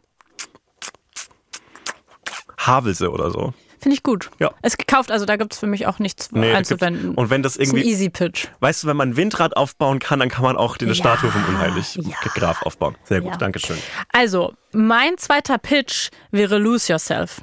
[2.59, 3.55] Havelse oder so.
[3.81, 4.31] Finde ich gut.
[4.39, 4.51] Ja.
[4.63, 7.15] Ist gekauft, also da gibt es für mich auch nichts Nee, einzuwenden.
[7.15, 8.47] und wenn das ist ein irgendwie- easy Pitch.
[8.61, 11.31] Weißt du, wenn man ein Windrad aufbauen kann, dann kann man auch die Ja, Statue
[11.31, 12.15] vom Unheilig ja.
[12.35, 12.97] Graf aufbauen.
[13.05, 13.37] Sehr gut, Ja.
[13.39, 13.79] danke schön.
[14.13, 17.41] Also, mein zweiter Pitch wäre Lose Yourself.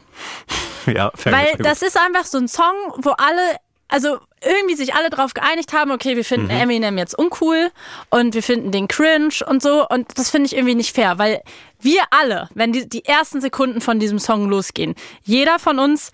[0.86, 1.66] Ja, fair Weil gut.
[1.66, 3.58] das ist einfach so ein Song, wo alle,
[3.90, 6.62] also irgendwie sich alle darauf geeinigt haben, okay, wir finden Mhm.
[6.62, 7.72] Eminem jetzt uncool
[8.10, 9.88] und wir finden den cringe und so.
[9.88, 11.42] Und das finde ich irgendwie nicht fair, weil
[11.80, 16.12] wir alle, wenn die, die ersten Sekunden von diesem Song losgehen, jeder von uns,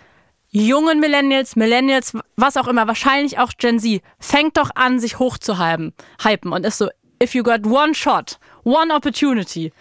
[0.53, 5.93] jungen Millennials, Millennials, was auch immer, wahrscheinlich auch Gen Z, fängt doch an, sich hochzuhypen
[6.23, 6.89] hypen und ist so,
[7.21, 9.73] if you got one shot, one opportunity.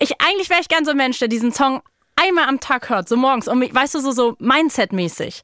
[0.00, 1.82] Ich, eigentlich wäre ich gern so ein Mensch, der diesen Song
[2.16, 5.42] einmal am Tag hört, so morgens, um, weißt du, so, so Mindset-mäßig.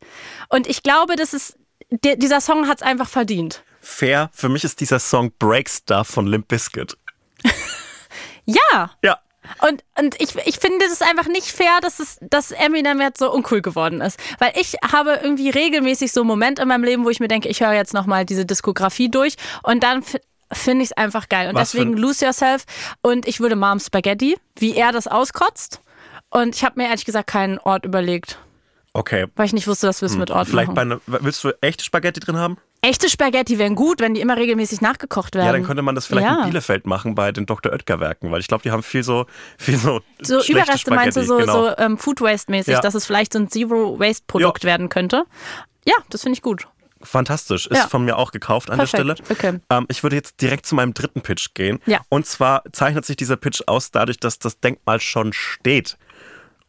[0.48, 1.58] Und ich glaube, das ist,
[1.90, 3.64] der, dieser Song hat es einfach verdient.
[3.80, 6.96] Fair, für mich ist dieser Song Break Stuff von Limp Bizkit.
[8.46, 9.18] Ja, Ja.
[9.66, 13.32] Und, und ich, ich finde es einfach nicht fair, dass, es, dass Eminem jetzt so
[13.32, 14.18] uncool geworden ist.
[14.38, 17.60] Weil ich habe irgendwie regelmäßig so Momente in meinem Leben, wo ich mir denke, ich
[17.60, 20.02] höre jetzt nochmal diese Diskografie durch und dann
[20.52, 21.48] finde ich es einfach geil.
[21.48, 22.64] Und Was deswegen Lose Yourself
[23.02, 25.80] und ich würde Mom Spaghetti, wie er das auskotzt.
[26.30, 28.38] Und ich habe mir ehrlich gesagt keinen Ort überlegt,
[28.92, 29.26] Okay.
[29.36, 31.00] weil ich nicht wusste, dass wir es mit Ort Hm, Vielleicht machen.
[31.06, 32.56] bei einer, willst du echte Spaghetti drin haben?
[32.82, 35.46] Echte Spaghetti wären gut, wenn die immer regelmäßig nachgekocht werden.
[35.46, 36.38] Ja, dann könnte man das vielleicht Ja.
[36.44, 37.72] in Bielefeld machen bei den Dr.
[37.72, 39.26] Oetker Werken, weil ich glaube, die haben viel so,
[39.58, 41.68] viel so, So Überreste meinst du, so, Spaghetti, genau.
[41.76, 42.80] so ähm, Food Waste mäßig, Ja.
[42.80, 45.24] dass es vielleicht so ein Zero-Waste-Produkt werden könnte.
[45.84, 46.68] Ja, das finde ich gut.
[47.02, 47.66] Fantastisch.
[47.66, 47.86] Ist Ja.
[47.88, 49.06] von mir auch gekauft an Perfekt.
[49.06, 49.30] der Stelle.
[49.54, 49.60] Okay.
[49.70, 51.80] Ähm, ich würde jetzt direkt zu meinem dritten Pitch gehen.
[51.86, 52.00] Ja.
[52.10, 55.96] Und zwar zeichnet sich dieser Pitch aus dadurch, dass das Denkmal schon steht.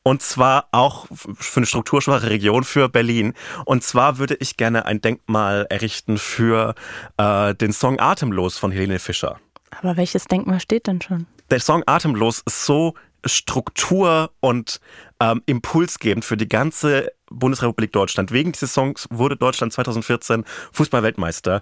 [0.03, 3.33] Und zwar auch für eine strukturschwache Region für Berlin.
[3.65, 6.73] Und zwar würde ich gerne ein Denkmal errichten für
[7.17, 9.39] äh, den Song Atemlos von Helene Fischer.
[9.79, 11.27] Aber welches Denkmal steht denn schon?
[11.49, 12.95] Der Song Atemlos ist so
[13.25, 14.79] Struktur und
[15.19, 18.31] ähm, impulsgebend für die ganze Bundesrepublik Deutschland.
[18.31, 21.61] Wegen dieses Songs wurde Deutschland 2014 Fußballweltmeister.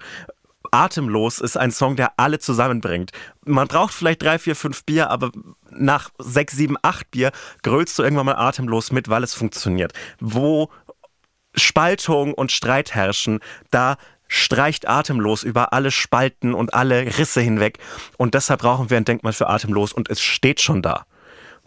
[0.72, 3.12] Atemlos ist ein Song, der alle zusammenbringt.
[3.46, 5.32] Man braucht vielleicht drei, vier, fünf Bier, aber
[5.72, 7.32] nach sechs, sieben, acht Bier
[7.64, 9.94] grölst du irgendwann mal atemlos mit, weil es funktioniert.
[10.20, 10.70] Wo
[11.56, 13.40] Spaltung und Streit herrschen,
[13.72, 13.98] da
[14.28, 17.80] streicht atemlos über alle Spalten und alle Risse hinweg.
[18.18, 21.06] Und deshalb brauchen wir ein Denkmal für atemlos und es steht schon da.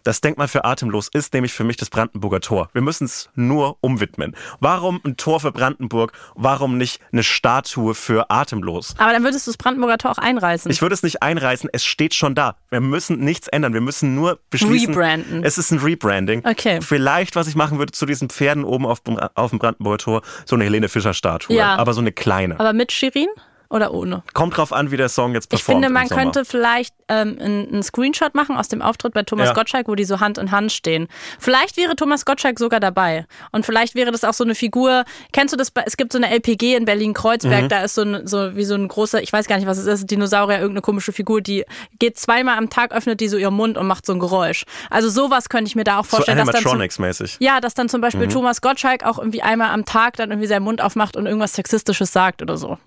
[0.04, 2.68] Das Denkmal für atemlos ist nämlich für mich das Brandenburger Tor.
[2.72, 4.34] Wir müssen es nur umwidmen.
[4.60, 6.12] Warum ein Tor für Brandenburg?
[6.34, 8.94] Warum nicht eine Statue für atemlos?
[8.98, 10.70] Aber dann würdest du das Brandenburger Tor auch einreißen.
[10.70, 12.56] Ich würde es nicht einreißen, es steht schon da.
[12.70, 13.74] Wir müssen nichts ändern.
[13.74, 14.94] Wir müssen nur beschließen.
[14.94, 15.44] Rebranden.
[15.44, 16.44] Es ist ein Rebranding.
[16.44, 16.80] Okay.
[16.80, 20.22] Vielleicht, was ich machen würde zu diesen Pferden oben auf dem, auf dem Brandenburger Tor,
[20.46, 21.56] so eine Helene Fischer-Statue.
[21.56, 21.76] Ja.
[21.76, 22.58] Aber so eine kleine.
[22.58, 23.28] Aber mit Shirin
[23.72, 24.22] oder ohne?
[24.34, 25.84] Kommt drauf an, wie der Song jetzt Ich performt.
[25.84, 29.54] finde, im man könnte vielleicht ähm, einen Screenshot machen aus dem Auftritt bei Thomas Ja.
[29.54, 31.08] Gottschalk, wo die so Hand in Hand stehen.
[31.38, 33.26] Vielleicht wäre Thomas Gottschalk sogar dabei.
[33.50, 35.04] Und vielleicht wäre das auch so eine Figur.
[35.32, 35.72] Kennst du das?
[35.86, 36.86] Es gibt so eine LPG in Mhm.
[36.86, 37.68] Berlin-Kreuzberg.
[37.68, 39.86] Da ist so, ein, so wie so ein großer, ich weiß gar nicht, was es
[39.86, 41.64] ist, Dinosaurier, irgendeine komische Figur, die
[41.98, 44.64] geht zweimal am Tag, öffnet die so ihren Mund und macht so ein Geräusch.
[44.90, 46.38] Also sowas könnte ich mir da auch So vorstellen.
[46.38, 47.36] zum, Animatronics-mäßig.
[47.40, 48.02] ja, dass dann zum Mhm.
[48.02, 51.54] Beispiel Thomas Gottschalk auch irgendwie einmal am Tag dann irgendwie seinen Mund aufmacht und irgendwas
[51.54, 52.78] Sexistisches sagt oder so.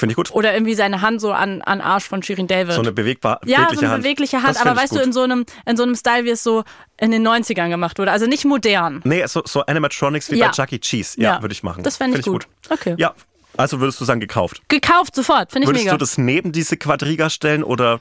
[0.00, 0.32] Finde ich gut.
[0.32, 2.72] Oder irgendwie seine Hand so an, an Arsch von Shirin David.
[2.74, 4.02] So eine bewegbar, ja, bewegliche so eine Hand.
[4.02, 5.04] bewegliche Hand, Das aber ich weißt du, gut.
[5.06, 6.64] in so, einem, in so einem Style, wie es so
[6.98, 8.10] in den 90ern gemacht wurde.
[8.10, 9.00] Also nicht modern.
[9.04, 10.46] Nee, so, so Animatronics wie Ja.
[10.46, 10.78] bei Chuck E.
[10.78, 11.20] Cheese.
[11.20, 11.42] Ja, Ja.
[11.42, 11.82] würde ich machen.
[11.84, 12.48] Das fände ich Find gut.
[12.70, 12.94] Okay.
[12.98, 13.14] Ja,
[13.56, 14.62] also würdest du sagen, gekauft.
[14.68, 15.94] Gekauft sofort, finde ich Würdest mega.
[15.96, 18.00] du das neben diese Quadriga stellen oder,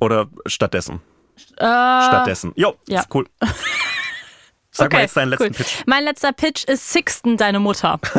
[0.00, 1.00] oder stattdessen?
[1.56, 2.52] äh, Stattdessen.
[2.56, 3.00] Jo, ja.
[3.00, 3.26] ist cool.
[4.72, 5.50] Sag mal okay, jetzt deinen letzten cool.
[5.50, 5.82] Pitch.
[5.86, 7.98] Mein letzter Pitch ist Sixten, deine Mutter.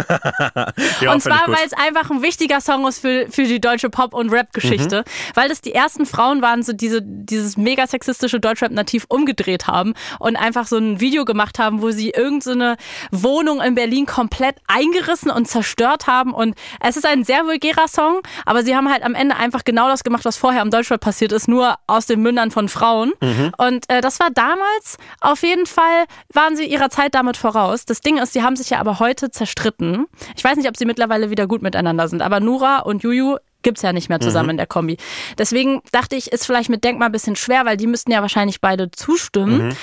[0.99, 4.14] Ja, und zwar, weil es einfach ein wichtiger Song ist für, für die deutsche Pop-
[4.14, 4.99] und Rap-Geschichte.
[4.99, 5.32] Mhm.
[5.36, 10.36] Weil das die ersten Frauen waren, so diese, dieses mega sexistische Deutschrap-Nativ umgedreht haben und
[10.36, 12.78] einfach so ein Video gemacht haben, wo sie irgendeine
[13.12, 16.34] Wohnung in Berlin komplett eingerissen und zerstört haben.
[16.34, 19.88] Und es ist ein sehr vulgärer Song, aber sie haben halt am Ende einfach genau
[19.88, 23.14] das gemacht, was vorher am Deutschrap passiert ist, nur aus den Mündern von Frauen.
[23.22, 23.52] Mhm.
[23.58, 26.06] Und äh, das war damals auf jeden Fall,
[26.41, 27.85] waren sie ihrer Zeit damit voraus.
[27.85, 30.07] Das Ding ist, sie haben sich ja aber heute zerstritten.
[30.35, 33.83] Ich weiß nicht, ob sie mittlerweile wieder gut miteinander sind, aber Nura und Juju gibt's
[33.83, 34.97] ja nicht mehr zusammen in der Kombi.
[35.37, 38.59] Deswegen dachte ich, ist vielleicht mit Denkmal ein bisschen schwer, weil die müssten ja wahrscheinlich
[38.59, 39.75] beide zustimmen.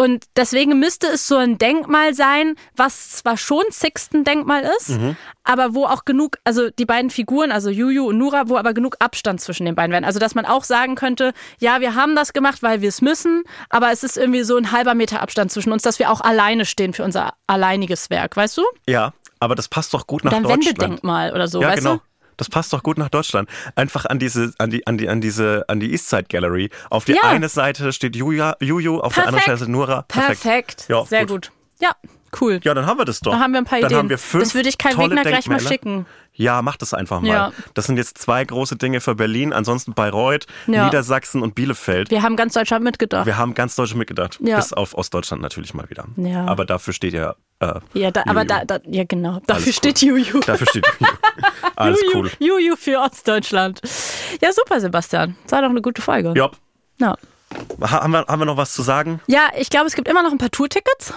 [0.00, 4.98] Und deswegen müsste es so ein Denkmal sein, was zwar schon Sixten-Denkmal ist,
[5.44, 8.96] aber wo auch genug, also die beiden Figuren, also Juju und Nura, wo aber genug
[9.00, 10.06] Abstand zwischen den beiden wären.
[10.06, 13.42] Also dass man auch sagen könnte, ja, wir haben das gemacht, weil wir es müssen,
[13.68, 16.64] aber es ist irgendwie so ein halber Meter Abstand zwischen uns, dass wir auch alleine
[16.64, 18.62] stehen für unser alleiniges Werk, weißt du?
[18.86, 20.66] Ja, aber das passt doch gut nach Deutschland.
[20.66, 21.96] Wendedenkmal oder so, Ja, weißt genau.
[21.96, 22.02] du?
[22.40, 23.50] Das passt doch gut nach Deutschland.
[23.76, 26.70] Einfach an diese, an die, an die, an diese, an die Eastside Gallery.
[26.88, 27.20] Auf die Ja.
[27.24, 29.58] eine Seite steht Julia, Juju, auf der anderen Perfekt.
[29.60, 30.02] Seite Nura.
[30.08, 30.86] Perfekt.
[30.88, 31.52] Ja, Sehr gut.
[31.82, 31.90] Ja,
[32.40, 32.60] cool.
[32.62, 33.32] Ja, dann haben wir das doch.
[33.32, 33.98] Da haben wir ein paar dann Ideen.
[33.98, 36.06] Haben wir fünf Das würde ich Kai Wegner gleich mal schicken.
[36.32, 37.28] Ja, mach das einfach mal.
[37.28, 37.52] Ja.
[37.74, 40.84] Das sind jetzt zwei große Dinge für Berlin, ansonsten Bayreuth, Ja.
[40.86, 42.10] Niedersachsen und Bielefeld.
[42.10, 43.26] Wir haben ganz Deutschland mitgedacht.
[43.26, 44.38] Wir haben ganz Deutschland mitgedacht.
[44.40, 44.56] Ja.
[44.56, 46.04] Bis auf Ostdeutschland natürlich mal wieder.
[46.16, 46.46] Ja.
[46.46, 47.34] Aber dafür steht ja.
[47.58, 49.40] Äh, ja, da, aber da, da, ja genau.
[49.46, 49.72] Dafür Alles cool.
[49.74, 50.40] steht Juju.
[50.46, 51.12] Dafür steht Juju.
[51.76, 52.30] Alles Juju, cool.
[52.38, 53.80] Juju für Ostdeutschland.
[54.40, 55.36] Ja, super, Sebastian.
[55.42, 56.32] Das war doch eine gute Folge.
[56.36, 56.50] Ja.
[56.98, 57.16] Ja,
[57.82, 59.20] Ha- Haben wir, haben wir noch was zu sagen?
[59.26, 61.12] ja ich glaube, es gibt immer noch ein paar Tourtickets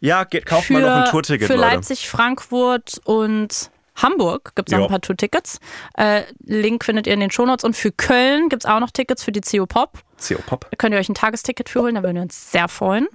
[0.00, 1.68] Ja, geht, kauft für, mal noch ein Tourticket, für Leute.
[1.76, 5.60] Leipzig, Frankfurt und Hamburg gibt es noch ein paar Tourtickets.
[5.96, 7.62] Äh, Link findet ihr in den Shownotes.
[7.64, 9.98] Und für Köln gibt es auch noch Tickets für die CO Pop.
[10.20, 10.66] CO Pop.
[10.70, 13.06] Da könnt ihr euch ein Tagesticket für holen, da würden wir uns sehr freuen.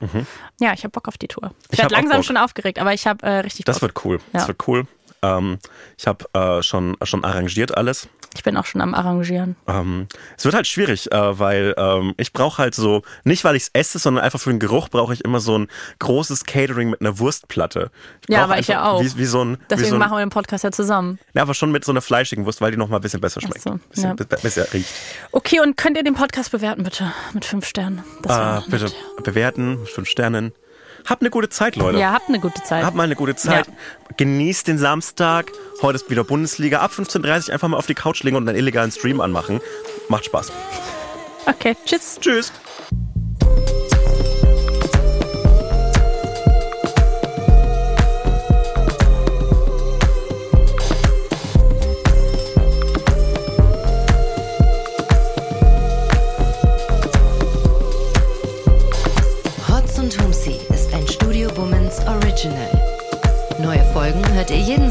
[0.62, 1.44] Ja, ich habe Bock auf die Tour.
[1.46, 1.66] Ich, Mhm.
[1.72, 2.26] Ich werde langsam Bock.
[2.26, 3.82] schon aufgeregt, aber ich habe äh, richtig Das Bock.
[3.90, 4.18] wird cool.
[4.18, 4.40] Ja.
[4.40, 4.88] Das wird cool.
[5.22, 5.60] Ähm,
[5.98, 8.08] ich habe äh, schon, schon arrangiert alles.
[8.40, 9.58] Ich bin auch schon am Arrangieren.
[9.68, 10.08] Ähm,
[10.38, 13.70] es wird halt schwierig, äh, weil ähm, ich brauche halt so, nicht weil ich es
[13.74, 15.68] esse, sondern einfach für den Geruch brauche ich immer so ein
[16.00, 17.92] großes Catering mit einer Wurstplatte.
[18.22, 19.04] Ich Ja, aber ich ja auch.
[19.04, 21.20] Wie, wie so ein, Deswegen so ein machen wir den Podcast ja zusammen.
[21.34, 23.42] ja, aber schon mit so einer fleischigen Wurst, weil die noch mal ein bisschen besser
[23.42, 23.60] schmeckt.
[23.62, 24.14] so, bisschen, ja.
[24.14, 24.90] be- besser riecht.
[25.34, 27.12] Okay, und könnt ihr den Podcast bewerten, bitte?
[27.34, 28.06] Mit fünf Sternen.
[28.22, 28.96] Das Äh, bitte nett.
[29.26, 30.54] bewerten, mit fünf Sternen.
[31.06, 32.00] Habt eine gute Zeit, Leute.
[32.00, 32.84] Ja, habt eine gute Zeit.
[32.84, 33.68] Habt mal eine gute Zeit.
[33.68, 33.74] Ja.
[34.18, 35.52] Genießt den Samstag.
[35.82, 36.80] Heute ist wieder Bundesliga.
[36.80, 39.62] Ab 15.30 Uhr einfach mal auf die Couch legen und einen illegalen Stream anmachen.
[40.08, 40.52] Macht Spaß.
[41.46, 42.18] Okay, tschüss.
[42.20, 42.52] Tschüss.